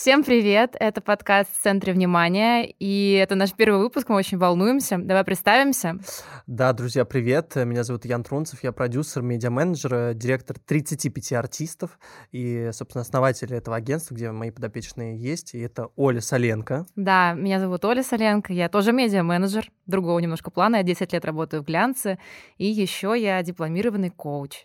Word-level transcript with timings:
Всем 0.00 0.24
привет! 0.24 0.76
Это 0.80 1.02
подкаст 1.02 1.50
в 1.54 1.62
центре 1.62 1.92
внимания, 1.92 2.64
и 2.64 3.12
это 3.22 3.34
наш 3.34 3.52
первый 3.52 3.82
выпуск, 3.82 4.08
мы 4.08 4.16
очень 4.16 4.38
волнуемся. 4.38 4.96
Давай 4.96 5.24
представимся. 5.24 5.98
Да, 6.46 6.72
друзья, 6.72 7.04
привет! 7.04 7.54
Меня 7.54 7.84
зовут 7.84 8.06
Ян 8.06 8.24
Трунцев, 8.24 8.64
я 8.64 8.72
продюсер, 8.72 9.20
медиа-менеджер, 9.20 10.14
директор 10.14 10.58
35 10.58 11.32
артистов 11.34 11.98
и, 12.32 12.70
собственно, 12.72 13.02
основатель 13.02 13.52
этого 13.52 13.76
агентства, 13.76 14.14
где 14.14 14.30
мои 14.30 14.50
подопечные 14.50 15.18
есть, 15.18 15.52
и 15.52 15.60
это 15.60 15.88
Оля 15.96 16.22
Соленко. 16.22 16.86
Да, 16.96 17.34
меня 17.34 17.60
зовут 17.60 17.84
Оля 17.84 18.02
Соленко, 18.02 18.54
я 18.54 18.70
тоже 18.70 18.92
медиа-менеджер, 18.92 19.70
другого 19.84 20.18
немножко 20.18 20.50
плана, 20.50 20.76
я 20.76 20.82
10 20.82 21.12
лет 21.12 21.26
работаю 21.26 21.62
в 21.62 21.66
глянце, 21.66 22.18
и 22.56 22.64
еще 22.64 23.14
я 23.18 23.42
дипломированный 23.42 24.08
коуч. 24.08 24.64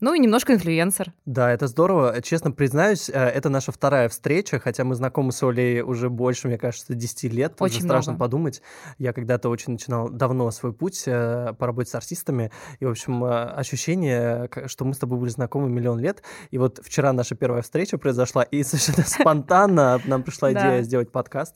Ну 0.00 0.14
и 0.14 0.18
немножко 0.18 0.52
инфлюенсер. 0.54 1.12
Да, 1.24 1.50
это 1.50 1.66
здорово. 1.66 2.20
Честно 2.22 2.50
признаюсь, 2.50 3.08
э, 3.08 3.12
это 3.12 3.48
наша 3.48 3.72
вторая 3.72 4.08
встреча, 4.08 4.58
хотя 4.58 4.84
мы 4.84 4.94
знакомы 4.94 5.32
с 5.32 5.42
Олей 5.42 5.82
уже 5.82 6.10
больше, 6.10 6.48
мне 6.48 6.58
кажется, 6.58 6.94
10 6.94 7.32
лет. 7.32 7.54
Очень 7.60 7.78
уже 7.78 7.86
страшно 7.86 8.14
подумать. 8.14 8.60
Я 8.98 9.12
когда-то 9.12 9.48
очень 9.48 9.74
начинал 9.74 10.08
давно 10.08 10.50
свой 10.50 10.72
путь 10.72 11.04
э, 11.06 11.52
по 11.58 11.66
работе 11.66 11.90
с 11.90 11.94
артистами. 11.94 12.50
И, 12.80 12.84
в 12.84 12.90
общем, 12.90 13.24
э, 13.24 13.44
ощущение, 13.44 14.48
что 14.66 14.84
мы 14.84 14.94
с 14.94 14.98
тобой 14.98 15.18
были 15.18 15.30
знакомы 15.30 15.68
миллион 15.68 16.00
лет. 16.00 16.22
И 16.50 16.58
вот 16.58 16.80
вчера 16.82 17.12
наша 17.12 17.34
первая 17.34 17.62
встреча 17.62 17.96
произошла, 17.96 18.42
и 18.42 18.62
совершенно 18.64 19.06
спонтанно 19.06 20.00
нам 20.04 20.22
пришла 20.22 20.52
идея 20.52 20.82
сделать 20.82 21.12
подкаст. 21.12 21.54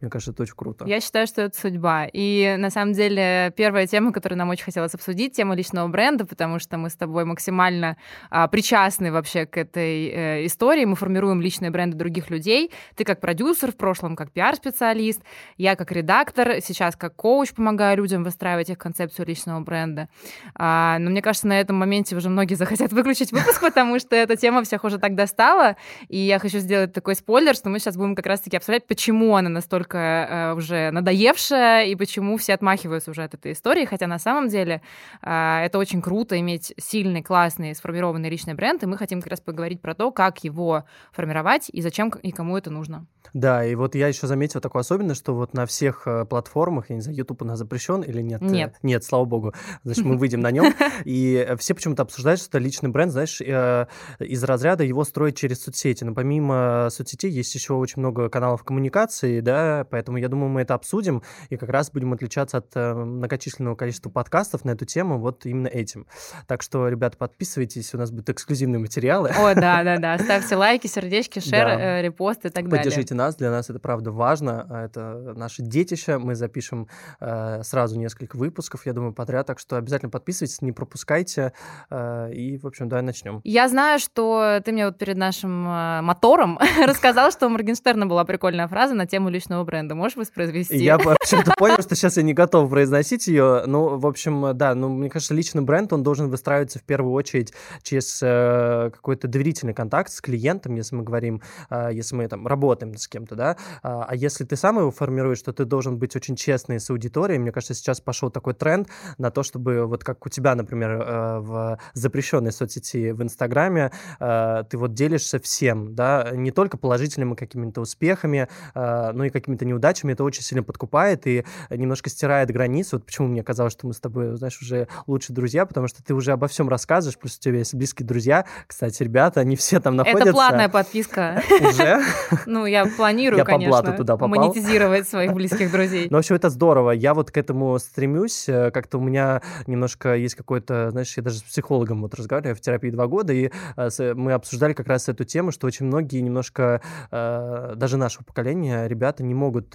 Мне 0.00 0.10
кажется, 0.10 0.30
это 0.30 0.44
очень 0.44 0.54
круто. 0.54 0.84
Я 0.86 1.00
считаю, 1.00 1.26
что 1.26 1.42
это 1.42 1.58
судьба. 1.58 2.06
И 2.12 2.54
на 2.56 2.70
самом 2.70 2.92
деле 2.92 3.52
первая 3.56 3.88
тема, 3.88 4.12
которую 4.12 4.38
нам 4.38 4.48
очень 4.48 4.64
хотелось 4.64 4.94
обсудить, 4.94 5.34
тема 5.34 5.56
личного 5.56 5.88
бренда, 5.88 6.24
потому 6.24 6.60
что 6.60 6.78
мы 6.78 6.88
с 6.88 6.94
тобой 6.94 7.24
максимально 7.24 7.96
а, 8.30 8.46
причастны 8.46 9.10
вообще 9.10 9.44
к 9.44 9.56
этой 9.56 10.06
э, 10.06 10.46
истории. 10.46 10.84
Мы 10.84 10.94
формируем 10.94 11.40
личные 11.40 11.72
бренды 11.72 11.96
других 11.96 12.30
людей. 12.30 12.70
Ты 12.94 13.02
как 13.02 13.20
продюсер, 13.20 13.72
в 13.72 13.76
прошлом 13.76 14.14
как 14.14 14.30
пиар-специалист, 14.30 15.20
я 15.56 15.74
как 15.74 15.90
редактор, 15.90 16.60
сейчас 16.60 16.94
как 16.94 17.16
коуч 17.16 17.52
помогаю 17.52 17.96
людям 17.96 18.22
выстраивать 18.22 18.70
их 18.70 18.78
концепцию 18.78 19.26
личного 19.26 19.58
бренда. 19.60 20.08
А, 20.54 20.98
но 21.00 21.10
мне 21.10 21.22
кажется, 21.22 21.48
на 21.48 21.58
этом 21.58 21.74
моменте 21.74 22.14
уже 22.14 22.28
многие 22.28 22.54
захотят 22.54 22.92
выключить 22.92 23.32
выпуск, 23.32 23.60
потому 23.60 23.98
что 23.98 24.14
эта 24.14 24.36
тема 24.36 24.62
всех 24.62 24.84
уже 24.84 24.98
так 24.98 25.16
достала. 25.16 25.74
И 26.06 26.18
я 26.18 26.38
хочу 26.38 26.58
сделать 26.60 26.92
такой 26.92 27.16
спойлер, 27.16 27.56
что 27.56 27.68
мы 27.68 27.80
сейчас 27.80 27.96
будем 27.96 28.14
как 28.14 28.26
раз-таки 28.26 28.56
обсуждать, 28.56 28.86
почему 28.86 29.34
она 29.34 29.48
настолько 29.48 29.87
настолько 29.88 29.98
э, 29.98 30.54
уже 30.54 30.90
надоевшая, 30.90 31.86
и 31.86 31.94
почему 31.94 32.36
все 32.36 32.54
отмахиваются 32.54 33.10
уже 33.10 33.24
от 33.24 33.34
этой 33.34 33.52
истории, 33.52 33.84
хотя 33.84 34.06
на 34.06 34.18
самом 34.18 34.48
деле 34.48 34.82
э, 35.22 35.60
это 35.64 35.78
очень 35.78 36.02
круто 36.02 36.38
иметь 36.38 36.74
сильный, 36.78 37.22
классный, 37.22 37.74
сформированный 37.74 38.30
личный 38.30 38.54
бренд, 38.54 38.82
и 38.82 38.86
мы 38.86 38.96
хотим 38.96 39.20
как 39.20 39.30
раз 39.30 39.40
поговорить 39.40 39.80
про 39.80 39.94
то, 39.94 40.10
как 40.10 40.44
его 40.44 40.84
формировать 41.12 41.70
и 41.72 41.80
зачем 41.80 42.10
и 42.10 42.30
кому 42.30 42.56
это 42.56 42.70
нужно. 42.70 43.06
Да, 43.34 43.64
и 43.64 43.74
вот 43.74 43.94
я 43.94 44.08
еще 44.08 44.26
заметил 44.26 44.60
такую 44.60 44.80
особенность, 44.80 45.20
что 45.20 45.34
вот 45.34 45.54
на 45.54 45.66
всех 45.66 46.02
э, 46.06 46.24
платформах, 46.24 46.90
я 46.90 46.96
не 46.96 47.02
знаю, 47.02 47.18
YouTube 47.18 47.42
у 47.42 47.44
нас 47.44 47.58
запрещен 47.58 48.02
или 48.02 48.22
нет? 48.22 48.40
Нет. 48.40 48.74
Нет, 48.82 49.04
слава 49.04 49.24
богу. 49.24 49.54
Значит, 49.84 50.04
мы 50.04 50.16
выйдем 50.16 50.40
на 50.40 50.50
нем. 50.50 50.74
И 51.04 51.46
все 51.58 51.74
почему-то 51.74 52.02
обсуждают, 52.02 52.40
что 52.40 52.48
это 52.50 52.58
личный 52.58 52.90
бренд, 52.90 53.12
знаешь, 53.12 53.40
из 53.40 54.44
разряда 54.44 54.84
его 54.84 55.04
строить 55.04 55.36
через 55.36 55.62
соцсети. 55.62 56.04
Но 56.04 56.14
помимо 56.14 56.88
соцсетей 56.90 57.30
есть 57.30 57.54
еще 57.54 57.74
очень 57.74 58.00
много 58.00 58.28
каналов 58.28 58.64
коммуникации, 58.64 59.40
да, 59.40 59.86
поэтому 59.90 60.18
я 60.18 60.28
думаю, 60.28 60.50
мы 60.50 60.62
это 60.62 60.74
обсудим 60.74 61.22
и 61.48 61.56
как 61.56 61.68
раз 61.68 61.90
будем 61.90 62.12
отличаться 62.12 62.58
от 62.58 62.70
э, 62.74 62.94
многочисленного 62.94 63.76
количества 63.76 64.10
подкастов 64.10 64.64
на 64.64 64.72
эту 64.72 64.84
тему 64.84 65.18
вот 65.18 65.46
именно 65.46 65.68
этим. 65.68 66.06
Так 66.46 66.62
что, 66.62 66.88
ребята, 66.88 67.16
подписывайтесь, 67.16 67.94
у 67.94 67.98
нас 67.98 68.10
будут 68.10 68.30
эксклюзивные 68.30 68.78
материалы. 68.78 69.30
О, 69.30 69.54
да-да-да, 69.54 70.18
ставьте 70.22 70.56
лайки, 70.56 70.86
сердечки, 70.86 71.40
шер, 71.40 71.66
да. 71.66 71.98
э, 71.98 72.02
репост 72.02 72.44
и 72.44 72.50
так 72.50 72.68
далее. 72.68 72.84
Поддержите 72.84 73.14
нас, 73.18 73.36
для 73.36 73.50
нас 73.50 73.68
это 73.68 73.78
правда 73.78 74.10
важно, 74.10 74.66
а 74.70 74.84
это 74.84 75.34
наше 75.36 75.62
детище, 75.62 76.16
мы 76.18 76.34
запишем 76.34 76.88
э, 77.20 77.62
сразу 77.62 77.98
несколько 77.98 78.36
выпусков, 78.36 78.86
я 78.86 78.92
думаю, 78.94 79.12
подряд, 79.12 79.46
так 79.46 79.58
что 79.58 79.76
обязательно 79.76 80.10
подписывайтесь, 80.10 80.62
не 80.62 80.72
пропускайте, 80.72 81.52
э, 81.90 82.32
и, 82.32 82.56
в 82.58 82.66
общем, 82.66 82.88
давай 82.88 83.02
начнем. 83.02 83.40
Я 83.44 83.68
знаю, 83.68 83.98
что 83.98 84.60
ты 84.64 84.72
мне 84.72 84.86
вот 84.86 84.96
перед 84.96 85.16
нашим 85.16 85.68
э, 85.68 86.00
мотором 86.00 86.58
рассказал, 86.86 87.30
что 87.30 87.46
у 87.46 87.50
Моргенштерна 87.50 88.06
была 88.06 88.24
прикольная 88.24 88.68
фраза 88.68 88.94
на 88.94 89.06
тему 89.06 89.28
личного 89.28 89.64
бренда. 89.64 89.94
Можешь 89.94 90.16
воспроизвести? 90.16 90.78
Я 90.78 90.98
почему-то 90.98 91.52
понял, 91.58 91.82
что 91.82 91.94
сейчас 91.94 92.16
я 92.16 92.22
не 92.22 92.34
готов 92.34 92.70
произносить 92.70 93.26
ее. 93.26 93.64
Ну, 93.66 93.98
в 93.98 94.06
общем, 94.06 94.56
да, 94.56 94.74
ну, 94.74 94.88
мне 94.88 95.10
кажется, 95.10 95.34
личный 95.34 95.62
бренд, 95.62 95.92
он 95.92 96.02
должен 96.04 96.30
выстраиваться 96.30 96.78
в 96.78 96.82
первую 96.84 97.12
очередь 97.12 97.52
через 97.82 98.20
э, 98.22 98.90
какой-то 98.92 99.26
доверительный 99.26 99.74
контакт 99.74 100.12
с 100.12 100.20
клиентом, 100.20 100.76
если 100.76 100.94
мы 100.94 101.02
говорим, 101.02 101.42
э, 101.70 101.90
если 101.92 102.14
мы 102.14 102.28
там 102.28 102.46
работаем 102.46 102.96
с 102.96 103.07
кем-то, 103.08 103.34
да. 103.34 103.56
А, 103.82 104.06
а 104.08 104.14
если 104.14 104.44
ты 104.44 104.56
сам 104.56 104.78
его 104.78 104.90
формируешь, 104.90 105.42
то 105.42 105.52
ты 105.52 105.64
должен 105.64 105.98
быть 105.98 106.16
очень 106.16 106.36
честный 106.36 106.80
с 106.80 106.90
аудиторией. 106.90 107.38
Мне 107.38 107.52
кажется, 107.52 107.74
сейчас 107.74 108.00
пошел 108.00 108.30
такой 108.30 108.54
тренд 108.54 108.88
на 109.18 109.30
то, 109.30 109.42
чтобы 109.42 109.86
вот 109.86 110.04
как 110.04 110.24
у 110.26 110.28
тебя, 110.28 110.54
например, 110.54 110.90
э, 110.90 111.38
в 111.40 111.78
запрещенной 111.94 112.52
соцсети 112.52 113.10
в 113.12 113.22
Инстаграме, 113.22 113.90
э, 114.20 114.64
ты 114.68 114.78
вот 114.78 114.94
делишься 114.94 115.38
всем, 115.38 115.94
да, 115.94 116.30
не 116.32 116.50
только 116.50 116.76
положительными 116.76 117.34
какими-то 117.34 117.80
успехами, 117.80 118.48
э, 118.74 119.12
но 119.12 119.24
и 119.24 119.30
какими-то 119.30 119.64
неудачами, 119.64 120.12
это 120.12 120.24
очень 120.24 120.42
сильно 120.42 120.62
подкупает 120.62 121.26
и 121.26 121.44
немножко 121.70 122.10
стирает 122.10 122.50
границы. 122.50 122.96
Вот 122.96 123.06
почему 123.06 123.28
мне 123.28 123.42
казалось, 123.42 123.72
что 123.72 123.86
мы 123.86 123.92
с 123.92 124.00
тобой, 124.00 124.36
знаешь, 124.36 124.60
уже 124.60 124.88
лучшие 125.06 125.34
друзья, 125.34 125.66
потому 125.66 125.88
что 125.88 126.02
ты 126.02 126.14
уже 126.14 126.32
обо 126.32 126.48
всем 126.48 126.68
рассказываешь, 126.68 127.18
плюс 127.18 127.36
у 127.36 127.40
тебя 127.40 127.58
есть 127.58 127.74
близкие 127.74 128.06
друзья. 128.06 128.44
Кстати, 128.66 129.02
ребята, 129.02 129.40
они 129.40 129.56
все 129.56 129.80
там 129.80 129.96
находятся. 129.96 130.28
Это 130.28 130.32
платная 130.32 130.68
подписка. 130.68 131.42
Уже? 131.60 132.00
Ну, 132.46 132.66
я 132.66 132.87
планирую, 132.96 133.44
конечно, 133.44 133.76
по 133.76 133.82
блату 133.82 133.96
туда 133.96 134.16
попал. 134.16 134.28
монетизировать 134.28 135.08
своих 135.08 135.32
близких 135.32 135.70
друзей. 135.70 136.08
Ну, 136.10 136.16
в 136.16 136.20
общем, 136.20 136.36
это 136.36 136.50
здорово. 136.50 136.90
Я 136.92 137.14
вот 137.14 137.30
к 137.30 137.36
этому 137.36 137.78
стремюсь. 137.78 138.48
Э, 138.48 138.70
как-то 138.70 138.98
у 138.98 139.00
меня 139.00 139.42
немножко 139.66 140.14
есть 140.14 140.34
какой-то, 140.34 140.90
знаешь, 140.90 141.16
я 141.16 141.22
даже 141.22 141.38
с 141.38 141.42
психологом 141.42 142.02
вот 142.02 142.14
разговариваю 142.14 142.56
в 142.56 142.60
терапии 142.60 142.90
два 142.90 143.06
года, 143.06 143.32
и 143.32 143.50
э, 143.76 144.14
мы 144.14 144.32
обсуждали 144.32 144.72
как 144.72 144.88
раз 144.88 145.08
эту 145.08 145.24
тему, 145.24 145.52
что 145.52 145.66
очень 145.66 145.86
многие 145.86 146.20
немножко, 146.20 146.80
э, 147.10 147.72
даже 147.76 147.96
нашего 147.96 148.24
поколения, 148.24 148.86
ребята 148.86 149.22
не 149.22 149.34
могут 149.34 149.74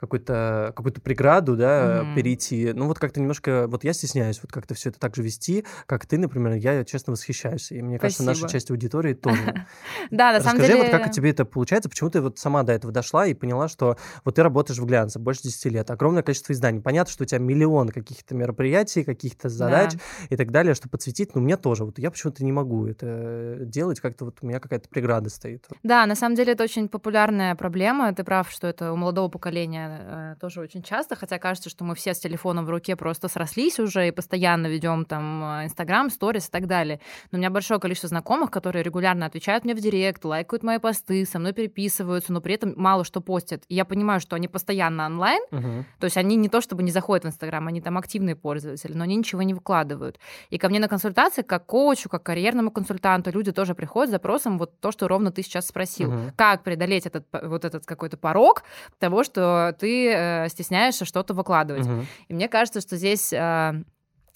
какую-то 0.00 0.72
какую 0.76 0.92
преграду, 0.94 1.56
да, 1.56 2.02
mm-hmm. 2.02 2.14
перейти. 2.14 2.72
Ну, 2.74 2.86
вот 2.86 2.98
как-то 2.98 3.20
немножко, 3.20 3.66
вот 3.68 3.84
я 3.84 3.92
стесняюсь 3.92 4.40
вот 4.42 4.52
как-то 4.52 4.74
все 4.74 4.90
это 4.90 4.98
так 4.98 5.16
же 5.16 5.22
вести, 5.22 5.64
как 5.86 6.06
ты, 6.06 6.18
например, 6.18 6.54
я, 6.54 6.84
честно, 6.84 7.12
восхищаюсь. 7.12 7.72
И 7.72 7.82
мне 7.82 7.98
кажется, 7.98 8.22
наша 8.22 8.48
часть 8.48 8.70
аудитории 8.70 9.14
тоже. 9.14 9.66
Да, 10.10 10.32
на 10.32 10.40
самом 10.40 10.60
деле... 10.60 10.74
Расскажи, 10.74 10.92
вот 10.92 11.02
как 11.02 11.12
тебе 11.12 11.30
это 11.30 11.44
получается, 11.44 11.88
почему 11.88 12.10
ты 12.10 12.20
вот 12.20 12.38
сама 12.50 12.64
до 12.64 12.72
этого 12.72 12.92
дошла 12.92 13.26
и 13.26 13.34
поняла, 13.34 13.68
что 13.68 13.96
вот 14.24 14.34
ты 14.34 14.42
работаешь 14.42 14.78
в 14.78 14.84
глянце 14.84 15.20
больше 15.20 15.42
10 15.42 15.72
лет, 15.72 15.90
огромное 15.90 16.22
количество 16.22 16.52
изданий. 16.52 16.80
Понятно, 16.80 17.12
что 17.12 17.22
у 17.22 17.26
тебя 17.26 17.38
миллион 17.38 17.90
каких-то 17.90 18.34
мероприятий, 18.34 19.04
каких-то 19.04 19.48
задач 19.48 19.92
и 20.30 20.36
так 20.36 20.50
далее, 20.50 20.74
что 20.74 20.88
подсветить, 20.88 21.34
но 21.36 21.40
мне 21.40 21.56
тоже. 21.56 21.84
Вот 21.84 21.98
я 21.98 22.10
почему-то 22.10 22.44
не 22.44 22.50
могу 22.50 22.86
это 22.86 23.58
делать, 23.60 24.00
как-то 24.00 24.24
вот 24.24 24.38
у 24.42 24.46
меня 24.46 24.58
какая-то 24.58 24.88
преграда 24.88 25.30
стоит. 25.30 25.68
Да, 25.84 26.06
на 26.06 26.16
самом 26.16 26.34
деле 26.34 26.54
это 26.54 26.64
очень 26.64 26.88
популярная 26.88 27.54
проблема. 27.54 28.12
Ты 28.12 28.24
прав, 28.24 28.50
что 28.50 28.66
это 28.66 28.92
у 28.92 28.96
молодого 28.96 29.28
поколения 29.28 30.00
э, 30.00 30.36
тоже 30.40 30.60
очень 30.60 30.82
часто, 30.82 31.14
хотя 31.14 31.38
кажется, 31.38 31.70
что 31.70 31.84
мы 31.84 31.94
все 31.94 32.14
с 32.14 32.18
телефоном 32.18 32.66
в 32.66 32.70
руке 32.70 32.96
просто 32.96 33.28
срослись 33.28 33.78
уже 33.78 34.08
и 34.08 34.10
постоянно 34.10 34.66
ведем 34.66 35.04
там 35.04 35.44
э, 35.44 35.64
Инстаграм, 35.66 36.10
сторис 36.10 36.48
и 36.48 36.50
так 36.50 36.66
далее. 36.66 37.00
Но 37.30 37.36
у 37.36 37.38
меня 37.38 37.50
большое 37.50 37.78
количество 37.78 38.08
знакомых, 38.08 38.50
которые 38.50 38.82
регулярно 38.82 39.26
отвечают 39.26 39.64
мне 39.64 39.74
в 39.74 39.80
директ, 39.80 40.24
лайкают 40.24 40.64
мои 40.64 40.78
посты, 40.78 41.24
со 41.24 41.38
мной 41.38 41.52
переписываются, 41.52 42.32
но 42.32 42.39
при 42.40 42.54
этом 42.54 42.74
мало 42.76 43.04
что 43.04 43.20
постят. 43.20 43.62
И 43.68 43.74
я 43.74 43.84
понимаю, 43.84 44.20
что 44.20 44.36
они 44.36 44.48
постоянно 44.48 45.06
онлайн, 45.06 45.42
uh-huh. 45.50 45.84
то 45.98 46.04
есть 46.04 46.16
они 46.16 46.36
не 46.36 46.48
то 46.48 46.60
чтобы 46.60 46.82
не 46.82 46.90
заходят 46.90 47.24
в 47.24 47.28
Инстаграм, 47.28 47.66
они 47.66 47.80
там 47.80 47.98
активные 47.98 48.36
пользователи, 48.36 48.92
но 48.92 49.04
они 49.04 49.16
ничего 49.16 49.42
не 49.42 49.54
выкладывают. 49.54 50.18
И 50.50 50.58
ко 50.58 50.68
мне 50.68 50.80
на 50.80 50.88
консультации, 50.88 51.42
как 51.42 51.66
коучу, 51.66 52.08
как 52.08 52.22
карьерному 52.22 52.70
консультанту, 52.70 53.30
люди 53.30 53.52
тоже 53.52 53.74
приходят 53.74 54.10
с 54.10 54.12
запросом 54.12 54.58
вот 54.58 54.80
то, 54.80 54.92
что 54.92 55.08
ровно 55.08 55.30
ты 55.30 55.42
сейчас 55.42 55.66
спросил. 55.66 56.12
Uh-huh. 56.12 56.32
Как 56.36 56.62
преодолеть 56.62 57.06
этот 57.06 57.26
вот 57.42 57.64
этот 57.64 57.86
какой-то 57.86 58.16
порог 58.16 58.64
того, 58.98 59.24
что 59.24 59.74
ты 59.78 60.12
э, 60.12 60.48
стесняешься 60.48 61.04
что-то 61.04 61.34
выкладывать. 61.34 61.86
Угу. 61.86 62.06
И 62.28 62.34
мне 62.34 62.48
кажется, 62.48 62.80
что 62.80 62.96
здесь 62.96 63.32
э, 63.32 63.82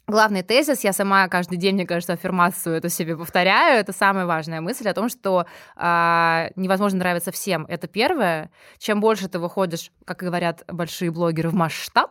Главный 0.06 0.42
тезис, 0.42 0.84
я 0.84 0.92
сама 0.92 1.28
каждый 1.28 1.56
день, 1.56 1.76
мне 1.76 1.86
кажется, 1.86 2.12
аффирмацию 2.12 2.76
эту 2.76 2.90
себе 2.90 3.16
повторяю, 3.16 3.80
это 3.80 3.92
самая 3.92 4.26
важная 4.26 4.60
мысль 4.60 4.86
о 4.86 4.92
том, 4.92 5.08
что 5.08 5.46
э, 5.76 6.50
невозможно 6.56 6.98
нравиться 6.98 7.32
всем. 7.32 7.64
Это 7.70 7.88
первое. 7.88 8.50
Чем 8.78 9.00
больше 9.00 9.28
ты 9.28 9.38
выходишь, 9.38 9.90
как 10.04 10.18
говорят 10.18 10.62
большие 10.68 11.10
блогеры, 11.10 11.48
в 11.48 11.54
масштаб, 11.54 12.10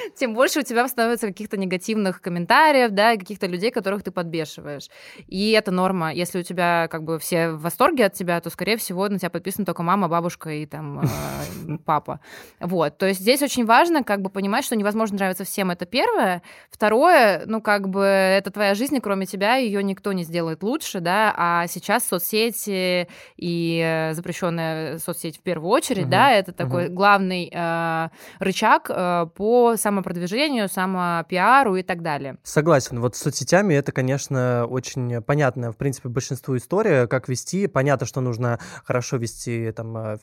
тем 0.16 0.34
больше 0.34 0.60
у 0.60 0.62
тебя 0.62 0.86
становится 0.88 1.26
каких-то 1.26 1.56
негативных 1.56 2.20
комментариев, 2.20 2.90
да, 2.90 3.16
каких-то 3.16 3.46
людей, 3.46 3.70
которых 3.70 4.02
ты 4.02 4.10
подбешиваешь. 4.10 4.88
И 5.26 5.50
это 5.52 5.70
норма. 5.70 6.12
Если 6.12 6.40
у 6.40 6.42
тебя 6.42 6.88
как 6.90 7.04
бы 7.04 7.18
все 7.18 7.50
в 7.50 7.62
восторге 7.62 8.06
от 8.06 8.14
тебя, 8.14 8.40
то, 8.40 8.50
скорее 8.50 8.76
всего, 8.76 9.08
на 9.08 9.18
тебя 9.18 9.30
подписаны 9.30 9.64
только 9.64 9.82
мама, 9.82 10.08
бабушка 10.08 10.50
и 10.50 10.66
там 10.66 11.00
э, 11.68 11.78
папа. 11.84 12.20
Вот. 12.60 12.98
То 12.98 13.06
есть 13.06 13.20
здесь 13.20 13.42
очень 13.42 13.64
важно 13.64 14.04
как 14.04 14.22
бы 14.22 14.30
понимать, 14.30 14.64
что 14.64 14.76
невозможно 14.76 15.16
нравиться 15.16 15.44
всем, 15.44 15.70
это 15.70 15.86
первое. 15.86 16.42
Второе, 16.70 17.42
ну, 17.46 17.60
как 17.60 17.88
бы 17.88 18.02
это 18.02 18.50
твоя 18.50 18.74
жизнь, 18.74 18.96
и 18.96 19.00
кроме 19.00 19.26
тебя 19.26 19.56
ее 19.56 19.82
никто 19.82 20.12
не 20.12 20.24
сделает 20.24 20.62
лучше, 20.62 21.00
да, 21.00 21.34
а 21.36 21.66
сейчас 21.66 22.06
соцсети 22.06 23.08
и 23.36 23.82
э, 23.84 24.14
запрещенная 24.14 24.98
соцсеть 24.98 25.38
в 25.38 25.42
первую 25.42 25.70
очередь, 25.70 26.04
угу. 26.04 26.10
да, 26.10 26.32
это 26.32 26.52
такой 26.52 26.86
угу. 26.86 26.94
главный 26.94 27.50
э, 27.52 28.08
рычаг 28.38 28.90
э, 28.90 29.26
по 29.34 29.76
самопродвижению, 29.90 30.68
самопиару 30.68 31.74
и 31.74 31.82
так 31.82 32.02
далее. 32.02 32.36
Согласен. 32.44 33.00
Вот 33.00 33.16
с 33.16 33.18
соцсетями 33.18 33.74
это, 33.74 33.90
конечно, 33.90 34.66
очень 34.66 35.20
понятная, 35.20 35.72
в 35.72 35.76
принципе, 35.76 36.08
большинству 36.08 36.56
история, 36.56 37.08
как 37.08 37.28
вести. 37.28 37.66
Понятно, 37.66 38.06
что 38.06 38.20
нужно 38.20 38.60
хорошо 38.84 39.16
вести 39.16 39.72
там 39.72 40.18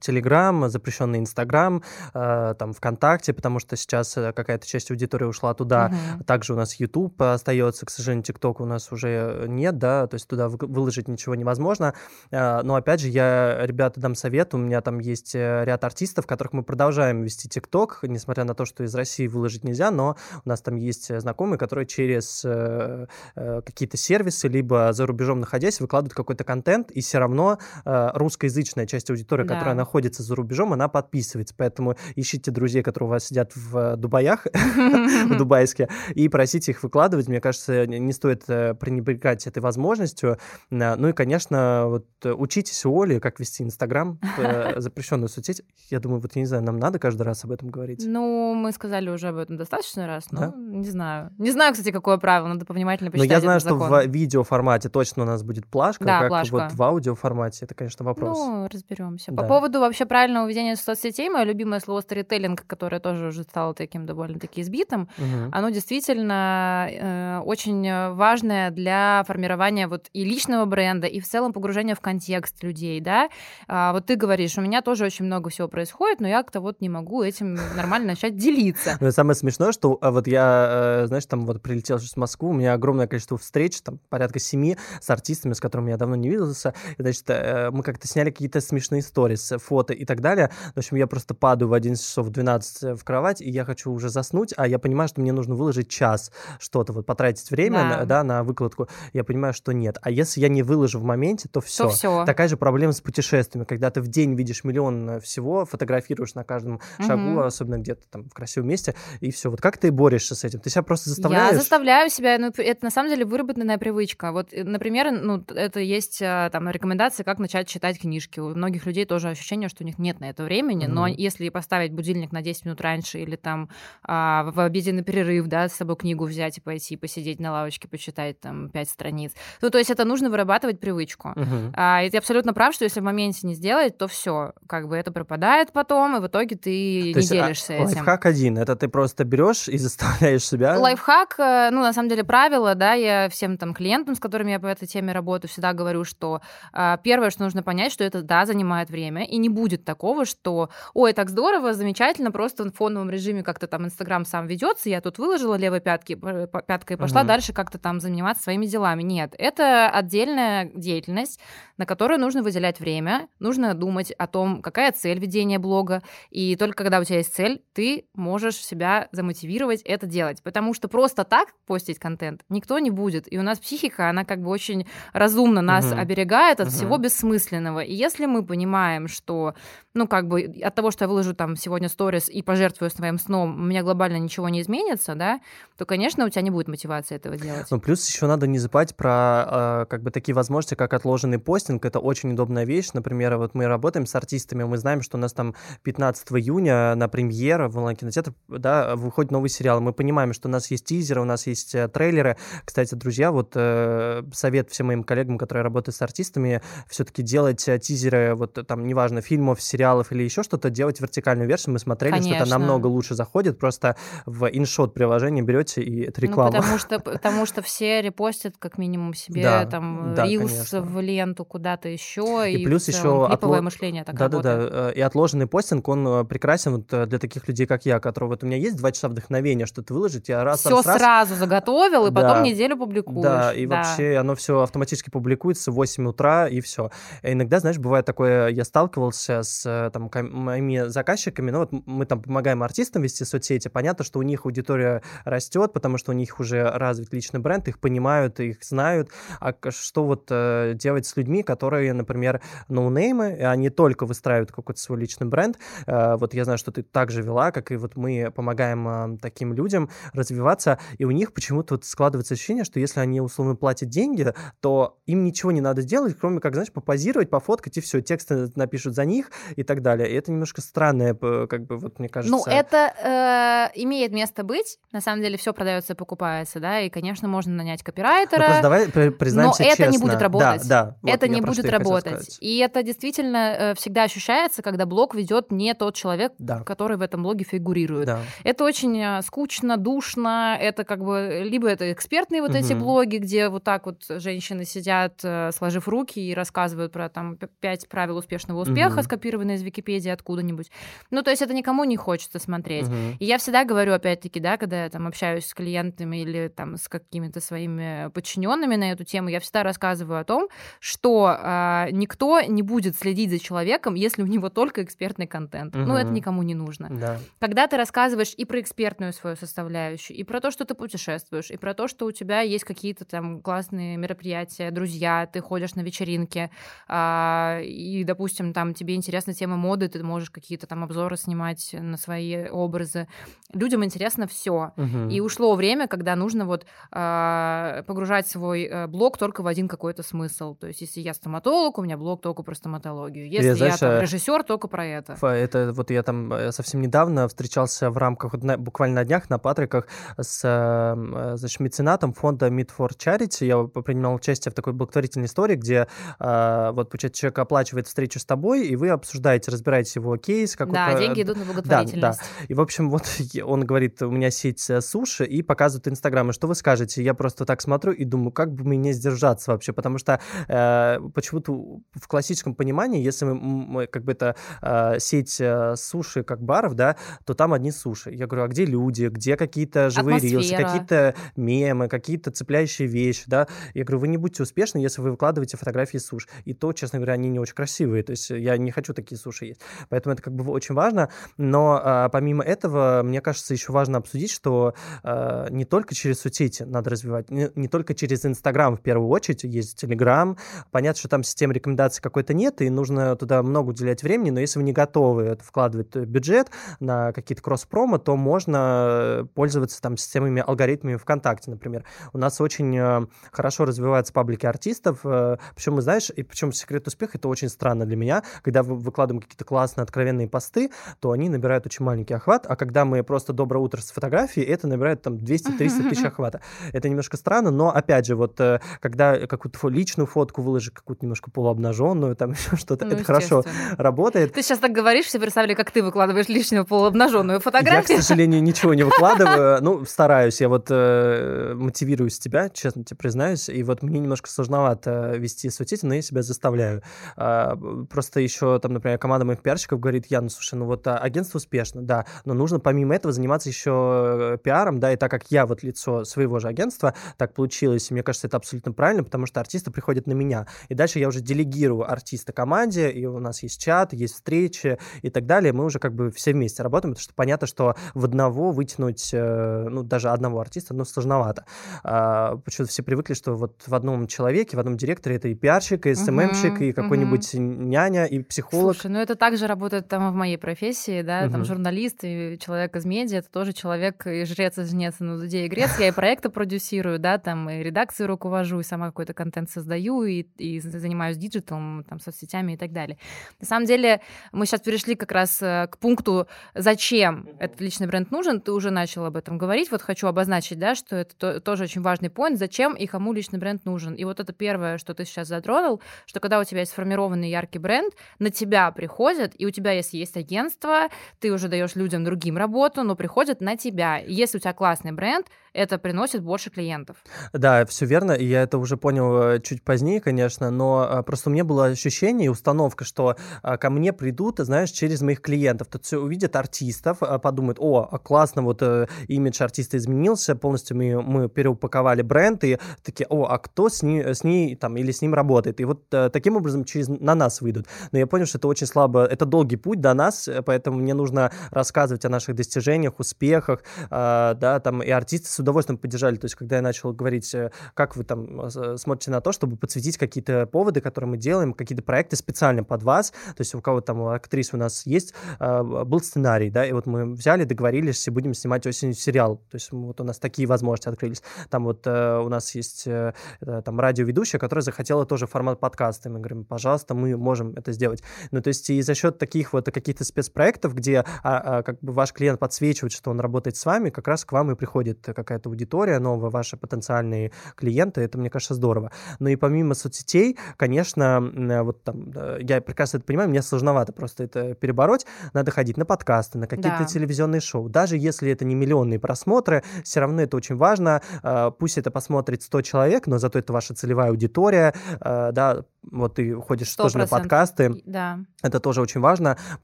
Телеграм, 0.00 0.68
запрещенный 0.68 1.18
Инстаграм, 1.18 1.82
там 2.12 2.72
ВКонтакте, 2.72 3.32
потому 3.32 3.58
что 3.58 3.76
сейчас 3.76 4.14
какая-то 4.14 4.66
часть 4.66 4.90
аудитории 4.92 5.24
ушла 5.24 5.54
туда. 5.54 5.86
Угу. 5.86 6.24
Также 6.24 6.52
у 6.52 6.56
нас 6.56 6.74
YouTube 6.74 7.20
остается, 7.20 7.84
к 7.86 7.90
сожалению, 7.90 8.22
ТикТок 8.24 8.60
у 8.60 8.64
нас 8.64 8.92
уже 8.92 9.46
нет, 9.48 9.78
да, 9.78 10.06
то 10.06 10.14
есть 10.14 10.28
туда 10.28 10.48
выложить 10.48 11.08
ничего 11.08 11.34
невозможно. 11.34 11.94
Но 12.30 12.76
опять 12.76 13.00
же, 13.00 13.08
я, 13.08 13.66
ребята, 13.66 13.98
дам 14.00 14.14
совет. 14.14 14.54
У 14.54 14.58
меня 14.58 14.80
там 14.80 15.00
есть 15.00 15.34
э, 15.34 15.64
ряд 15.64 15.82
артистов, 15.82 16.26
которых 16.26 16.52
мы 16.52 16.62
продолжаем 16.62 17.22
вести 17.22 17.48
ТикТок, 17.48 18.00
несмотря 18.02 18.44
на 18.44 18.54
то, 18.54 18.64
что 18.64 18.84
из 18.84 18.94
России 19.00 19.26
выложить 19.26 19.64
нельзя, 19.64 19.90
но 19.90 20.16
у 20.44 20.48
нас 20.48 20.60
там 20.60 20.76
есть 20.76 21.10
э, 21.10 21.20
знакомые, 21.20 21.58
которые 21.58 21.86
через 21.86 22.42
э, 22.44 23.06
какие-то 23.34 23.96
сервисы, 23.96 24.48
либо 24.48 24.92
за 24.92 25.06
рубежом 25.06 25.40
находясь, 25.40 25.80
выкладывают 25.80 26.14
какой-то 26.14 26.44
контент, 26.44 26.90
и 26.90 27.00
все 27.00 27.18
равно 27.18 27.58
русскоязычная 27.84 28.86
часть 28.86 29.10
аудитории, 29.10 29.44
да. 29.44 29.54
которая 29.54 29.74
находится 29.74 30.22
за 30.22 30.34
рубежом, 30.34 30.72
она 30.72 30.88
подписывается. 30.88 31.54
Поэтому 31.56 31.96
ищите 32.16 32.50
друзей, 32.50 32.82
которые 32.82 33.08
у 33.08 33.10
вас 33.10 33.24
сидят 33.26 33.52
в 33.54 33.96
Дубаях, 33.96 34.46
в 34.54 35.36
Дубайске, 35.36 35.88
и 36.14 36.28
просите 36.28 36.72
их 36.72 36.82
выкладывать. 36.82 37.28
Мне 37.28 37.40
кажется, 37.40 37.86
не 37.86 38.12
стоит 38.12 38.44
пренебрегать 38.44 39.46
этой 39.46 39.60
возможностью. 39.60 40.38
Ну 40.70 41.08
и, 41.08 41.12
конечно, 41.12 41.84
вот 41.86 42.06
учитесь 42.24 42.84
у 42.84 43.00
Оли, 43.00 43.18
как 43.18 43.40
вести 43.40 43.62
Инстаграм, 43.62 44.18
запрещенную 44.76 45.28
соцсеть. 45.28 45.62
Я 45.90 46.00
думаю, 46.00 46.20
вот 46.20 46.34
я 46.34 46.40
не 46.42 46.46
знаю, 46.46 46.62
нам 46.62 46.76
надо 46.76 46.98
каждый 46.98 47.22
раз 47.22 47.44
об 47.44 47.52
этом 47.52 47.70
говорить. 47.70 48.04
Ну, 48.06 48.54
мы 48.54 48.72
сказали 48.72 48.89
уже 49.10 49.28
об 49.28 49.36
этом 49.36 49.56
достаточно 49.56 50.06
раз, 50.06 50.30
но 50.30 50.40
да? 50.40 50.52
не 50.56 50.88
знаю. 50.88 51.32
Не 51.38 51.50
знаю, 51.50 51.72
кстати, 51.72 51.90
какое 51.90 52.18
правило, 52.18 52.48
надо 52.48 52.64
повнимательно 52.64 53.10
почитать. 53.10 53.28
Но 53.28 53.34
я 53.34 53.40
знаю, 53.40 53.60
что 53.60 53.74
в 53.74 54.06
видеоформате 54.06 54.88
точно 54.88 55.22
у 55.22 55.26
нас 55.26 55.42
будет 55.42 55.66
плашка, 55.66 56.04
да, 56.04 56.20
как 56.20 56.28
плашка. 56.28 56.52
вот 56.54 56.72
в 56.72 56.82
аудиоформате, 56.82 57.64
это, 57.64 57.74
конечно, 57.74 58.04
вопрос. 58.04 58.38
Ну, 58.38 58.68
разберемся. 58.68 59.32
Да. 59.32 59.42
По 59.42 59.48
поводу 59.48 59.80
вообще 59.80 60.06
правильного 60.06 60.48
ведения 60.48 60.76
соцсетей, 60.76 61.28
мое 61.28 61.44
любимое 61.44 61.80
слово 61.80 62.00
сторителлинг, 62.00 62.66
которое 62.66 63.00
тоже 63.00 63.26
уже 63.26 63.42
стало 63.42 63.74
таким 63.74 64.06
довольно-таки 64.06 64.60
избитым, 64.62 65.08
угу. 65.18 65.50
оно 65.52 65.70
действительно 65.70 66.88
э, 66.90 67.40
очень 67.44 68.14
важное 68.14 68.70
для 68.70 69.24
формирования 69.26 69.88
вот 69.88 70.08
и 70.12 70.24
личного 70.24 70.64
бренда, 70.64 71.06
и 71.06 71.20
в 71.20 71.26
целом 71.26 71.52
погружения 71.52 71.94
в 71.94 72.00
контекст 72.00 72.62
людей, 72.62 73.00
да. 73.00 73.28
А, 73.68 73.92
вот 73.92 74.06
ты 74.06 74.16
говоришь, 74.16 74.56
у 74.58 74.60
меня 74.60 74.82
тоже 74.82 75.04
очень 75.04 75.24
много 75.24 75.50
всего 75.50 75.68
происходит, 75.68 76.20
но 76.20 76.28
я 76.28 76.42
как-то 76.42 76.60
вот 76.60 76.80
не 76.80 76.88
могу 76.88 77.22
этим 77.22 77.58
нормально 77.76 78.08
начать 78.08 78.36
делиться. 78.36 78.79
Ну, 79.00 79.10
самое 79.12 79.34
смешное, 79.34 79.72
что 79.72 79.98
а, 80.00 80.10
вот 80.10 80.26
я, 80.26 81.02
э, 81.02 81.06
знаешь, 81.06 81.26
там 81.26 81.46
вот 81.46 81.62
прилетел 81.62 81.98
в 81.98 82.16
Москву, 82.16 82.50
у 82.50 82.52
меня 82.52 82.74
огромное 82.74 83.06
количество 83.06 83.38
встреч, 83.38 83.80
там 83.82 83.98
порядка 84.08 84.38
семи 84.38 84.76
с 85.00 85.10
артистами, 85.10 85.52
с 85.52 85.60
которыми 85.60 85.90
я 85.90 85.96
давно 85.96 86.16
не 86.16 86.28
виделся. 86.28 86.74
И, 86.96 87.02
значит, 87.02 87.24
э, 87.28 87.70
мы 87.70 87.82
как-то 87.82 88.06
сняли 88.08 88.30
какие-то 88.30 88.60
смешные 88.60 89.00
истории, 89.00 89.36
фото 89.58 89.92
и 89.92 90.04
так 90.04 90.20
далее. 90.20 90.50
В 90.74 90.78
общем, 90.78 90.96
я 90.96 91.06
просто 91.06 91.34
падаю 91.34 91.68
в 91.68 91.74
11 91.74 92.04
часов 92.04 92.26
в 92.26 92.30
12 92.30 92.98
в 92.98 93.04
кровать, 93.04 93.40
и 93.40 93.50
я 93.50 93.64
хочу 93.64 93.90
уже 93.90 94.08
заснуть, 94.08 94.52
а 94.56 94.66
я 94.66 94.78
понимаю, 94.78 95.08
что 95.08 95.20
мне 95.20 95.32
нужно 95.32 95.54
выложить 95.54 95.88
час 95.88 96.32
что-то, 96.58 96.92
вот 96.92 97.06
потратить 97.06 97.50
время 97.50 97.78
да. 97.78 97.88
На, 97.88 98.04
да, 98.04 98.24
на 98.24 98.44
выкладку. 98.44 98.88
Я 99.12 99.24
понимаю, 99.24 99.54
что 99.54 99.72
нет. 99.72 99.98
А 100.02 100.10
если 100.10 100.40
я 100.40 100.48
не 100.48 100.62
выложу 100.62 100.98
в 100.98 101.04
моменте, 101.04 101.48
то 101.48 101.60
все. 101.60 101.84
То 101.84 101.90
все. 101.90 102.24
Такая 102.24 102.48
же 102.48 102.56
проблема 102.56 102.92
с 102.92 103.00
путешествиями, 103.00 103.64
когда 103.64 103.90
ты 103.90 104.00
в 104.00 104.08
день 104.08 104.34
видишь 104.34 104.64
миллион 104.64 105.10
э, 105.10 105.20
всего, 105.20 105.64
фотографируешь 105.64 106.34
на 106.34 106.44
каждом 106.44 106.80
угу. 106.98 107.06
шагу, 107.06 107.40
особенно 107.40 107.78
где-то 107.78 108.02
там 108.10 108.28
в 108.28 108.34
красивом 108.34 108.69
месте, 108.70 108.94
и 109.20 109.30
все. 109.30 109.50
Вот 109.50 109.60
как 109.60 109.78
ты 109.78 109.92
борешься 109.92 110.34
с 110.34 110.44
этим? 110.44 110.60
Ты 110.60 110.70
себя 110.70 110.82
просто 110.82 111.10
заставляешь? 111.10 111.52
Я 111.52 111.58
заставляю 111.58 112.10
себя, 112.10 112.38
ну, 112.38 112.52
это 112.56 112.84
на 112.84 112.90
самом 112.90 113.10
деле 113.10 113.24
выработанная 113.24 113.78
привычка. 113.78 114.32
Вот, 114.32 114.52
э, 114.52 114.64
например, 114.64 115.10
ну, 115.10 115.44
это 115.54 115.80
есть 115.80 116.20
а, 116.22 116.50
там 116.50 116.68
рекомендации, 116.68 117.22
как 117.22 117.38
начать 117.38 117.68
читать 117.68 118.00
книжки. 118.00 118.40
У 118.40 118.48
многих 118.50 118.86
людей 118.86 119.04
тоже 119.04 119.28
ощущение, 119.28 119.68
что 119.68 119.84
у 119.84 119.86
них 119.86 119.98
нет 119.98 120.20
на 120.20 120.30
это 120.30 120.44
времени, 120.44 120.86
угу. 120.86 120.92
но 120.92 121.06
если 121.06 121.48
поставить 121.48 121.92
будильник 121.92 122.32
на 122.32 122.42
10 122.42 122.66
минут 122.66 122.80
раньше 122.80 123.18
или 123.18 123.36
там 123.36 123.68
а, 124.02 124.50
в 124.50 124.60
обеденный 124.60 125.02
перерыв, 125.02 125.46
да, 125.46 125.68
с 125.68 125.74
собой 125.74 125.96
книгу 125.96 126.24
взять 126.24 126.58
и 126.58 126.60
пойти 126.60 126.96
посидеть 126.96 127.40
на 127.40 127.52
лавочке, 127.52 127.88
почитать 127.88 128.40
там 128.40 128.70
5 128.70 128.88
страниц. 128.88 129.32
Ну, 129.62 129.70
то 129.70 129.78
есть 129.78 129.90
это 129.90 130.04
нужно 130.04 130.30
вырабатывать 130.30 130.80
привычку. 130.80 131.30
Угу. 131.30 131.72
А, 131.74 132.02
и 132.02 132.10
ты 132.10 132.18
абсолютно 132.18 132.54
прав, 132.54 132.74
что 132.74 132.84
если 132.84 133.00
в 133.00 133.04
моменте 133.04 133.46
не 133.46 133.54
сделать, 133.54 133.98
то 133.98 134.08
все, 134.08 134.52
как 134.66 134.88
бы 134.88 134.96
это 134.96 135.12
пропадает 135.12 135.72
потом, 135.72 136.16
и 136.16 136.20
в 136.20 136.26
итоге 136.26 136.56
ты 136.56 136.62
То 136.62 136.70
не 136.70 137.12
есть, 137.12 137.32
а, 137.32 137.34
делишься 137.34 137.72
а, 137.72 137.76
этим. 137.76 137.96
Лайфхак 137.96 138.26
один, 138.26 138.58
это 138.60 138.76
ты 138.76 138.88
просто 138.88 139.24
берешь 139.24 139.68
и 139.68 139.78
заставляешь 139.78 140.44
себя. 140.44 140.78
Лайфхак, 140.78 141.34
э, 141.38 141.70
ну, 141.72 141.80
на 141.80 141.92
самом 141.92 142.08
деле, 142.08 142.24
правило, 142.24 142.74
да, 142.74 142.92
я 142.92 143.28
всем 143.28 143.56
там 143.56 143.74
клиентам, 143.74 144.14
с 144.14 144.20
которыми 144.20 144.50
я 144.52 144.60
по 144.60 144.66
этой 144.66 144.86
теме 144.86 145.12
работаю, 145.12 145.50
всегда 145.50 145.72
говорю, 145.72 146.04
что 146.04 146.40
а, 146.72 146.98
первое, 146.98 147.30
что 147.30 147.42
нужно 147.44 147.62
понять, 147.62 147.92
что 147.92 148.04
это, 148.04 148.22
да, 148.22 148.46
занимает 148.46 148.90
время, 148.90 149.24
и 149.24 149.38
не 149.38 149.48
будет 149.48 149.84
такого, 149.84 150.24
что, 150.24 150.68
ой, 150.94 151.12
так 151.12 151.30
здорово, 151.30 151.72
замечательно, 151.72 152.30
просто 152.30 152.64
в 152.64 152.72
фоновом 152.72 153.10
режиме 153.10 153.42
как-то 153.42 153.66
там 153.66 153.86
Инстаграм 153.86 154.24
сам 154.24 154.46
ведется, 154.46 154.88
я 154.88 155.00
тут 155.00 155.18
выложила 155.18 155.54
левой 155.54 155.80
пятки, 155.80 156.14
пяткой 156.14 156.96
и 156.96 156.98
пошла 156.98 157.22
угу. 157.22 157.28
дальше 157.28 157.52
как-то 157.52 157.78
там 157.78 158.00
заниматься 158.00 158.44
своими 158.44 158.66
делами. 158.66 159.02
Нет, 159.02 159.34
это 159.38 159.88
отдельная 159.88 160.70
деятельность, 160.74 161.40
на 161.76 161.86
которую 161.86 162.20
нужно 162.20 162.42
выделять 162.42 162.80
время, 162.80 163.28
нужно 163.38 163.74
думать 163.74 164.12
о 164.12 164.26
том, 164.26 164.60
какая 164.60 164.92
цель 164.92 165.18
ведения 165.18 165.58
блога, 165.58 166.02
и 166.30 166.56
только 166.56 166.82
когда 166.82 167.00
у 167.00 167.04
тебя 167.04 167.18
есть 167.18 167.34
цель, 167.34 167.62
ты 167.72 168.06
можешь 168.14 168.49
себя 168.56 169.08
замотивировать 169.12 169.82
это 169.82 170.06
делать, 170.06 170.42
потому 170.42 170.74
что 170.74 170.88
просто 170.88 171.24
так 171.24 171.48
постить 171.66 171.98
контент 171.98 172.42
никто 172.48 172.78
не 172.78 172.90
будет, 172.90 173.32
и 173.32 173.38
у 173.38 173.42
нас 173.42 173.58
психика, 173.58 174.10
она 174.10 174.24
как 174.24 174.40
бы 174.42 174.50
очень 174.50 174.86
разумно 175.12 175.62
нас 175.62 175.86
угу. 175.86 176.00
оберегает 176.00 176.60
от 176.60 176.68
угу. 176.68 176.74
всего 176.74 176.98
бессмысленного, 176.98 177.80
и 177.80 177.94
если 177.94 178.26
мы 178.26 178.44
понимаем, 178.44 179.08
что, 179.08 179.54
ну, 179.94 180.06
как 180.06 180.28
бы 180.28 180.42
от 180.62 180.74
того, 180.74 180.90
что 180.90 181.04
я 181.04 181.08
выложу 181.08 181.34
там 181.34 181.56
сегодня 181.56 181.88
сторис 181.88 182.28
и 182.28 182.42
пожертвую 182.42 182.90
своим 182.90 183.18
сном, 183.18 183.54
у 183.54 183.64
меня 183.64 183.82
глобально 183.82 184.18
ничего 184.18 184.48
не 184.48 184.60
изменится, 184.60 185.14
да, 185.14 185.40
то, 185.76 185.86
конечно, 185.86 186.24
у 186.24 186.28
тебя 186.28 186.42
не 186.42 186.50
будет 186.50 186.68
мотивации 186.68 187.16
этого 187.16 187.36
делать. 187.36 187.66
Ну, 187.70 187.80
плюс 187.80 188.06
еще 188.06 188.26
надо 188.26 188.46
не 188.46 188.58
забывать 188.58 188.96
про 188.96 189.82
э, 189.82 189.86
как 189.88 190.02
бы 190.02 190.10
такие 190.10 190.34
возможности, 190.34 190.74
как 190.74 190.92
отложенный 190.94 191.38
постинг, 191.38 191.84
это 191.84 191.98
очень 191.98 192.32
удобная 192.32 192.64
вещь, 192.64 192.90
например, 192.92 193.36
вот 193.36 193.54
мы 193.54 193.66
работаем 193.66 194.06
с 194.06 194.14
артистами, 194.14 194.64
мы 194.64 194.76
знаем, 194.78 195.02
что 195.02 195.16
у 195.16 195.20
нас 195.20 195.32
там 195.32 195.54
15 195.82 196.32
июня 196.32 196.94
на 196.94 197.08
премьера 197.08 197.68
в 197.68 197.76
онлайн-кинотеатр, 197.76 198.32
да, 198.48 198.96
выходит 198.96 199.30
новый 199.30 199.48
сериал. 199.48 199.80
Мы 199.80 199.92
понимаем, 199.92 200.32
что 200.32 200.48
у 200.48 200.50
нас 200.50 200.70
есть 200.70 200.84
тизеры, 200.84 201.20
у 201.20 201.24
нас 201.24 201.46
есть 201.46 201.74
э, 201.74 201.88
трейлеры. 201.88 202.36
Кстати, 202.64 202.94
друзья, 202.94 203.30
вот 203.32 203.52
э, 203.54 204.22
совет 204.32 204.70
всем 204.70 204.88
моим 204.88 205.04
коллегам, 205.04 205.38
которые 205.38 205.64
работают 205.64 205.94
с 205.94 206.02
артистами, 206.02 206.60
все-таки 206.88 207.22
делать 207.22 207.66
э, 207.68 207.78
тизеры, 207.78 208.34
вот 208.34 208.58
там, 208.66 208.86
неважно, 208.86 209.20
фильмов, 209.20 209.62
сериалов 209.62 210.12
или 210.12 210.22
еще 210.22 210.42
что-то, 210.42 210.70
делать 210.70 211.00
вертикальную 211.00 211.48
версию. 211.48 211.74
Мы 211.74 211.78
смотрели, 211.78 212.12
конечно. 212.12 212.34
что 212.34 212.44
это 212.44 212.50
намного 212.50 212.86
лучше 212.86 213.14
заходит. 213.14 213.58
Просто 213.58 213.96
в 214.26 214.46
иншот 214.46 214.94
приложение 214.94 215.44
берете, 215.44 215.82
и 215.82 216.02
это 216.02 216.20
ну, 216.20 216.26
реклама. 216.28 216.50
Ну, 216.50 216.56
потому 216.58 216.78
что, 216.78 216.98
потому 217.00 217.46
что 217.46 217.62
все 217.62 218.02
репостят 218.02 218.54
как 218.58 218.78
минимум 218.78 219.14
себе 219.14 219.42
да, 219.42 219.66
там 219.66 220.14
да, 220.14 220.26
рилс 220.26 220.50
конечно. 220.50 220.82
в 220.82 221.00
ленту 221.00 221.44
куда-то 221.44 221.88
еще. 221.88 222.50
И, 222.50 222.62
и 222.62 222.64
плюс 222.64 222.88
еще 222.88 223.26
отло... 223.26 223.60
мышление 223.60 224.04
так 224.04 224.16
да, 224.16 224.24
работает. 224.24 224.70
Да, 224.70 224.84
да, 224.84 224.90
и 224.90 225.00
отложенный 225.00 225.46
постинг, 225.46 225.88
он 225.88 226.06
э, 226.06 226.24
прекрасен 226.24 226.76
вот 226.76 226.92
э, 226.92 227.06
для 227.06 227.18
таких 227.18 227.46
людей, 227.48 227.66
как 227.66 227.86
я, 227.86 228.00
которые 228.00 228.19
вот 228.26 228.42
у 228.42 228.46
меня 228.46 228.56
есть 228.56 228.76
два 228.76 228.92
часа 228.92 229.08
вдохновения 229.08 229.66
что-то 229.66 229.94
выложить, 229.94 230.28
я 230.28 230.44
раз, 230.44 230.60
все 230.60 230.70
раз, 230.70 230.86
раз, 230.86 230.98
сразу 230.98 231.34
заготовил, 231.34 232.06
и 232.06 232.10
да, 232.10 232.20
потом 232.20 232.42
неделю 232.42 232.76
публикуешь. 232.76 233.22
Да, 233.22 233.52
и 233.52 233.66
да. 233.66 233.76
вообще 233.76 234.16
оно 234.16 234.34
все 234.34 234.60
автоматически 234.60 235.10
публикуется 235.10 235.70
в 235.70 235.74
8 235.74 236.08
утра, 236.08 236.48
и 236.48 236.60
все. 236.60 236.90
И 237.22 237.32
иногда, 237.32 237.60
знаешь, 237.60 237.78
бывает 237.78 238.06
такое, 238.06 238.48
я 238.48 238.64
сталкивался 238.64 239.42
с 239.42 239.64
э, 239.66 239.90
там, 239.90 240.10
моими 240.32 240.88
заказчиками, 240.88 241.50
ну 241.50 241.60
вот 241.60 241.70
мы 241.72 242.06
там 242.06 242.22
помогаем 242.22 242.62
артистам 242.62 243.02
вести 243.02 243.24
соцсети, 243.24 243.68
понятно, 243.68 244.04
что 244.04 244.18
у 244.18 244.22
них 244.22 244.44
аудитория 244.44 245.02
растет, 245.24 245.72
потому 245.72 245.98
что 245.98 246.12
у 246.12 246.14
них 246.14 246.40
уже 246.40 246.70
развит 246.70 247.12
личный 247.12 247.40
бренд, 247.40 247.68
их 247.68 247.78
понимают, 247.78 248.40
их 248.40 248.62
знают, 248.62 249.10
а 249.40 249.54
что 249.70 250.04
вот 250.04 250.26
э, 250.30 250.72
делать 250.74 251.06
с 251.06 251.16
людьми, 251.16 251.42
которые, 251.42 251.92
например, 251.92 252.40
ноунеймы, 252.68 253.32
они 253.44 253.70
только 253.70 254.06
выстраивают 254.06 254.52
какой-то 254.52 254.80
свой 254.80 254.98
личный 254.98 255.26
бренд. 255.26 255.58
Э, 255.86 256.16
вот 256.16 256.34
я 256.34 256.44
знаю, 256.44 256.58
что 256.58 256.72
ты 256.72 256.82
также 256.82 257.22
вела, 257.22 257.50
как 257.52 257.72
и 257.72 257.76
вот 257.76 257.96
мы 257.96 258.09
мы 258.10 258.30
помогаем 258.30 259.18
таким 259.18 259.52
людям 259.52 259.90
развиваться, 260.12 260.78
и 260.98 261.04
у 261.04 261.10
них 261.10 261.32
почему-то 261.32 261.74
вот 261.74 261.84
складывается 261.84 262.34
ощущение, 262.34 262.64
что 262.64 262.80
если 262.80 263.00
они 263.00 263.20
условно 263.20 263.56
платят 263.56 263.88
деньги, 263.88 264.32
то 264.60 264.98
им 265.06 265.24
ничего 265.24 265.52
не 265.52 265.60
надо 265.60 265.82
делать, 265.82 266.16
кроме 266.18 266.40
как, 266.40 266.54
знаешь, 266.54 266.72
попозировать, 266.72 267.30
пофоткать, 267.30 267.76
и 267.76 267.80
все, 267.80 268.00
тексты 268.00 268.48
напишут 268.54 268.94
за 268.94 269.04
них 269.04 269.30
и 269.56 269.62
так 269.62 269.82
далее. 269.82 270.10
И 270.10 270.14
это 270.14 270.32
немножко 270.32 270.60
странное, 270.60 271.14
как 271.14 271.66
бы, 271.66 271.78
вот 271.78 271.98
мне 271.98 272.08
кажется. 272.08 272.36
Ну, 272.36 272.44
это 272.52 273.70
э, 273.74 273.80
имеет 273.80 274.12
место 274.12 274.42
быть. 274.44 274.78
На 274.92 275.00
самом 275.00 275.22
деле 275.22 275.36
все 275.36 275.52
продается 275.52 275.92
и 275.92 275.96
покупается, 275.96 276.60
да, 276.60 276.80
и, 276.80 276.90
конечно, 276.90 277.28
можно 277.28 277.54
нанять 277.54 277.82
копирайтера. 277.82 278.56
Ну, 278.56 278.62
давай 278.62 278.88
признаемся 278.88 279.62
но 279.62 279.68
это 279.68 279.76
честно. 279.76 279.90
не 279.90 279.98
будет 279.98 280.22
работать. 280.22 280.68
Да, 280.68 280.84
да. 280.84 280.96
Вот 281.02 281.10
это 281.12 281.28
не 281.28 281.40
будет 281.40 281.68
работать. 281.70 282.38
И 282.40 282.58
это 282.58 282.82
действительно 282.82 283.56
э, 283.58 283.74
всегда 283.74 284.04
ощущается, 284.04 284.62
когда 284.62 284.86
блог 284.86 285.14
ведет 285.14 285.50
не 285.50 285.74
тот 285.74 285.94
человек, 285.94 286.32
да. 286.38 286.60
который 286.60 286.96
в 286.96 287.02
этом 287.02 287.22
блоге 287.22 287.44
фигурирует. 287.44 287.99
Да. 288.04 288.20
Это 288.44 288.64
очень 288.64 288.98
э, 288.98 289.22
скучно, 289.22 289.76
душно. 289.76 290.56
Это 290.60 290.84
как 290.84 291.04
бы 291.04 291.42
либо 291.44 291.68
это 291.68 291.92
экспертные 291.92 292.42
вот 292.42 292.50
угу. 292.50 292.58
эти 292.58 292.72
блоги, 292.72 293.16
где 293.16 293.48
вот 293.48 293.64
так 293.64 293.86
вот 293.86 294.04
женщины 294.08 294.64
сидят, 294.64 295.20
э, 295.22 295.50
сложив 295.52 295.88
руки 295.88 296.20
и 296.20 296.34
рассказывают 296.34 296.92
про 296.92 297.08
там 297.08 297.36
пять 297.60 297.88
правил 297.88 298.16
успешного 298.16 298.60
успеха, 298.60 298.94
угу. 298.94 299.02
скопированные 299.02 299.56
из 299.56 299.62
Википедии 299.62 300.10
откуда-нибудь. 300.10 300.70
Ну, 301.10 301.22
то 301.22 301.30
есть 301.30 301.42
это 301.42 301.54
никому 301.54 301.84
не 301.84 301.96
хочется 301.96 302.38
смотреть. 302.38 302.88
Угу. 302.88 302.96
И 303.18 303.24
я 303.24 303.38
всегда 303.38 303.64
говорю, 303.64 303.92
опять-таки, 303.92 304.40
да, 304.40 304.56
когда 304.56 304.84
я 304.84 304.90
там 304.90 305.06
общаюсь 305.06 305.46
с 305.46 305.54
клиентами 305.54 306.18
или 306.18 306.48
там 306.48 306.76
с 306.76 306.88
какими-то 306.88 307.40
своими 307.40 308.10
подчиненными 308.10 308.76
на 308.76 308.92
эту 308.92 309.04
тему, 309.04 309.28
я 309.28 309.40
всегда 309.40 309.62
рассказываю 309.62 310.20
о 310.20 310.24
том, 310.24 310.48
что 310.78 311.36
э, 311.38 311.88
никто 311.92 312.40
не 312.40 312.62
будет 312.62 312.96
следить 312.96 313.30
за 313.30 313.38
человеком, 313.38 313.94
если 313.94 314.22
у 314.22 314.26
него 314.26 314.48
только 314.48 314.82
экспертный 314.82 315.26
контент. 315.26 315.74
Угу. 315.74 315.84
Ну, 315.84 315.96
это 315.96 316.10
никому 316.10 316.42
не 316.42 316.54
нужно. 316.54 316.88
Да. 316.90 317.18
Когда 317.38 317.66
ты 317.66 317.76
рассказываешь 317.90 318.34
и 318.36 318.44
про 318.44 318.60
экспертную 318.60 319.12
свою 319.12 319.34
составляющую, 319.34 320.16
и 320.16 320.22
про 320.22 320.40
то, 320.40 320.52
что 320.52 320.64
ты 320.64 320.74
путешествуешь, 320.74 321.50
и 321.50 321.56
про 321.56 321.74
то, 321.74 321.88
что 321.88 322.06
у 322.06 322.12
тебя 322.12 322.40
есть 322.40 322.64
какие-то 322.64 323.04
там 323.04 323.40
классные 323.40 323.96
мероприятия, 323.96 324.70
друзья, 324.70 325.26
ты 325.26 325.40
ходишь 325.40 325.74
на 325.74 325.80
вечеринки, 325.80 326.50
э, 326.88 327.64
и, 327.64 328.04
допустим, 328.04 328.52
там 328.52 328.74
тебе 328.74 328.94
интересна 328.94 329.34
тема 329.34 329.56
моды, 329.56 329.88
ты 329.88 330.04
можешь 330.04 330.30
какие-то 330.30 330.68
там 330.68 330.84
обзоры 330.84 331.16
снимать 331.16 331.70
на 331.72 331.96
свои 331.96 332.48
образы. 332.48 333.08
Людям 333.52 333.84
интересно 333.84 334.28
все. 334.28 334.72
Угу. 334.76 335.10
И 335.10 335.20
ушло 335.20 335.56
время, 335.56 335.88
когда 335.88 336.14
нужно 336.14 336.44
вот 336.44 336.66
э, 336.92 337.82
погружать 337.88 338.28
свой 338.28 338.62
э, 338.66 338.86
блог 338.86 339.18
только 339.18 339.42
в 339.42 339.48
один 339.48 339.66
какой-то 339.66 340.04
смысл. 340.04 340.54
То 340.54 340.68
есть, 340.68 340.80
если 340.82 341.00
я 341.00 341.12
стоматолог, 341.12 341.78
у 341.78 341.82
меня 341.82 341.96
блог 341.96 342.22
только 342.22 342.44
про 342.44 342.54
стоматологию. 342.54 343.28
Если 343.28 343.48
я, 343.48 343.54
знаешь, 343.56 343.82
я 343.82 343.88
там, 343.88 344.00
режиссер, 344.02 344.44
только 344.44 344.68
про 344.68 344.86
это. 344.86 345.16
Это 345.26 345.72
вот 345.72 345.90
я 345.90 346.04
там 346.04 346.32
э, 346.32 346.52
совсем 346.52 346.80
недавно 346.80 347.26
встречался 347.26 347.79
в 347.88 347.96
рамках, 347.96 348.34
буквально 348.34 348.96
на 348.96 349.04
днях 349.04 349.30
на 349.30 349.38
Патриках 349.38 349.86
с 350.18 350.42
э, 350.44 351.36
значит, 351.36 351.60
меценатом 351.60 352.12
фонда 352.12 352.48
Meet 352.48 352.70
for 352.76 352.90
Charity. 352.96 353.46
Я 353.46 353.82
принимал 353.82 354.14
участие 354.14 354.52
в 354.52 354.54
такой 354.54 354.72
благотворительной 354.72 355.26
истории, 355.26 355.56
где 355.56 355.86
э, 356.18 356.70
вот, 356.72 356.90
получается, 356.90 357.20
человек 357.20 357.38
оплачивает 357.38 357.86
встречу 357.86 358.18
с 358.18 358.24
тобой, 358.24 358.66
и 358.66 358.76
вы 358.76 358.90
обсуждаете, 358.90 359.50
разбираете 359.50 360.00
его 360.00 360.16
кейс. 360.16 360.56
Как 360.56 360.70
да, 360.70 360.98
деньги 360.98 361.22
идут 361.22 361.38
на 361.38 361.44
благотворительность. 361.44 362.00
Да, 362.00 362.12
да. 362.12 362.44
И, 362.48 362.54
в 362.54 362.60
общем, 362.60 362.90
вот 362.90 363.04
он 363.44 363.64
говорит, 363.64 364.02
у 364.02 364.10
меня 364.10 364.30
сеть 364.30 364.70
суши, 364.80 365.24
и 365.24 365.42
показывает 365.42 365.88
Инстаграм. 365.88 366.28
И 366.30 366.32
что 366.32 366.46
вы 366.46 366.54
скажете? 366.54 367.02
Я 367.02 367.14
просто 367.14 367.44
так 367.44 367.60
смотрю 367.60 367.92
и 367.92 368.04
думаю, 368.04 368.32
как 368.32 368.52
бы 368.52 368.64
мне 368.64 368.92
сдержаться 368.92 369.52
вообще, 369.52 369.72
потому 369.72 369.98
что 369.98 370.20
э, 370.48 370.98
почему-то 371.14 371.52
в 371.52 372.08
классическом 372.08 372.54
понимании, 372.54 373.02
если 373.02 373.24
мы, 373.26 373.34
мы 373.34 373.86
как 373.86 374.04
бы 374.04 374.12
это 374.12 374.36
э, 374.62 374.98
сеть 374.98 375.40
э, 375.40 375.76
суши 375.76 376.22
как 376.22 376.42
баров, 376.42 376.74
да, 376.74 376.96
то 377.24 377.34
там 377.34 377.52
одни 377.52 377.69
суши. 377.72 378.10
Я 378.10 378.26
говорю, 378.26 378.44
а 378.44 378.48
где 378.48 378.64
люди, 378.64 379.06
где 379.06 379.36
какие-то 379.36 379.90
живые 379.90 380.16
Атмосфера. 380.16 380.40
рилсы, 380.40 380.56
какие-то 380.56 381.14
мемы, 381.36 381.88
какие-то 381.88 382.30
цепляющие 382.30 382.88
вещи, 382.88 383.24
да? 383.26 383.46
Я 383.74 383.84
говорю, 383.84 384.00
вы 384.00 384.08
не 384.08 384.16
будете 384.16 384.42
успешны, 384.42 384.78
если 384.78 385.00
вы 385.00 385.12
выкладываете 385.12 385.56
фотографии 385.56 385.98
суш. 385.98 386.28
И 386.44 386.54
то, 386.54 386.72
честно 386.72 386.98
говоря, 386.98 387.14
они 387.14 387.28
не 387.28 387.38
очень 387.38 387.54
красивые, 387.54 388.02
то 388.02 388.10
есть 388.10 388.30
я 388.30 388.56
не 388.56 388.70
хочу 388.70 388.94
такие 388.94 389.18
суши 389.18 389.46
есть. 389.46 389.60
Поэтому 389.88 390.14
это 390.14 390.22
как 390.22 390.34
бы 390.34 390.50
очень 390.50 390.74
важно, 390.74 391.10
но 391.36 391.80
э, 391.82 392.08
помимо 392.12 392.44
этого, 392.44 393.02
мне 393.04 393.20
кажется, 393.20 393.54
еще 393.54 393.72
важно 393.72 393.98
обсудить, 393.98 394.30
что 394.30 394.74
э, 395.02 395.48
не 395.50 395.64
только 395.64 395.94
через 395.94 396.20
соцсети 396.20 396.62
надо 396.62 396.90
развивать, 396.90 397.30
не, 397.30 397.50
не 397.54 397.68
только 397.68 397.94
через 397.94 398.24
Инстаграм 398.24 398.76
в 398.76 398.80
первую 398.80 399.08
очередь, 399.08 399.44
есть 399.44 399.78
Телеграм. 399.78 400.36
Понятно, 400.70 400.98
что 400.98 401.08
там 401.08 401.22
системы 401.22 401.54
рекомендаций 401.54 402.02
какой-то 402.02 402.34
нет, 402.34 402.60
и 402.62 402.70
нужно 402.70 403.16
туда 403.16 403.42
много 403.42 403.70
уделять 403.70 404.02
времени, 404.02 404.30
но 404.30 404.40
если 404.40 404.58
вы 404.58 404.64
не 404.64 404.72
готовы 404.72 405.38
вкладывать 405.42 405.94
бюджет 405.94 406.50
на 406.80 407.12
какие-то 407.12 407.42
кросс-промо, 407.60 407.98
то 407.98 408.16
можно 408.16 409.28
пользоваться 409.34 409.80
там 409.80 409.96
системами, 409.96 410.42
алгоритмами 410.46 410.96
ВКонтакте, 410.96 411.50
например. 411.50 411.84
У 412.12 412.18
нас 412.18 412.40
очень 412.40 412.76
э, 412.76 413.06
хорошо 413.30 413.64
развиваются 413.64 414.12
паблики 414.12 414.46
артистов, 414.46 415.00
э, 415.04 415.36
причем, 415.54 415.80
знаешь, 415.80 416.10
и 416.10 416.22
причем 416.22 416.52
секрет 416.52 416.86
успеха, 416.86 417.18
это 417.18 417.28
очень 417.28 417.48
странно 417.48 417.86
для 417.86 417.96
меня, 417.96 418.22
когда 418.42 418.62
мы 418.62 418.76
выкладываем 418.76 419.22
какие-то 419.22 419.44
классные, 419.44 419.82
откровенные 419.82 420.28
посты, 420.28 420.70
то 421.00 421.12
они 421.12 421.28
набирают 421.28 421.66
очень 421.66 421.84
маленький 421.84 422.14
охват, 422.14 422.46
а 422.48 422.56
когда 422.56 422.84
мы 422.84 423.02
просто 423.02 423.32
«Доброе 423.32 423.60
утро» 423.60 423.80
с 423.80 423.90
фотографией, 423.90 424.46
это 424.46 424.66
набирает 424.66 425.02
там 425.02 425.14
200-300 425.14 425.88
тысяч 425.88 426.04
охвата. 426.04 426.40
Это 426.72 426.88
немножко 426.88 427.16
странно, 427.16 427.50
но, 427.50 427.70
опять 427.70 428.06
же, 428.06 428.16
вот 428.16 428.40
э, 428.40 428.60
когда 428.80 429.26
какую-то 429.26 429.68
личную 429.68 430.06
фотку 430.06 430.42
выложишь, 430.42 430.70
какую-то 430.70 431.04
немножко 431.04 431.30
полуобнаженную, 431.30 432.16
там 432.16 432.30
еще 432.32 432.56
что-то, 432.56 432.84
ну, 432.84 432.92
это 432.92 433.04
хорошо 433.04 433.44
работает. 433.76 434.32
Ты 434.32 434.42
сейчас 434.42 434.58
так 434.58 434.72
говоришь, 434.72 435.06
все 435.06 435.18
представили, 435.18 435.54
как 435.54 435.70
ты 435.70 435.82
выкладываешь 435.82 436.28
личную 436.28 436.64
полуобнаженную 436.64 437.40
фотографию. 437.40 437.49
Я, 437.52 437.82
к 437.82 437.86
сожалению, 437.86 438.42
ничего 438.42 438.74
не 438.74 438.82
выкладываю. 438.82 439.62
Ну, 439.62 439.84
стараюсь. 439.84 440.40
Я 440.40 440.48
вот 440.48 440.66
э, 440.70 441.54
мотивируюсь 441.54 442.18
тебя, 442.18 442.48
честно 442.48 442.84
тебе 442.84 442.96
признаюсь. 442.96 443.48
И 443.48 443.62
вот 443.62 443.82
мне 443.82 444.00
немножко 444.00 444.30
сложновато 444.30 445.14
вести 445.16 445.50
соцсети, 445.50 445.86
но 445.86 445.94
я 445.94 446.02
себя 446.02 446.22
заставляю. 446.22 446.82
А, 447.16 447.56
просто 447.88 448.20
еще 448.20 448.58
там, 448.58 448.72
например, 448.72 448.98
команда 448.98 449.24
моих 449.24 449.40
пиарщиков 449.40 449.80
говорит, 449.80 450.06
я, 450.08 450.20
ну, 450.20 450.28
слушай, 450.28 450.54
ну 450.54 450.66
вот 450.66 450.86
а, 450.86 450.98
агентство 450.98 451.38
успешно, 451.38 451.82
да, 451.82 452.06
но 452.24 452.34
нужно 452.34 452.60
помимо 452.60 452.94
этого 452.94 453.12
заниматься 453.12 453.48
еще 453.48 454.34
э, 454.34 454.38
пиаром, 454.42 454.80
да, 454.80 454.92
и 454.92 454.96
так 454.96 455.10
как 455.10 455.24
я 455.30 455.46
вот 455.46 455.62
лицо 455.62 456.04
своего 456.04 456.38
же 456.38 456.48
агентства, 456.48 456.94
так 457.16 457.34
получилось, 457.34 457.90
мне 457.90 458.02
кажется, 458.02 458.26
это 458.26 458.36
абсолютно 458.36 458.72
правильно, 458.72 459.04
потому 459.04 459.26
что 459.26 459.40
артисты 459.40 459.70
приходят 459.70 460.06
на 460.06 460.12
меня. 460.12 460.46
И 460.68 460.74
дальше 460.74 460.98
я 460.98 461.08
уже 461.08 461.20
делегирую 461.20 461.90
артиста 461.90 462.32
команде, 462.32 462.90
и 462.90 463.06
у 463.06 463.18
нас 463.18 463.42
есть 463.42 463.60
чат, 463.60 463.92
есть 463.92 464.14
встречи 464.14 464.78
и 465.02 465.10
так 465.10 465.26
далее. 465.26 465.52
Мы 465.52 465.64
уже 465.64 465.78
как 465.78 465.94
бы 465.94 466.10
все 466.10 466.32
вместе 466.32 466.62
работаем, 466.62 466.94
потому 466.94 467.02
что 467.02 467.14
понятно, 467.14 467.39
что 467.46 467.74
в 467.94 468.04
одного 468.04 468.52
вытянуть, 468.52 469.10
э, 469.12 469.68
ну, 469.68 469.82
даже 469.82 470.10
одного 470.10 470.40
артиста, 470.40 470.74
ну, 470.74 470.84
сложновато. 470.84 471.44
А, 471.82 472.36
почему-то 472.36 472.70
все 472.70 472.82
привыкли, 472.82 473.14
что 473.14 473.34
вот 473.34 473.62
в 473.66 473.74
одном 473.74 474.06
человеке, 474.06 474.56
в 474.56 474.60
одном 474.60 474.76
директоре 474.76 475.16
это 475.16 475.28
и 475.28 475.34
пиарщик, 475.34 475.86
и 475.86 475.94
SMM 475.94 476.12
щик, 476.12 476.54
угу, 476.54 476.64
и 476.64 476.72
какой-нибудь 476.72 477.34
угу. 477.34 477.42
няня, 477.42 478.06
и 478.06 478.20
психолог. 478.20 478.76
Слушай, 478.76 478.90
ну 478.90 478.98
это 478.98 479.14
также 479.14 479.46
работает 479.46 479.88
там 479.88 480.12
в 480.12 480.14
моей 480.14 480.36
профессии, 480.36 481.02
да, 481.02 481.24
угу. 481.24 481.32
там 481.32 481.44
журналист 481.44 481.98
и 482.02 482.38
человек 482.40 482.76
из 482.76 482.84
медиа, 482.84 483.18
это 483.18 483.30
тоже 483.30 483.52
человек 483.52 484.06
и 484.06 484.24
жрец, 484.24 484.58
и 484.58 484.64
жнец, 484.64 484.96
на 485.00 485.18
дуде 485.18 485.46
и 485.46 485.48
грец. 485.48 485.78
Я 485.78 485.88
и 485.88 485.92
проекты 485.92 486.28
продюсирую, 486.28 486.98
да, 486.98 487.18
там 487.18 487.48
и 487.50 487.62
редакции 487.62 488.04
руковожу, 488.04 488.60
и 488.60 488.62
сама 488.62 488.86
какой-то 488.86 489.14
контент 489.14 489.50
создаю, 489.50 490.04
и, 490.04 490.22
и 490.38 490.60
занимаюсь 490.60 491.16
digital 491.16 491.64
ом, 491.64 491.84
там, 491.88 492.00
соцсетями 492.00 492.52
и 492.52 492.56
так 492.56 492.72
далее. 492.72 492.98
На 493.40 493.46
самом 493.46 493.66
деле, 493.66 494.00
мы 494.32 494.46
сейчас 494.46 494.60
перешли 494.60 494.94
как 494.94 495.12
раз 495.12 495.42
э, 495.42 495.68
к 495.70 495.78
пункту, 495.78 496.26
зачем 496.54 497.19
этот 497.38 497.60
личный 497.60 497.86
бренд 497.86 498.10
нужен. 498.10 498.40
Ты 498.40 498.52
уже 498.52 498.70
начал 498.70 499.04
об 499.04 499.16
этом 499.16 499.38
говорить. 499.38 499.70
Вот 499.70 499.82
хочу 499.82 500.06
обозначить, 500.06 500.58
да, 500.58 500.74
что 500.74 500.96
это 500.96 501.14
то, 501.16 501.40
тоже 501.40 501.64
очень 501.64 501.82
важный 501.82 502.10
поинт, 502.10 502.38
зачем 502.38 502.74
и 502.74 502.86
кому 502.86 503.12
личный 503.12 503.38
бренд 503.38 503.64
нужен. 503.64 503.94
И 503.94 504.04
вот 504.04 504.20
это 504.20 504.32
первое, 504.32 504.78
что 504.78 504.94
ты 504.94 505.04
сейчас 505.04 505.28
затронул, 505.28 505.80
что 506.06 506.20
когда 506.20 506.40
у 506.40 506.44
тебя 506.44 506.60
есть 506.60 506.72
сформированный 506.72 507.30
яркий 507.30 507.58
бренд, 507.58 507.94
на 508.18 508.30
тебя 508.30 508.70
приходят, 508.70 509.32
и 509.36 509.46
у 509.46 509.50
тебя, 509.50 509.72
если 509.72 509.98
есть 509.98 510.16
агентство, 510.16 510.88
ты 511.18 511.32
уже 511.32 511.48
даешь 511.48 511.76
людям 511.76 512.04
другим 512.04 512.36
работу, 512.36 512.82
но 512.82 512.96
приходят 512.96 513.40
на 513.40 513.56
тебя. 513.56 513.98
Если 513.98 514.38
у 514.38 514.40
тебя 514.40 514.52
классный 514.52 514.92
бренд, 514.92 515.26
это 515.52 515.78
приносит 515.78 516.22
больше 516.22 516.50
клиентов. 516.50 516.98
Да, 517.32 517.64
все 517.66 517.86
верно, 517.86 518.12
и 518.12 518.24
я 518.24 518.42
это 518.42 518.58
уже 518.58 518.76
понял 518.76 519.22
э, 519.22 519.40
чуть 519.40 519.62
позднее, 519.62 520.00
конечно, 520.00 520.50
но 520.50 520.86
а, 520.88 521.02
просто 521.02 521.30
у 521.30 521.32
меня 521.32 521.44
было 521.44 521.66
ощущение 521.66 522.26
и 522.26 522.28
установка, 522.28 522.84
что 522.84 523.16
а, 523.42 523.56
ко 523.56 523.70
мне 523.70 523.92
придут, 523.92 524.38
знаешь, 524.38 524.70
через 524.70 525.02
моих 525.02 525.20
клиентов. 525.20 525.68
Тут 525.68 525.84
все 525.84 525.98
увидят 525.98 526.36
артистов, 526.36 526.98
а, 527.00 527.18
подумают, 527.18 527.58
о, 527.60 527.98
классно, 527.98 528.42
вот 528.42 528.62
э, 528.62 528.86
имидж 529.08 529.42
артиста 529.42 529.76
изменился, 529.76 530.36
полностью 530.36 530.76
мы, 530.76 531.02
мы 531.02 531.28
переупаковали 531.28 532.02
бренд, 532.02 532.44
и 532.44 532.58
такие, 532.82 533.06
о, 533.08 533.24
а 533.24 533.38
кто 533.38 533.68
с 533.68 533.82
ней, 533.82 534.14
с 534.14 534.22
ней 534.22 534.54
там 534.54 534.76
или 534.76 534.92
с 534.92 535.02
ним 535.02 535.14
работает? 535.14 535.60
И 535.60 535.64
вот 535.64 535.82
э, 535.92 536.10
таким 536.10 536.36
образом 536.36 536.64
через 536.64 536.88
на 536.88 537.14
нас 537.14 537.40
выйдут. 537.40 537.66
Но 537.92 537.98
я 537.98 538.06
понял, 538.06 538.26
что 538.26 538.38
это 538.38 538.48
очень 538.48 538.66
слабо, 538.66 539.04
это 539.04 539.26
долгий 539.26 539.56
путь 539.56 539.80
до 539.80 539.94
нас, 539.94 540.28
поэтому 540.46 540.78
мне 540.78 540.94
нужно 540.94 541.32
рассказывать 541.50 542.04
о 542.04 542.08
наших 542.08 542.36
достижениях, 542.36 543.00
успехах, 543.00 543.64
да, 543.90 544.60
там 544.62 544.82
и 544.82 544.90
артисты 544.90 545.28
удовольствием 545.40 545.78
поддержали. 545.78 546.16
То 546.16 546.26
есть, 546.26 546.34
когда 546.34 546.56
я 546.56 546.62
начал 546.62 546.92
говорить, 546.92 547.34
э, 547.34 547.50
как 547.74 547.96
вы 547.96 548.04
там 548.04 548.40
э, 548.40 548.76
смотрите 548.76 549.10
на 549.10 549.20
то, 549.20 549.32
чтобы 549.32 549.56
подсветить 549.56 549.98
какие-то 549.98 550.46
поводы, 550.46 550.80
которые 550.80 551.10
мы 551.10 551.16
делаем, 551.16 551.52
какие-то 551.52 551.82
проекты 551.82 552.16
специально 552.16 552.64
под 552.64 552.82
вас. 552.82 553.10
То 553.10 553.40
есть, 553.40 553.54
у 553.54 553.60
кого 553.60 553.80
там, 553.80 554.00
у 554.00 554.08
актрис 554.08 554.52
у 554.52 554.56
нас 554.56 554.86
есть, 554.86 555.14
а, 555.38 555.62
был 555.62 556.00
сценарий, 556.00 556.50
да, 556.50 556.64
и 556.66 556.72
вот 556.72 556.86
мы 556.86 557.12
взяли, 557.12 557.44
договорились, 557.44 558.06
и 558.06 558.10
будем 558.10 558.34
снимать 558.34 558.66
осенью 558.66 558.94
сериал. 558.94 559.36
То 559.50 559.56
есть, 559.56 559.72
вот 559.72 560.00
у 560.00 560.04
нас 560.04 560.18
такие 560.18 560.46
возможности 560.46 560.88
открылись. 560.88 561.22
Там 561.48 561.64
вот 561.64 561.86
у 561.86 562.28
нас 562.28 562.54
есть 562.54 562.84
там 562.84 563.80
радиоведущая, 563.80 564.38
которая 564.38 564.62
захотела 564.62 565.06
тоже 565.06 565.26
формат 565.26 565.60
подкаста. 565.60 566.08
И 566.08 566.12
мы 566.12 566.18
говорим, 566.18 566.44
пожалуйста, 566.44 566.94
мы 566.94 567.16
можем 567.16 567.54
это 567.56 567.72
сделать. 567.72 568.02
Ну, 568.30 568.40
то 568.40 568.48
есть, 568.48 568.70
и 568.70 568.82
за 568.82 568.94
счет 568.94 569.18
таких 569.18 569.52
вот 569.52 569.66
каких-то 569.66 570.04
спецпроектов, 570.04 570.74
где 570.74 571.04
а, 571.22 571.58
а, 571.58 571.62
как 571.62 571.80
бы 571.80 571.92
ваш 571.92 572.12
клиент 572.12 572.38
подсвечивает, 572.40 572.92
что 572.92 573.10
он 573.10 573.20
работает 573.20 573.56
с 573.56 573.64
вами, 573.64 573.90
как 573.90 574.08
раз 574.08 574.24
к 574.24 574.32
вам 574.32 574.50
и 574.50 574.54
приходит 574.54 575.00
какая-то 575.30 575.48
аудитория 575.48 576.00
новая, 576.00 576.30
ваши 576.30 576.56
потенциальные 576.56 577.30
клиенты. 577.54 578.00
Это, 578.00 578.18
мне 578.18 578.30
кажется, 578.30 578.54
здорово. 578.54 578.90
Но 579.20 579.28
и 579.28 579.36
помимо 579.36 579.74
соцсетей, 579.74 580.36
конечно, 580.56 581.20
вот 581.62 581.84
там, 581.84 582.12
я 582.40 582.60
прекрасно 582.60 582.98
это 582.98 583.06
понимаю, 583.06 583.28
мне 583.28 583.42
сложновато 583.42 583.92
просто 583.92 584.24
это 584.24 584.54
перебороть. 584.54 585.06
Надо 585.32 585.52
ходить 585.52 585.76
на 585.76 585.84
подкасты, 585.84 586.38
на 586.38 586.48
какие-то 586.48 586.80
да. 586.80 586.84
телевизионные 586.84 587.40
шоу. 587.40 587.68
Даже 587.68 587.96
если 587.96 588.32
это 588.32 588.44
не 588.44 588.56
миллионные 588.56 588.98
просмотры, 588.98 589.62
все 589.84 590.00
равно 590.00 590.22
это 590.22 590.36
очень 590.36 590.56
важно. 590.56 591.00
А, 591.22 591.50
пусть 591.50 591.78
это 591.78 591.92
посмотрит 591.92 592.42
100 592.42 592.62
человек, 592.62 593.06
но 593.06 593.18
зато 593.18 593.38
это 593.38 593.52
ваша 593.52 593.74
целевая 593.74 594.10
аудитория, 594.10 594.74
а, 595.00 595.30
да, 595.30 595.64
вот 595.90 596.14
ты 596.14 596.34
ходишь 596.34 596.68
100%. 596.68 596.76
тоже 596.76 596.98
на 596.98 597.06
подкасты. 597.06 597.82
Да. 597.86 598.20
Это 598.42 598.60
тоже 598.60 598.80
очень 598.82 599.00
важно. 599.00 599.38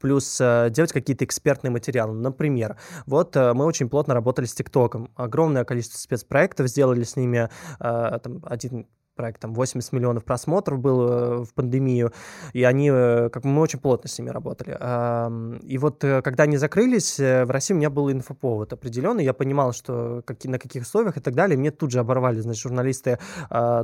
Плюс 0.01 0.39
э, 0.41 0.69
делать 0.71 0.91
какие-то 0.91 1.25
экспертные 1.25 1.71
материалы. 1.71 2.13
Например, 2.13 2.77
вот 3.05 3.35
э, 3.35 3.53
мы 3.53 3.65
очень 3.65 3.87
плотно 3.89 4.13
работали 4.13 4.45
с 4.45 4.53
ТикТоком. 4.53 5.11
Огромное 5.15 5.56
количество 5.65 5.97
спецпроектов 5.97 6.67
сделали 6.67 7.03
с 7.03 7.15
ними. 7.15 7.49
Э, 7.79 8.19
там, 8.21 8.41
один 8.43 8.87
проект, 9.17 9.41
там 9.41 9.53
80 9.53 9.91
миллионов 9.91 10.23
просмотров 10.23 10.79
было 10.79 11.43
в 11.43 11.53
пандемию, 11.53 12.13
и 12.53 12.63
они, 12.63 12.89
как 12.89 13.43
мы 13.43 13.61
очень 13.61 13.79
плотно 13.79 14.09
с 14.09 14.17
ними 14.17 14.29
работали. 14.29 14.77
И 15.65 15.77
вот 15.77 15.99
когда 15.99 16.43
они 16.43 16.57
закрылись, 16.57 17.17
в 17.19 17.51
России 17.51 17.73
у 17.73 17.77
меня 17.77 17.89
был 17.89 18.09
инфоповод 18.11 18.71
определенный, 18.73 19.25
я 19.25 19.33
понимал, 19.33 19.73
что 19.73 20.23
на 20.45 20.59
каких 20.59 20.83
условиях 20.83 21.17
и 21.17 21.19
так 21.19 21.33
далее, 21.33 21.57
мне 21.57 21.71
тут 21.71 21.91
же 21.91 21.99
оборвали, 21.99 22.39
значит, 22.39 22.61
журналисты 22.61 23.19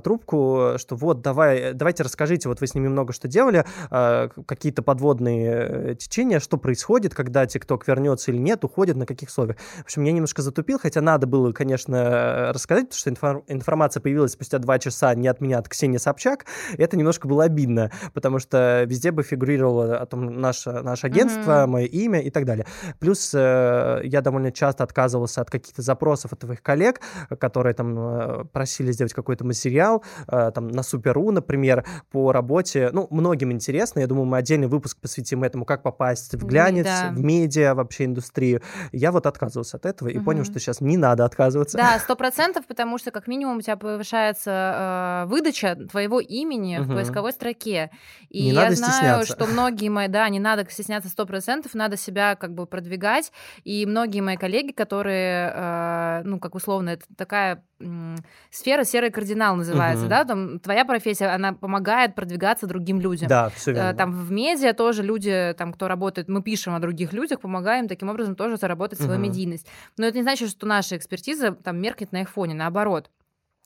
трубку, 0.04 0.76
что 0.78 0.96
вот, 0.96 1.22
давай, 1.22 1.74
давайте 1.74 2.04
расскажите, 2.04 2.48
вот 2.48 2.62
вы 2.62 2.68
с 2.68 2.76
ними 2.76 2.88
много 2.88 3.12
что 3.12 3.28
делали, 3.28 3.66
какие-то 4.46 4.84
подводные 4.84 5.68
э, 5.92 5.96
течения, 5.96 6.40
что 6.40 6.58
происходит, 6.58 7.16
когда 7.16 7.46
ТикТок 7.46 7.88
вернется 7.88 8.32
или 8.32 8.38
нет, 8.38 8.64
уходит, 8.64 8.96
на 8.96 9.06
каких 9.06 9.30
условиях. 9.30 9.58
В 9.80 9.86
общем, 9.86 10.04
я 10.04 10.12
немножко 10.12 10.42
затупил, 10.42 10.80
хотя 10.80 11.02
надо 11.02 11.28
было, 11.28 11.52
конечно, 11.52 12.52
рассказать, 12.54 12.90
потому 12.90 13.16
что 13.16 13.44
информация 13.48 14.02
появилась 14.02 14.32
спустя 14.34 14.60
два 14.60 14.80
часа, 14.80 15.14
не 15.24 15.30
от 15.30 15.42
меня, 15.42 15.58
от 15.58 15.70
Ксении 15.70 15.98
Собчак, 15.98 16.46
это 16.78 16.98
немножко 16.98 17.28
было 17.28 17.46
обидно, 17.46 17.92
потому 18.14 18.40
что 18.40 18.84
везде 18.84 19.12
бы 19.12 19.24
фигурировало 19.24 19.98
о 19.98 20.06
том 20.06 20.42
наше, 20.42 20.72
наше 20.72 21.08
агентство, 21.08 21.64
mm-hmm. 21.64 21.68
мое 21.68 21.86
имя 21.86 22.22
и 22.22 22.30
так 22.30 22.46
далее. 22.46 22.66
Плюс 23.00 23.32
э, 23.34 24.02
я 24.04 24.22
довольно 24.22 24.52
часто 24.52 24.84
отказывался 24.84 25.42
от 25.42 25.50
каких-то 25.50 25.82
запросов 25.82 26.34
от 26.34 26.40
твоих 26.40 26.62
коллег, 26.62 27.00
которые 27.40 27.74
там 27.74 27.98
э, 27.98 28.46
просили 28.52 28.92
сделать 28.92 29.14
какой-то 29.14 29.46
материал, 29.46 30.04
э, 30.28 30.52
там 30.54 30.68
на 30.68 30.84
Суперу, 30.84 31.32
например, 31.32 31.86
по 32.12 32.32
работе. 32.32 32.90
Ну, 32.92 33.08
многим 33.10 33.52
интересно, 33.52 34.02
я 34.02 34.08
думаю, 34.08 34.26
мы 34.26 34.38
отдельный 34.38 34.68
выпуск 34.68 34.98
посвятим 35.00 35.44
этому, 35.44 35.64
как 35.64 35.84
попасть 35.84 36.36
в 36.36 36.46
глянец, 36.46 36.86
да. 36.86 37.12
в 37.12 37.24
медиа, 37.24 37.74
вообще 37.76 38.06
индустрию. 38.06 38.62
Я 38.92 39.12
вот 39.12 39.26
отказывался 39.26 39.78
от 39.78 39.86
этого 39.86 40.10
и 40.10 40.18
угу. 40.18 40.26
понял, 40.26 40.44
что 40.44 40.60
сейчас 40.60 40.82
не 40.82 40.98
надо 40.98 41.24
отказываться. 41.24 41.78
Да, 41.78 41.98
сто 42.00 42.16
процентов, 42.16 42.66
потому 42.68 42.98
что 42.98 43.12
как 43.12 43.28
минимум 43.28 43.58
у 43.58 43.62
тебя 43.62 43.78
повышается 43.78 44.50
э, 45.22 45.26
выдача 45.26 45.76
твоего 45.76 46.20
имени 46.20 46.78
угу. 46.78 46.92
в 46.92 46.96
поисковой 46.96 47.32
строке. 47.32 47.92
И 48.30 48.44
не 48.44 48.50
я 48.50 48.64
надо 48.64 48.76
знаю, 48.76 48.94
стесняться. 48.94 49.34
что 49.34 49.46
многие 49.46 49.90
мои, 49.90 50.08
да, 50.08 50.28
не 50.30 50.40
надо 50.40 50.66
стесняться 50.70 51.10
сто 51.10 51.26
процентов, 51.26 51.74
надо 51.74 51.98
себя 51.98 52.36
как 52.36 52.54
бы 52.54 52.66
продвигать. 52.66 53.32
И 53.64 53.86
многие 53.86 54.22
мои 54.22 54.38
коллеги, 54.38 54.72
которые, 54.72 55.52
э, 55.54 56.22
ну, 56.26 56.40
как 56.40 56.56
условно, 56.56 56.92
это 56.92 57.06
такая 57.16 57.64
м, 57.80 58.16
сфера 58.50 58.84
серый 58.84 59.12
кардинал 59.12 59.56
называется, 59.56 60.06
угу. 60.06 60.10
да, 60.10 60.24
там 60.26 60.60
твоя 60.60 60.86
профессия, 60.86 61.28
она 61.28 61.54
помогает 61.54 62.16
продвигаться 62.16 62.68
другим 62.68 63.00
людям. 63.00 63.28
Да, 63.28 63.50
все 63.50 63.72
э, 63.72 63.74
верно. 63.76 63.94
Там 63.94 64.12
в 64.14 64.32
медиа 64.32 64.74
тоже 64.74 65.04
люди, 65.04 65.54
там, 65.58 65.74
кто 65.74 65.88
работает, 65.88 66.30
мы 66.30 66.42
пишем 66.42 66.76
о 66.76 66.80
других 66.80 67.14
людях, 67.14 67.42
помогаем 67.42 67.88
таким 67.88 68.10
образом 68.10 68.36
тоже 68.36 68.58
заработать 68.58 69.00
свою 69.00 69.16
угу. 69.16 69.22
медийность. 69.22 69.68
Но 69.98 70.06
это 70.06 70.18
не 70.18 70.24
значит, 70.24 70.50
что 70.50 70.66
наша 70.66 70.98
экспертиза 70.98 71.52
там 71.52 71.80
меркнет 71.80 72.12
на 72.12 72.22
их 72.22 72.30
фоне, 72.30 72.54
наоборот 72.54 73.10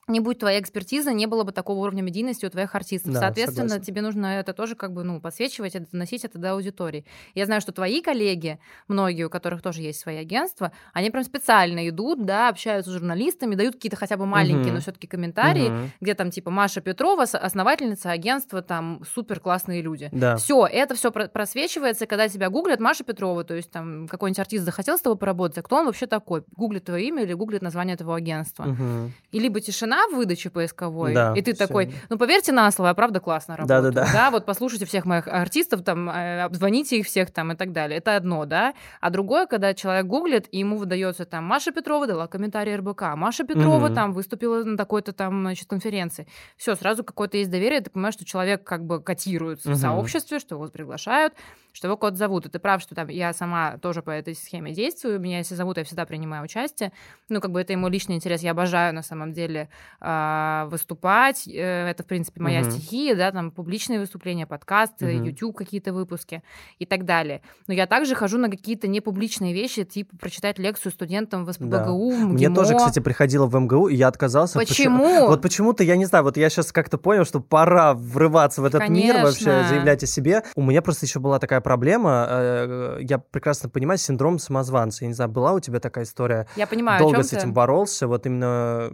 не 0.08 0.20
будь 0.20 0.38
твоя 0.38 0.58
экспертиза, 0.60 1.12
не 1.12 1.26
было 1.26 1.44
бы 1.44 1.52
такого 1.52 1.80
уровня 1.80 2.02
медийности 2.02 2.46
у 2.46 2.50
твоих 2.50 2.74
артистов. 2.74 3.12
Да, 3.12 3.20
Соответственно, 3.20 3.68
согласен. 3.68 3.84
тебе 3.84 4.02
нужно 4.02 4.26
это 4.26 4.52
тоже 4.52 4.74
как 4.74 4.92
бы, 4.92 5.04
ну, 5.04 5.20
подсвечивать, 5.20 5.74
это 5.74 5.86
доносить 5.92 6.24
это 6.24 6.38
до 6.38 6.52
аудитории. 6.52 7.04
Я 7.34 7.46
знаю, 7.46 7.60
что 7.60 7.72
твои 7.72 8.00
коллеги, 8.00 8.58
многие, 8.88 9.24
у 9.24 9.30
которых 9.30 9.62
тоже 9.62 9.82
есть 9.82 10.00
свои 10.00 10.16
агентства, 10.16 10.72
они 10.92 11.10
прям 11.10 11.24
специально 11.24 11.88
идут, 11.88 12.24
да, 12.24 12.48
общаются 12.48 12.90
с 12.90 12.94
журналистами, 12.94 13.54
дают 13.54 13.74
какие-то 13.74 13.96
хотя 13.96 14.16
бы 14.16 14.26
маленькие, 14.26 14.68
угу. 14.68 14.74
но 14.74 14.80
все 14.80 14.92
таки 14.92 15.06
комментарии, 15.06 15.68
угу. 15.68 15.90
где 16.00 16.14
там 16.14 16.30
типа 16.30 16.50
Маша 16.50 16.80
Петрова, 16.80 17.24
основательница 17.24 18.10
агентства, 18.10 18.62
там 18.62 19.02
супер 19.14 19.40
классные 19.40 19.82
люди. 19.82 20.08
Да. 20.12 20.36
Все, 20.36 20.66
это 20.66 20.94
все 20.94 21.10
просвечивается, 21.10 22.06
когда 22.06 22.28
тебя 22.28 22.48
гуглят 22.48 22.80
Маша 22.80 23.04
Петрова, 23.04 23.44
то 23.44 23.54
есть 23.54 23.70
там 23.70 24.08
какой-нибудь 24.08 24.40
артист 24.40 24.64
захотел 24.64 24.96
с 24.96 25.00
тобой 25.00 25.18
поработать, 25.18 25.58
а 25.58 25.62
кто 25.62 25.76
он 25.76 25.86
вообще 25.86 26.06
такой? 26.06 26.44
Гуглит 26.56 26.84
твое 26.84 27.06
имя 27.08 27.22
или 27.22 27.34
гуглит 27.34 27.62
название 27.62 27.96
твоего 27.96 28.14
агентства. 28.14 28.64
Угу. 28.64 29.12
И 29.32 29.38
либо 29.38 29.60
тишина, 29.60 29.97
в 30.06 30.16
выдаче 30.16 30.50
поисковой, 30.50 31.14
да, 31.14 31.34
и 31.36 31.42
ты 31.42 31.54
всё. 31.54 31.66
такой, 31.66 31.92
ну 32.08 32.18
поверьте 32.18 32.52
на 32.52 32.70
слово, 32.70 32.88
я 32.88 32.94
правда 32.94 33.20
классно 33.20 33.56
работаю. 33.56 33.82
Да-да-да. 33.82 34.12
Да, 34.12 34.30
вот 34.30 34.46
послушайте 34.46 34.86
всех 34.86 35.04
моих 35.04 35.26
артистов, 35.26 35.82
там, 35.82 36.08
э, 36.08 36.42
обзвоните 36.42 36.98
их 36.98 37.06
всех 37.06 37.30
там 37.30 37.52
и 37.52 37.56
так 37.56 37.72
далее. 37.72 37.98
Это 37.98 38.16
одно, 38.16 38.44
да. 38.44 38.74
А 39.00 39.10
другое, 39.10 39.46
когда 39.46 39.74
человек 39.74 40.06
гуглит, 40.06 40.48
и 40.50 40.58
ему 40.58 40.76
выдается 40.76 41.24
там 41.24 41.44
Маша 41.44 41.72
Петрова 41.72 42.06
дала 42.06 42.26
комментарий 42.26 42.76
РБК, 42.76 43.14
Маша 43.16 43.44
Петрова 43.44 43.86
угу. 43.86 43.94
там 43.94 44.12
выступила 44.12 44.62
на 44.64 44.76
такой-то 44.76 45.12
там, 45.12 45.40
значит, 45.42 45.68
конференции. 45.68 46.26
Все, 46.56 46.74
сразу 46.74 47.04
какое-то 47.04 47.36
есть 47.36 47.50
доверие, 47.50 47.80
ты 47.80 47.90
понимаешь, 47.90 48.14
что 48.14 48.24
человек 48.24 48.64
как 48.64 48.84
бы 48.84 49.02
котируется 49.02 49.70
угу. 49.70 49.76
в 49.76 49.80
сообществе, 49.80 50.38
что 50.38 50.54
его 50.56 50.68
приглашают, 50.68 51.34
что 51.72 51.88
его 51.88 51.96
кого-то 51.96 52.16
зовут. 52.16 52.46
И 52.46 52.48
ты 52.48 52.58
прав, 52.58 52.82
что 52.82 52.94
там 52.94 53.08
я 53.08 53.32
сама 53.32 53.78
тоже 53.78 54.02
по 54.02 54.10
этой 54.10 54.34
схеме 54.34 54.72
действую. 54.72 55.20
Меня 55.20 55.38
если 55.38 55.54
зовут, 55.54 55.78
я 55.78 55.84
всегда 55.84 56.06
принимаю 56.06 56.44
участие. 56.44 56.92
Ну, 57.28 57.40
как 57.40 57.50
бы 57.50 57.60
это 57.60 57.72
ему 57.72 57.88
личный 57.88 58.16
интерес. 58.16 58.42
Я 58.42 58.52
обожаю 58.52 58.94
на 58.94 59.02
самом 59.02 59.32
деле 59.32 59.68
э, 60.00 60.68
выступать. 60.70 61.46
Э, 61.46 61.88
это, 61.88 62.02
в 62.02 62.06
принципе, 62.06 62.40
моя 62.40 62.60
uh-huh. 62.60 62.70
стихия, 62.70 63.16
да, 63.16 63.30
там 63.32 63.50
публичные 63.50 64.00
выступления, 64.00 64.46
подкасты, 64.46 65.06
uh-huh. 65.06 65.26
YouTube 65.26 65.56
какие-то 65.56 65.92
выпуски 65.92 66.42
и 66.78 66.86
так 66.86 67.04
далее. 67.04 67.42
Но 67.66 67.74
я 67.74 67.86
также 67.86 68.14
хожу 68.14 68.38
на 68.38 68.50
какие-то 68.50 68.88
непубличные 68.88 69.54
вещи, 69.54 69.84
типа 69.84 70.16
прочитать 70.16 70.58
лекцию 70.58 70.92
студентам 70.92 71.44
в 71.44 71.52
СПБГУ, 71.52 72.10
да. 72.10 72.16
МГИМО. 72.16 72.32
Мне 72.32 72.50
тоже, 72.50 72.76
кстати, 72.76 73.00
приходило 73.00 73.46
в 73.46 73.58
МГУ, 73.58 73.88
и 73.88 73.96
я 73.96 74.08
отказался. 74.08 74.58
Почему? 74.58 74.98
Почему? 74.98 75.28
Вот 75.28 75.42
почему-то, 75.42 75.84
я 75.84 75.96
не 75.96 76.04
знаю, 76.04 76.24
вот 76.24 76.36
я 76.36 76.48
сейчас 76.50 76.72
как-то 76.72 76.98
понял, 76.98 77.24
что 77.24 77.40
пора 77.40 77.94
врываться 77.94 78.62
в 78.62 78.64
этот 78.64 78.80
Конечно. 78.80 79.14
мир, 79.14 79.24
вообще 79.24 79.64
заявлять 79.68 80.02
о 80.02 80.06
себе. 80.06 80.42
У 80.54 80.62
меня 80.62 80.82
просто 80.82 81.06
еще 81.06 81.20
была 81.20 81.38
такая 81.38 81.60
проблема, 81.60 82.26
э, 82.28 82.98
я 83.02 83.18
прекрасно 83.18 83.68
понимаю, 83.68 83.98
синдром 83.98 84.38
самозванца. 84.38 85.04
Я 85.04 85.08
не 85.08 85.14
знаю, 85.14 85.30
была 85.30 85.52
у 85.52 85.60
тебя 85.60 85.80
такая 85.80 86.04
история? 86.04 86.46
Я 86.56 86.66
понимаю, 86.66 87.00
Долго 87.00 87.22
с 87.22 87.32
этим 87.32 87.52
боролся, 87.52 88.06
вот 88.06 88.26
именно 88.26 88.90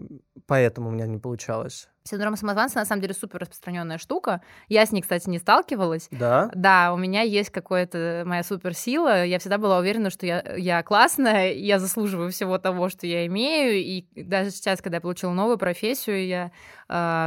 поэтому 0.47 0.84
у 0.87 0.91
меня 0.91 1.07
не 1.07 1.19
получалось. 1.19 1.89
Синдром 2.07 2.37
самозванца 2.37 2.79
на 2.79 2.85
самом 2.85 3.01
деле 3.01 3.15
супер 3.15 3.41
распространенная 3.41 3.97
штука. 3.97 4.43
Я 4.69 4.85
с 4.85 4.93
ней, 4.93 5.01
кстати, 5.01 5.29
не 5.31 5.39
сталкивалась. 5.39 6.09
Да. 6.11 6.51
Да, 6.55 6.93
у 6.93 6.99
меня 6.99 7.23
есть 7.23 7.49
какая-то 7.49 8.25
моя 8.27 8.43
суперсила. 8.43 9.25
Я 9.25 9.39
всегда 9.39 9.57
была 9.57 9.79
уверена, 9.79 10.11
что 10.11 10.27
я, 10.27 10.45
я 10.57 10.83
классная, 10.83 11.53
я 11.53 11.79
заслуживаю 11.79 12.31
всего 12.31 12.59
того, 12.59 12.91
что 12.91 13.07
я 13.07 13.25
имею. 13.27 13.77
И 13.77 14.05
даже 14.23 14.51
сейчас, 14.51 14.83
когда 14.83 14.99
я 14.99 15.01
получила 15.01 15.33
новую 15.33 15.57
профессию, 15.57 16.27
я 16.27 16.53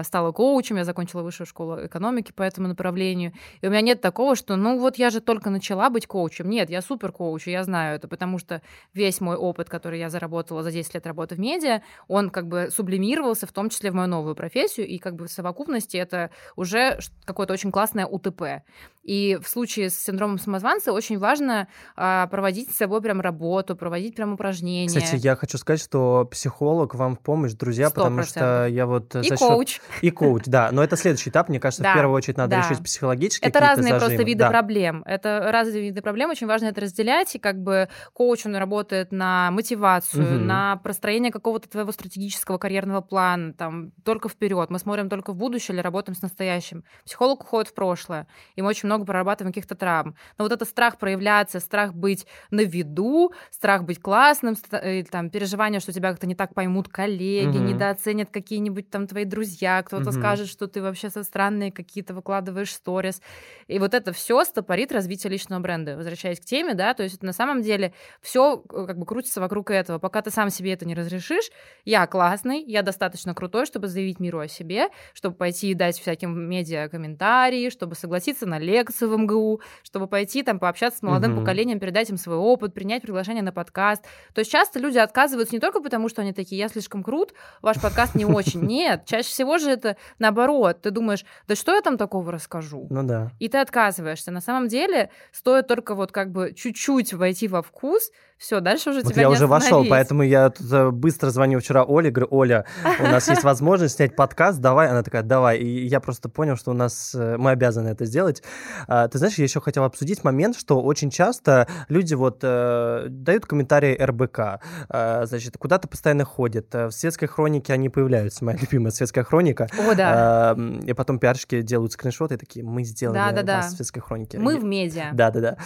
стала 0.03 0.31
коучем, 0.31 0.77
я 0.77 0.83
закончила 0.83 1.23
высшую 1.23 1.47
школу 1.47 1.85
экономики 1.85 2.31
по 2.31 2.43
этому 2.43 2.67
направлению. 2.67 3.33
И 3.61 3.67
у 3.67 3.69
меня 3.69 3.81
нет 3.81 4.01
такого, 4.01 4.35
что 4.35 4.55
ну 4.55 4.79
вот 4.79 4.97
я 4.97 5.09
же 5.09 5.19
только 5.19 5.49
начала 5.49 5.89
быть 5.89 6.07
коучем. 6.07 6.49
Нет, 6.49 6.69
я 6.69 6.81
супер 6.81 7.11
коуч, 7.11 7.47
я 7.47 7.63
знаю 7.63 7.95
это, 7.95 8.07
потому 8.07 8.39
что 8.39 8.61
весь 8.93 9.19
мой 9.19 9.35
опыт, 9.35 9.69
который 9.69 9.99
я 9.99 10.09
заработала 10.09 10.63
за 10.63 10.71
10 10.71 10.93
лет 10.93 11.05
работы 11.07 11.35
в 11.35 11.39
медиа, 11.39 11.81
он 12.07 12.29
как 12.29 12.47
бы 12.47 12.69
сублимировался 12.71 13.47
в 13.47 13.51
том 13.51 13.69
числе 13.69 13.91
в 13.91 13.95
мою 13.95 14.07
новую 14.07 14.35
профессию, 14.35 14.87
и 14.87 14.97
как 14.97 15.15
бы 15.15 15.27
в 15.27 15.31
совокупности 15.31 15.97
это 15.97 16.29
уже 16.55 16.99
какое-то 17.25 17.53
очень 17.53 17.71
классное 17.71 18.05
УТП. 18.05 18.63
И 19.07 19.39
в 19.41 19.47
случае 19.47 19.89
с 19.89 19.97
синдромом 19.97 20.37
самозванца 20.37 20.91
очень 20.91 21.17
важно 21.17 21.69
а, 21.95 22.27
проводить 22.27 22.73
с 22.73 22.77
собой 22.77 23.01
прям 23.01 23.21
работу, 23.21 23.75
проводить 23.75 24.15
прям 24.15 24.33
упражнения. 24.33 24.87
Кстати, 24.87 25.15
я 25.15 25.37
хочу 25.37 25.57
сказать, 25.57 25.81
что 25.81 26.27
психолог 26.29 26.93
вам 26.93 27.15
в 27.15 27.19
помощь, 27.21 27.53
друзья, 27.53 27.87
100%. 27.87 27.89
потому 27.93 28.23
что 28.23 28.67
я 28.67 28.85
вот... 28.85 29.15
И 29.15 29.23
счет... 29.23 29.39
коуч. 29.39 29.79
И 30.01 30.11
коуч, 30.11 30.43
да. 30.45 30.69
Но 30.73 30.83
это 30.83 30.97
следующий 30.97 31.29
этап, 31.29 31.47
мне 31.47 31.61
кажется, 31.61 31.83
да, 31.83 31.93
в 31.93 31.95
первую 31.95 32.15
очередь 32.17 32.35
надо 32.35 32.57
да. 32.57 32.61
решить 32.61 32.83
психологически 32.83 33.45
Это 33.45 33.61
разные 33.61 33.93
зажимы. 33.93 33.99
просто 33.99 34.23
виды 34.23 34.39
да. 34.39 34.49
проблем. 34.49 35.03
Это 35.05 35.49
разные 35.51 35.83
виды 35.83 36.01
проблем, 36.01 36.29
очень 36.29 36.47
важно 36.47 36.65
это 36.65 36.81
разделять, 36.81 37.33
и 37.33 37.39
как 37.39 37.63
бы 37.63 37.87
коуч, 38.11 38.45
он 38.45 38.57
работает 38.57 39.13
на 39.13 39.51
мотивацию, 39.51 40.25
угу. 40.25 40.43
на 40.43 40.75
простроение 40.77 41.31
какого-то 41.31 41.69
твоего 41.69 41.93
стратегического 41.93 42.57
карьерного 42.57 42.99
плана, 42.99 43.53
там, 43.53 43.91
только 44.03 44.27
вперед. 44.27 44.69
Мы 44.69 44.79
смотрим 44.79 45.07
только 45.07 45.31
в 45.31 45.37
будущее 45.37 45.75
или 45.75 45.81
работаем 45.81 46.15
с 46.17 46.21
настоящим. 46.21 46.83
Психолог 47.05 47.43
уходит 47.43 47.69
в 47.69 47.73
прошлое, 47.73 48.27
и 48.57 48.61
мы 48.61 48.67
очень 48.67 48.87
много 48.87 48.96
прорабатываем 49.05 49.53
каких-то 49.53 49.75
травм. 49.75 50.15
Но 50.37 50.45
вот 50.45 50.51
это 50.51 50.65
страх 50.65 50.97
проявляться, 50.97 51.59
страх 51.59 51.93
быть 51.93 52.25
на 52.51 52.61
виду, 52.61 53.31
страх 53.51 53.83
быть 53.83 54.01
классным, 54.01 54.55
или, 54.83 55.03
там, 55.03 55.29
переживание, 55.29 55.79
что 55.79 55.91
тебя 55.91 56.11
как-то 56.11 56.27
не 56.27 56.35
так 56.35 56.53
поймут 56.53 56.87
коллеги, 56.89 57.57
угу. 57.57 57.65
недооценят 57.65 58.29
какие-нибудь 58.31 58.89
там 58.89 59.07
твои 59.07 59.25
друзья, 59.25 59.83
кто-то 59.83 60.09
угу. 60.09 60.19
скажет, 60.19 60.47
что 60.47 60.67
ты 60.67 60.81
вообще 60.81 61.09
со 61.09 61.23
странные 61.23 61.71
какие-то 61.71 62.13
выкладываешь 62.13 62.73
сторис. 62.73 63.21
И 63.67 63.79
вот 63.79 63.93
это 63.93 64.13
все 64.13 64.43
стопорит 64.43 64.91
развитие 64.91 65.31
личного 65.31 65.61
бренда. 65.61 65.95
Возвращаясь 65.95 66.39
к 66.39 66.45
теме, 66.45 66.73
да, 66.73 66.93
то 66.93 67.03
есть 67.03 67.21
на 67.21 67.33
самом 67.33 67.61
деле 67.61 67.93
все 68.21 68.63
э, 68.71 68.85
как 68.85 68.97
бы 68.97 69.05
крутится 69.05 69.41
вокруг 69.41 69.71
этого. 69.71 69.99
Пока 69.99 70.21
ты 70.21 70.31
сам 70.31 70.49
себе 70.49 70.73
это 70.73 70.85
не 70.85 70.95
разрешишь, 70.95 71.51
я 71.85 72.07
классный, 72.07 72.63
я 72.63 72.81
достаточно 72.81 73.33
крутой, 73.33 73.65
чтобы 73.65 73.87
заявить 73.87 74.19
миру 74.19 74.39
о 74.39 74.47
себе, 74.47 74.89
чтобы 75.13 75.35
пойти 75.35 75.71
и 75.71 75.73
дать 75.73 75.99
всяким 75.99 76.37
медиа 76.39 76.89
комментарии, 76.89 77.69
чтобы 77.69 77.95
согласиться 77.95 78.45
на 78.45 78.59
лекции 78.59 78.86
в 79.07 79.17
МГУ, 79.17 79.61
чтобы 79.83 80.07
пойти 80.07 80.43
там 80.43 80.59
пообщаться 80.59 80.99
с 80.99 81.01
молодым 81.01 81.33
угу. 81.33 81.41
поколением, 81.41 81.79
передать 81.79 82.09
им 82.09 82.17
свой 82.17 82.37
опыт, 82.37 82.73
принять 82.73 83.01
приглашение 83.01 83.43
на 83.43 83.51
подкаст. 83.51 84.03
То 84.33 84.39
есть 84.39 84.51
часто 84.51 84.79
люди 84.79 84.97
отказываются 84.97 85.55
не 85.55 85.59
только 85.59 85.81
потому, 85.81 86.09
что 86.09 86.21
они 86.21 86.33
такие, 86.33 86.59
я 86.59 86.69
слишком 86.69 87.03
крут, 87.03 87.33
ваш 87.61 87.81
подкаст 87.81 88.15
не 88.15 88.25
очень. 88.25 88.61
Нет, 88.67 89.05
чаще 89.05 89.29
всего 89.29 89.57
же 89.57 89.71
это 89.71 89.97
наоборот. 90.19 90.81
Ты 90.81 90.91
думаешь, 90.91 91.25
да 91.47 91.55
что 91.55 91.73
я 91.73 91.81
там 91.81 91.97
такого 91.97 92.31
расскажу? 92.31 92.87
Ну 92.89 93.03
да. 93.03 93.31
И 93.39 93.49
ты 93.49 93.57
отказываешься. 93.57 94.31
На 94.31 94.41
самом 94.41 94.67
деле 94.67 95.09
стоит 95.31 95.67
только 95.67 95.95
вот 95.95 96.11
как 96.11 96.31
бы 96.31 96.53
чуть-чуть 96.53 97.13
войти 97.13 97.47
во 97.47 97.61
вкус, 97.61 98.11
все, 98.37 98.59
дальше 98.59 98.91
уже 98.91 99.01
вот 99.01 99.11
тебя 99.11 99.23
я 99.23 99.27
не 99.29 99.33
уже 99.33 99.47
вошел, 99.47 99.85
поэтому 99.89 100.23
я 100.23 100.49
тут 100.49 100.71
э, 100.71 100.91
быстро 100.91 101.29
звоню 101.31 101.59
вчера 101.59 101.83
Оле, 101.83 102.11
говорю, 102.11 102.27
Оля, 102.31 102.65
у 102.99 103.03
нас 103.03 103.27
есть 103.27 103.43
возможность 103.43 103.95
снять 103.95 104.15
подкаст, 104.15 104.59
давай. 104.59 104.89
Она 104.89 105.01
такая, 105.03 105.23
давай. 105.23 105.57
И 105.57 105.87
я 105.87 105.99
просто 105.99 106.29
понял, 106.29 106.55
что 106.55 106.71
у 106.71 106.73
нас 106.75 107.15
э, 107.15 107.37
мы 107.37 107.51
обязаны 107.51 107.89
это 107.89 108.05
сделать. 108.05 108.43
А, 108.87 109.07
ты 109.07 109.17
знаешь, 109.17 109.35
я 109.35 109.43
еще 109.43 109.59
хотел 109.59 109.83
обсудить 109.83 110.23
момент, 110.23 110.55
что 110.55 110.81
очень 110.81 111.09
часто 111.09 111.67
люди 111.89 112.13
вот 112.13 112.39
э, 112.43 113.07
дают 113.09 113.45
комментарии 113.45 113.97
РБК, 113.99 114.61
значит, 114.89 115.57
куда-то 115.57 115.87
постоянно 115.87 116.25
ходят. 116.25 116.73
В 116.73 116.91
светской 116.91 117.27
хронике 117.27 117.73
они 117.73 117.89
появляются, 117.89 118.45
моя 118.45 118.57
любимая 118.57 118.91
светская 118.91 119.23
хроника. 119.23 119.67
О, 119.77 119.95
да. 119.95 120.55
Э, 120.55 120.79
и 120.85 120.93
потом 120.93 121.19
пиарщики 121.19 121.61
делают 121.61 121.93
скриншоты 121.93 122.35
и 122.35 122.37
такие, 122.37 122.63
мы 122.63 122.83
сделали 122.83 123.17
да, 123.17 123.31
да, 123.31 123.43
да. 123.43 123.61
в 123.61 123.69
светской 123.71 124.01
хронике. 124.01 124.37
Мы 124.37 124.59
в 124.59 124.63
медиа. 124.63 125.09
Да, 125.13 125.31
да, 125.31 125.39
да. 125.39 125.57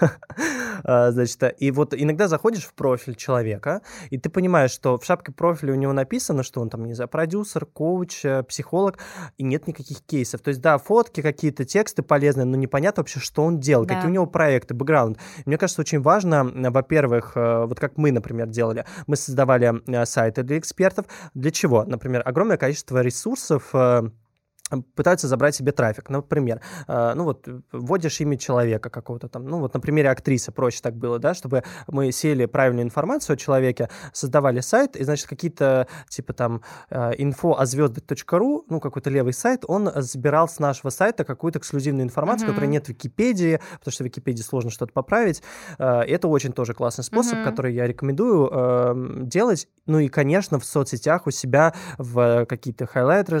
Значит, 0.82 1.54
и 1.58 1.70
вот 1.70 1.94
иногда 1.94 2.28
заходишь 2.28 2.64
в 2.64 2.74
профиль 2.74 3.14
человека, 3.14 3.82
и 4.10 4.18
ты 4.18 4.30
понимаешь, 4.30 4.70
что 4.70 4.98
в 4.98 5.04
шапке 5.04 5.32
профиля 5.32 5.72
у 5.72 5.76
него 5.76 5.92
написано, 5.92 6.42
что 6.42 6.60
он 6.60 6.70
там, 6.70 6.84
не 6.84 6.94
знаю, 6.94 7.08
продюсер, 7.08 7.66
коуч, 7.66 8.24
э, 8.24 8.42
психолог, 8.42 8.98
и 9.38 9.42
нет 9.42 9.66
никаких 9.66 10.00
кейсов. 10.02 10.40
То 10.40 10.48
есть, 10.48 10.60
да, 10.60 10.78
фотки, 10.78 11.20
какие-то 11.20 11.64
тексты 11.64 12.02
полезные, 12.02 12.44
но 12.44 12.56
непонятно 12.56 13.00
вообще, 13.02 13.20
что 13.20 13.42
он 13.44 13.60
делал, 13.60 13.84
да. 13.84 13.94
какие 13.94 14.10
у 14.10 14.12
него 14.12 14.26
проекты, 14.26 14.74
бэкграунд. 14.74 15.18
Мне 15.46 15.58
кажется, 15.58 15.80
очень 15.80 16.00
важно, 16.00 16.44
во-первых, 16.44 17.32
э, 17.36 17.66
вот 17.66 17.78
как 17.78 17.96
мы, 17.96 18.12
например, 18.12 18.48
делали, 18.48 18.84
мы 19.06 19.16
создавали 19.16 19.82
э, 19.86 20.06
сайты 20.06 20.42
для 20.42 20.58
экспертов. 20.58 21.06
Для 21.34 21.50
чего? 21.50 21.84
Например, 21.84 22.22
огромное 22.24 22.56
количество 22.56 23.00
ресурсов 23.02 23.74
пытаются 24.94 25.28
забрать 25.28 25.54
себе 25.54 25.72
трафик. 25.72 26.10
Например, 26.10 26.60
э, 26.88 27.12
ну 27.14 27.24
вот 27.24 27.48
вводишь 27.72 28.20
имя 28.20 28.36
человека 28.36 28.90
какого-то 28.90 29.28
там, 29.28 29.46
ну 29.46 29.60
вот 29.60 29.74
на 29.74 29.80
примере 29.80 30.10
актрисы 30.10 30.52
проще 30.52 30.80
так 30.82 30.96
было, 30.96 31.18
да, 31.18 31.34
чтобы 31.34 31.64
мы 31.88 32.12
сели 32.12 32.46
правильную 32.46 32.84
информацию 32.84 33.34
о 33.34 33.36
человеке, 33.36 33.88
создавали 34.12 34.60
сайт, 34.60 34.96
и, 34.96 35.04
значит, 35.04 35.26
какие-то 35.26 35.86
типа 36.08 36.32
там 36.32 36.62
info 36.90 37.54
о 37.56 37.66
звезды.ру, 37.66 38.64
ну 38.68 38.80
какой-то 38.80 39.10
левый 39.10 39.32
сайт, 39.32 39.64
он 39.66 39.90
забирал 39.96 40.48
с 40.48 40.58
нашего 40.58 40.90
сайта 40.90 41.24
какую-то 41.24 41.58
эксклюзивную 41.58 42.04
информацию, 42.04 42.48
mm-hmm. 42.48 42.52
которой 42.52 42.66
нет 42.66 42.86
в 42.86 42.88
Википедии, 42.90 43.60
потому 43.78 43.92
что 43.92 44.04
в 44.04 44.06
Википедии 44.06 44.42
сложно 44.42 44.70
что-то 44.70 44.92
поправить. 44.92 45.42
Э, 45.78 46.00
это 46.00 46.28
очень 46.28 46.52
тоже 46.52 46.74
классный 46.74 47.04
способ, 47.04 47.38
mm-hmm. 47.38 47.44
который 47.44 47.74
я 47.74 47.86
рекомендую 47.86 48.48
э, 48.52 48.94
делать. 49.22 49.68
Ну 49.86 49.98
и, 49.98 50.08
конечно, 50.08 50.58
в 50.58 50.64
соцсетях 50.64 51.26
у 51.26 51.30
себя 51.30 51.74
в 51.98 52.46
какие-то 52.46 52.86
хайлайтеры 52.86 53.40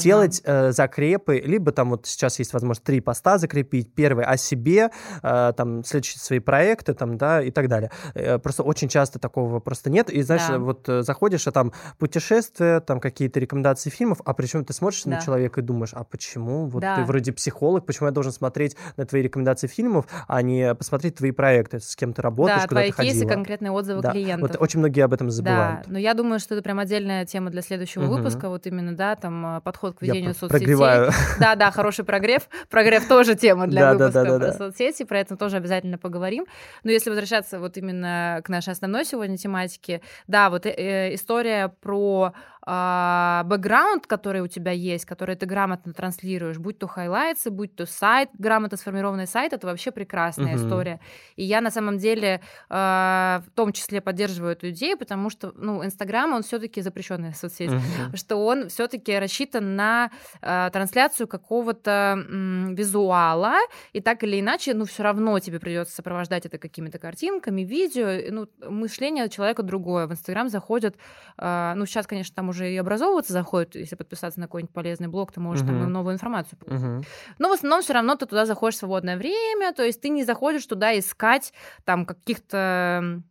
делать 0.00 0.29
делать 0.30 0.42
э, 0.44 0.72
закрепы, 0.72 1.40
либо 1.44 1.72
там 1.72 1.90
вот 1.90 2.06
сейчас 2.06 2.38
есть 2.38 2.52
возможность 2.52 2.84
три 2.84 3.00
поста 3.00 3.38
закрепить. 3.38 3.92
Первый 3.94 4.24
о 4.24 4.36
себе, 4.36 4.90
э, 5.22 5.52
там 5.56 5.84
следующие 5.84 6.20
свои 6.20 6.38
проекты, 6.38 6.94
там, 6.94 7.18
да, 7.18 7.42
и 7.42 7.50
так 7.50 7.68
далее. 7.68 7.90
Э, 8.14 8.38
просто 8.38 8.62
очень 8.62 8.88
часто 8.88 9.18
такого 9.18 9.60
просто 9.60 9.90
нет. 9.90 10.10
И 10.10 10.22
знаешь, 10.22 10.42
да. 10.48 10.58
вот 10.58 10.88
э, 10.88 11.02
заходишь, 11.02 11.46
а 11.46 11.52
там 11.52 11.72
путешествия, 11.98 12.80
там 12.80 13.00
какие-то 13.00 13.40
рекомендации 13.40 13.90
фильмов, 13.90 14.20
а 14.24 14.34
причем 14.34 14.64
ты 14.64 14.72
смотришь 14.72 15.02
да. 15.04 15.12
на 15.12 15.20
человека 15.20 15.60
и 15.60 15.64
думаешь, 15.64 15.90
а 15.92 16.04
почему? 16.04 16.66
Вот 16.66 16.82
да. 16.82 16.96
ты 16.96 17.02
вроде 17.02 17.32
психолог, 17.32 17.86
почему 17.86 18.06
я 18.06 18.12
должен 18.12 18.32
смотреть 18.32 18.76
на 18.96 19.04
твои 19.06 19.22
рекомендации 19.22 19.66
фильмов, 19.66 20.06
а 20.28 20.42
не 20.42 20.74
посмотреть 20.74 21.16
твои 21.16 21.32
проекты, 21.32 21.80
с 21.80 21.96
кем 21.96 22.12
ты 22.12 22.22
работаешь, 22.22 22.62
да, 22.62 22.68
куда 22.68 22.80
твои 22.80 22.90
ты 22.90 22.96
ходила. 22.96 23.14
кейсы, 23.14 23.26
конкретные 23.26 23.72
отзывы 23.72 24.02
да. 24.02 24.12
клиентов. 24.12 24.50
Вот 24.50 24.60
очень 24.60 24.80
многие 24.80 25.02
об 25.02 25.12
этом 25.12 25.30
забывают. 25.30 25.86
Да, 25.86 25.92
но 25.92 25.98
я 25.98 26.14
думаю, 26.14 26.38
что 26.40 26.54
это 26.54 26.62
прям 26.62 26.78
отдельная 26.78 27.26
тема 27.26 27.50
для 27.50 27.62
следующего 27.62 28.04
угу. 28.04 28.16
выпуска, 28.16 28.48
вот 28.48 28.66
именно, 28.66 28.94
да, 28.94 29.16
там 29.16 29.56
э, 29.56 29.60
подход 29.60 29.96
к 29.98 30.02
ведению 30.02 30.19
ведению 30.20 30.34
соцсетей. 30.34 30.66
Прогреваю. 30.66 31.12
Да, 31.38 31.54
да, 31.54 31.70
хороший 31.70 32.04
прогрев. 32.04 32.48
Прогрев 32.68 33.06
тоже 33.08 33.34
тема 33.34 33.66
для 33.66 33.94
выпуска 33.94 34.38
про 34.38 34.52
соцсети, 34.52 35.04
про 35.04 35.20
это 35.20 35.36
тоже 35.36 35.56
обязательно 35.56 35.98
поговорим. 35.98 36.46
Но 36.84 36.90
если 36.90 37.10
возвращаться 37.10 37.58
вот 37.58 37.76
именно 37.76 38.40
к 38.44 38.48
нашей 38.48 38.72
основной 38.72 39.04
сегодня 39.04 39.36
тематике, 39.36 40.02
да, 40.26 40.50
вот 40.50 40.66
э, 40.66 41.14
история 41.14 41.68
про 41.80 42.32
бэкграунд, 42.66 44.06
который 44.06 44.42
у 44.42 44.46
тебя 44.46 44.72
есть, 44.72 45.06
который 45.06 45.34
ты 45.34 45.46
грамотно 45.46 45.94
транслируешь, 45.94 46.58
будь 46.58 46.78
то 46.78 46.86
хайлайтсы, 46.86 47.50
будь 47.50 47.74
то 47.74 47.86
сайт, 47.86 48.28
грамотно 48.38 48.76
сформированный 48.76 49.26
сайт, 49.26 49.54
это 49.54 49.66
вообще 49.66 49.90
прекрасная 49.90 50.54
uh-huh. 50.54 50.66
история. 50.66 51.00
И 51.36 51.44
я 51.44 51.62
на 51.62 51.70
самом 51.70 51.96
деле 51.96 52.42
а, 52.68 53.42
в 53.46 53.50
том 53.52 53.72
числе 53.72 54.02
поддерживаю 54.02 54.52
эту 54.52 54.70
идею, 54.70 54.98
потому 54.98 55.30
что, 55.30 55.52
ну, 55.56 55.82
Инстаграм, 55.84 56.32
он 56.34 56.42
все-таки 56.42 56.82
запрещенная 56.82 57.32
соцсеть, 57.32 57.70
uh-huh. 57.70 58.16
что 58.16 58.44
он 58.44 58.68
все-таки 58.68 59.18
рассчитан 59.18 59.74
на 59.76 60.10
а, 60.42 60.68
трансляцию 60.70 61.28
какого-то 61.28 62.22
визуала, 62.70 63.56
и 63.94 64.00
так 64.00 64.22
или 64.22 64.38
иначе, 64.38 64.74
ну, 64.74 64.84
все 64.84 65.02
равно 65.02 65.38
тебе 65.38 65.60
придется 65.60 65.94
сопровождать 65.94 66.44
это 66.44 66.58
какими-то 66.58 66.98
картинками, 66.98 67.62
видео, 67.62 68.30
ну, 68.30 68.48
мышление 68.70 69.30
человека 69.30 69.62
другое. 69.62 70.06
В 70.06 70.12
Инстаграм 70.12 70.50
заходят, 70.50 70.96
а, 71.38 71.74
ну, 71.74 71.86
сейчас, 71.86 72.06
конечно, 72.06 72.34
там 72.34 72.49
уже 72.50 72.70
и 72.70 72.76
образовываться 72.76 73.32
заходит, 73.32 73.76
если 73.76 73.96
подписаться 73.96 74.38
на 74.40 74.46
какой-нибудь 74.46 74.74
полезный 74.74 75.08
блог, 75.08 75.32
ты 75.32 75.40
можешь 75.40 75.64
uh-huh. 75.64 75.68
там 75.68 75.92
новую 75.92 76.14
информацию 76.14 76.58
получить. 76.58 76.84
Uh-huh. 76.84 77.04
Но 77.38 77.48
в 77.48 77.52
основном 77.52 77.82
все 77.82 77.94
равно 77.94 78.16
ты 78.16 78.26
туда 78.26 78.46
заходишь 78.46 78.76
в 78.76 78.78
свободное 78.80 79.16
время, 79.16 79.72
то 79.72 79.82
есть 79.82 80.00
ты 80.00 80.08
не 80.10 80.24
заходишь 80.24 80.66
туда 80.66 80.98
искать 80.98 81.52
там 81.84 82.04
каких-то 82.04 83.22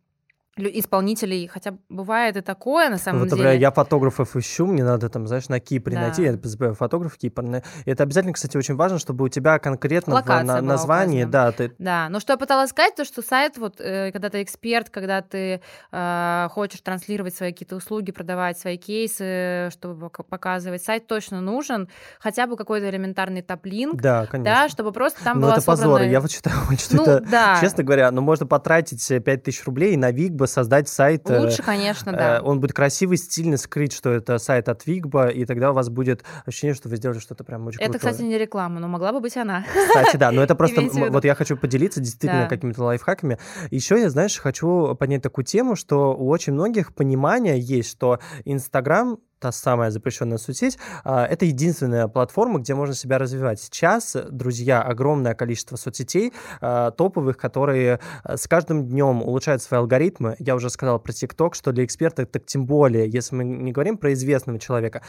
исполнителей, 0.56 1.46
хотя 1.46 1.74
бывает 1.88 2.36
и 2.36 2.40
такое 2.40 2.88
на 2.90 2.98
самом 2.98 3.20
вот, 3.20 3.30
деле. 3.30 3.58
Я 3.58 3.70
фотографов 3.70 4.36
ищу, 4.36 4.66
мне 4.66 4.84
надо 4.84 5.08
там, 5.08 5.26
знаешь, 5.26 5.48
на 5.48 5.60
Кипре 5.60 5.94
да. 5.94 6.02
найти, 6.02 6.22
я 6.22 6.32
забываю 6.42 6.74
фотограф 6.74 7.16
Кипр. 7.16 7.62
Это 7.84 8.02
обязательно, 8.02 8.32
кстати, 8.32 8.56
очень 8.56 8.74
важно, 8.74 8.98
чтобы 8.98 9.24
у 9.24 9.28
тебя 9.28 9.58
конкретно 9.58 10.14
Локация 10.14 10.42
в 10.42 10.46
на, 10.46 10.60
названии, 10.60 11.24
да, 11.24 11.52
ты... 11.52 11.72
Да, 11.78 12.08
но 12.08 12.20
что 12.20 12.32
я 12.32 12.36
пыталась 12.36 12.70
сказать, 12.70 12.96
то 12.96 13.04
что 13.04 13.22
сайт, 13.22 13.58
вот, 13.58 13.80
э, 13.80 14.10
когда 14.12 14.28
ты 14.28 14.42
эксперт, 14.42 14.90
когда 14.90 15.22
ты 15.22 15.60
э, 15.92 16.48
хочешь 16.50 16.80
транслировать 16.80 17.34
свои 17.34 17.52
какие-то 17.52 17.76
услуги, 17.76 18.10
продавать 18.10 18.58
свои 18.58 18.76
кейсы, 18.76 19.70
чтобы 19.70 20.10
показывать, 20.10 20.82
сайт 20.82 21.06
точно 21.06 21.40
нужен, 21.40 21.88
хотя 22.18 22.46
бы 22.46 22.56
какой-то 22.56 22.90
элементарный 22.90 23.42
топлинк, 23.42 24.00
да, 24.00 24.26
конечно. 24.26 24.54
да, 24.54 24.68
чтобы 24.68 24.92
просто 24.92 25.22
там 25.22 25.38
ну, 25.38 25.46
была 25.46 25.54
это 25.54 25.62
собрана... 25.62 25.94
позор, 25.94 26.08
я 26.08 26.20
вот 26.20 26.30
считаю, 26.30 26.56
что 26.78 26.96
ну, 26.96 27.02
это, 27.02 27.20
да. 27.20 27.58
честно 27.60 27.84
говоря, 27.84 28.10
ну, 28.10 28.20
можно 28.20 28.46
потратить 28.46 29.06
5000 29.06 29.64
рублей 29.64 29.96
на 29.96 30.10
Вигба, 30.40 30.46
создать 30.46 30.88
сайт. 30.88 31.28
Э, 31.30 31.40
Лучше, 31.40 31.62
конечно, 31.62 32.12
да. 32.12 32.38
Э, 32.38 32.40
он 32.40 32.60
будет 32.60 32.72
красивый, 32.72 33.16
стильный, 33.16 33.58
скрыть, 33.58 33.92
что 33.92 34.10
это 34.10 34.38
сайт 34.38 34.68
от 34.68 34.86
Вигба, 34.86 35.28
и 35.28 35.44
тогда 35.44 35.70
у 35.70 35.74
вас 35.74 35.88
будет 35.88 36.24
ощущение, 36.46 36.74
что 36.74 36.88
вы 36.88 36.96
сделали 36.96 37.18
что-то 37.18 37.44
прям 37.44 37.66
очень 37.66 37.80
Это, 37.80 37.98
кстати, 37.98 38.22
не 38.22 38.38
реклама, 38.38 38.80
но 38.80 38.88
могла 38.88 39.12
бы 39.12 39.20
быть 39.20 39.36
она. 39.36 39.64
Кстати, 39.88 40.16
да, 40.16 40.30
но 40.30 40.42
это 40.42 40.54
просто... 40.56 40.82
Вот 41.10 41.24
я 41.24 41.34
хочу 41.34 41.56
поделиться 41.56 42.00
действительно 42.00 42.46
какими-то 42.48 42.82
лайфхаками. 42.84 43.38
Еще 43.70 44.00
я, 44.00 44.10
знаешь, 44.10 44.38
хочу 44.38 44.94
поднять 44.94 45.22
такую 45.22 45.44
тему, 45.44 45.76
что 45.76 46.14
у 46.14 46.28
очень 46.28 46.52
многих 46.52 46.94
понимания 46.94 47.58
есть, 47.58 47.90
что 47.90 48.18
Инстаграм 48.44 49.18
та 49.40 49.52
самая 49.52 49.90
запрещенная 49.90 50.38
соцсеть, 50.38 50.78
а, 51.02 51.26
это 51.26 51.46
единственная 51.46 52.08
платформа, 52.08 52.60
где 52.60 52.74
можно 52.74 52.94
себя 52.94 53.18
развивать. 53.18 53.60
Сейчас, 53.60 54.16
друзья, 54.30 54.82
огромное 54.82 55.34
количество 55.34 55.76
соцсетей 55.76 56.32
а, 56.60 56.90
топовых, 56.90 57.36
которые 57.36 58.00
а, 58.22 58.36
с 58.36 58.46
каждым 58.46 58.86
днем 58.86 59.22
улучшают 59.22 59.62
свои 59.62 59.80
алгоритмы. 59.80 60.36
Я 60.38 60.54
уже 60.54 60.68
сказал 60.70 61.00
про 61.00 61.12
ТикТок, 61.12 61.54
что 61.54 61.72
для 61.72 61.84
эксперта 61.84 62.26
так 62.26 62.44
тем 62.44 62.66
более, 62.66 63.08
если 63.08 63.34
мы 63.34 63.44
не 63.44 63.72
говорим 63.72 63.96
про 63.96 64.12
известного 64.12 64.58
человека, 64.58 65.02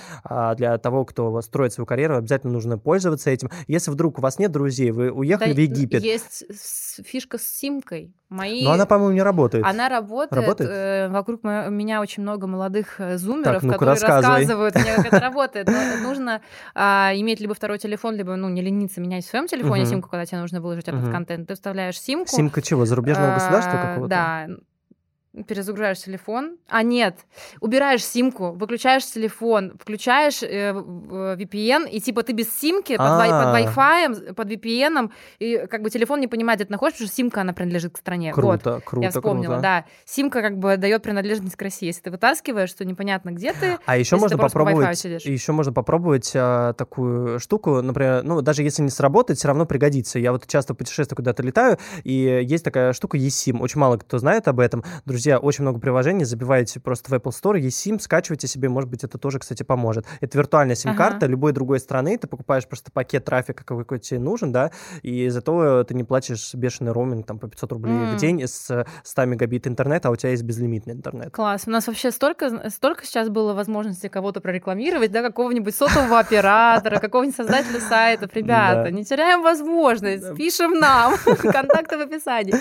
для 0.56 0.78
того, 0.78 1.04
кто 1.06 1.42
строит 1.42 1.74
свою 1.74 1.86
карьеру, 1.86 2.16
обязательно 2.16 2.54
нужно 2.54 2.78
пользоваться 2.78 3.30
этим. 3.30 3.50
Если 3.68 3.92
вдруг 3.92 4.20
у 4.20 4.22
вас 4.22 4.40
нет 4.40 4.52
друзей, 4.52 4.92
вы 4.92 5.12
уехали 5.12 5.50
да, 5.50 5.56
в 5.56 5.60
Египет. 5.60 6.04
Есть 6.04 6.46
фишка 7.06 7.38
с 7.38 7.44
симкой. 7.44 8.14
Мои... 8.32 8.64
Но 8.64 8.72
она, 8.72 8.86
по-моему, 8.86 9.14
не 9.14 9.22
работает. 9.24 9.66
Она 9.66 9.90
работает. 9.90 10.42
работает? 10.42 10.70
Э, 10.70 11.10
вокруг 11.10 11.44
меня 11.44 12.00
очень 12.00 12.24
много 12.24 12.48
молодых 12.48 13.02
э, 13.02 13.18
зумеров, 13.18 13.56
так, 13.56 13.64
ну 13.64 13.74
которые 13.74 13.98
рассказывают 14.22 14.76
мне, 14.76 14.96
как 14.96 15.06
это 15.06 15.20
работает. 15.22 15.68
Но 15.68 16.08
нужно 16.08 16.42
а, 16.74 17.12
иметь 17.16 17.40
либо 17.40 17.54
второй 17.54 17.78
телефон, 17.78 18.16
либо 18.16 18.36
ну, 18.36 18.50
не 18.50 18.62
лениться 18.62 19.02
менять 19.02 19.26
в 19.26 19.30
своем 19.30 19.48
телефоне 19.48 19.86
симку, 19.86 20.10
когда 20.10 20.26
тебе 20.26 20.40
нужно 20.40 20.62
выложить 20.62 20.88
этот 20.88 21.12
контент. 21.12 21.48
Ты 21.48 21.56
вставляешь 21.56 22.00
симку. 22.00 22.30
Симка 22.30 22.62
чего? 22.62 22.86
Зарубежного 22.86 23.34
государства 23.36 23.74
а, 23.74 23.88
какого-то? 23.88 24.10
Да, 24.10 24.48
перезагружаешь 25.48 26.00
телефон. 26.00 26.58
А, 26.68 26.84
нет, 26.84 27.16
убираешь 27.62 28.04
симку, 28.04 28.52
выключаешь 28.52 29.06
телефон, 29.06 29.74
включаешь 29.80 30.44
э, 30.44 30.72
VPN, 30.72 31.90
и 31.90 32.02
типа 32.02 32.24
ты 32.24 32.34
без 32.34 32.54
симки 32.54 32.98
под, 32.98 33.08
под 33.08 33.30
Wi-Fi, 33.30 34.34
под 34.34 34.52
VPN, 34.52 35.12
и 35.40 35.66
как 35.70 35.84
бы 35.84 35.90
телефон 35.90 36.20
не 36.20 36.28
понимает, 36.28 36.60
где 36.60 36.66
ты 36.66 36.72
находишься, 36.72 37.04
потому 37.04 37.08
что 37.08 37.16
симка, 37.16 37.42
она 37.42 37.54
принадлежит 37.54 37.94
к 37.94 37.98
стране. 37.98 38.34
Круто, 38.34 38.74
вот, 38.76 38.84
круто, 38.84 39.06
Я 39.06 39.12
вспомнила, 39.12 39.54
круто. 39.54 39.62
да. 39.62 39.86
Симка 40.06 40.42
как 40.42 40.58
бы 40.58 40.76
дает 40.76 41.02
принадлежность 41.02 41.56
к 41.56 41.62
России. 41.62 41.88
Если 41.88 42.02
ты 42.02 42.12
вытаскиваешь, 42.12 42.74
то 42.74 42.84
непонятно, 42.84 43.32
где 43.32 43.54
ты. 43.54 43.78
А 43.86 43.98
еще 43.98 44.18
можно 44.18 44.38
попробовать, 44.38 45.04
еще 45.04 45.52
можно 45.54 45.72
попробовать 45.72 46.32
а, 46.36 46.74
такую 46.74 47.40
штуку, 47.40 47.82
например, 47.82 48.24
ну 48.24 48.42
даже 48.42 48.64
если 48.64 48.82
не 48.82 48.90
сработает, 48.90 49.40
все 49.40 49.48
равно 49.48 49.66
пригодится. 49.66 50.20
Я 50.20 50.34
вот 50.34 50.46
часто 50.48 50.74
путешествую, 50.74 51.16
куда-то 51.16 51.42
летаю, 51.42 51.78
и 52.04 52.42
есть 52.44 52.66
такая 52.66 52.92
штука 52.94 53.18
eSIM. 53.18 53.60
Очень 53.60 53.80
мало 53.80 53.98
кто 53.98 54.18
знает 54.18 54.48
об 54.48 54.60
этом. 54.60 54.84
Друзья, 55.06 55.21
друзья, 55.22 55.38
очень 55.38 55.62
много 55.62 55.80
приложений, 55.80 56.26
забиваете 56.26 56.80
просто 56.80 57.12
в 57.12 57.14
Apple 57.14 57.32
Store, 57.32 57.60
есть 57.60 57.86
SIM, 57.86 58.00
скачивайте 58.00 58.48
себе, 58.48 58.70
может 58.70 58.90
быть, 58.90 59.04
это 59.04 59.20
тоже, 59.20 59.38
кстати, 59.38 59.62
поможет. 59.62 60.08
Это 60.20 60.36
виртуальная 60.40 60.74
сим-карта 60.74 61.18
ага. 61.18 61.28
любой 61.28 61.52
другой 61.52 61.80
страны, 61.80 62.18
ты 62.18 62.26
покупаешь 62.26 62.68
просто 62.68 62.92
пакет 62.92 63.24
трафика, 63.26 63.64
какой 63.64 64.00
тебе 64.00 64.20
нужен, 64.20 64.52
да, 64.52 64.72
и 65.04 65.30
зато 65.30 65.84
ты 65.84 65.94
не 65.94 66.04
платишь 66.04 66.56
бешеный 66.56 66.92
роуминг 66.92 67.28
там 67.28 67.38
по 67.38 67.48
500 67.48 67.72
рублей 67.72 67.94
mm. 67.94 68.16
в 68.16 68.18
день 68.18 68.42
с 68.48 68.84
100 69.04 69.26
мегабит 69.26 69.68
интернета, 69.68 70.08
а 70.08 70.12
у 70.12 70.16
тебя 70.16 70.32
есть 70.32 70.42
безлимитный 70.42 70.96
интернет. 70.96 71.32
Класс. 71.32 71.66
У 71.68 71.70
нас 71.70 71.86
вообще 71.86 72.10
столько, 72.10 72.72
столько 72.72 73.06
сейчас 73.06 73.30
было 73.30 73.54
возможности 73.54 74.08
кого-то 74.08 74.42
прорекламировать, 74.42 75.12
да, 75.12 75.22
какого-нибудь 75.22 75.76
сотового 75.76 76.18
оператора, 76.18 77.00
какого-нибудь 77.00 77.36
создателя 77.36 77.80
сайтов. 77.80 78.32
Ребята, 78.34 78.90
не 78.90 79.06
теряем 79.06 79.44
возможность, 79.44 80.36
пишем 80.36 80.80
нам, 80.80 81.14
контакты 81.26 81.98
в 81.98 82.02
описании. 82.02 82.56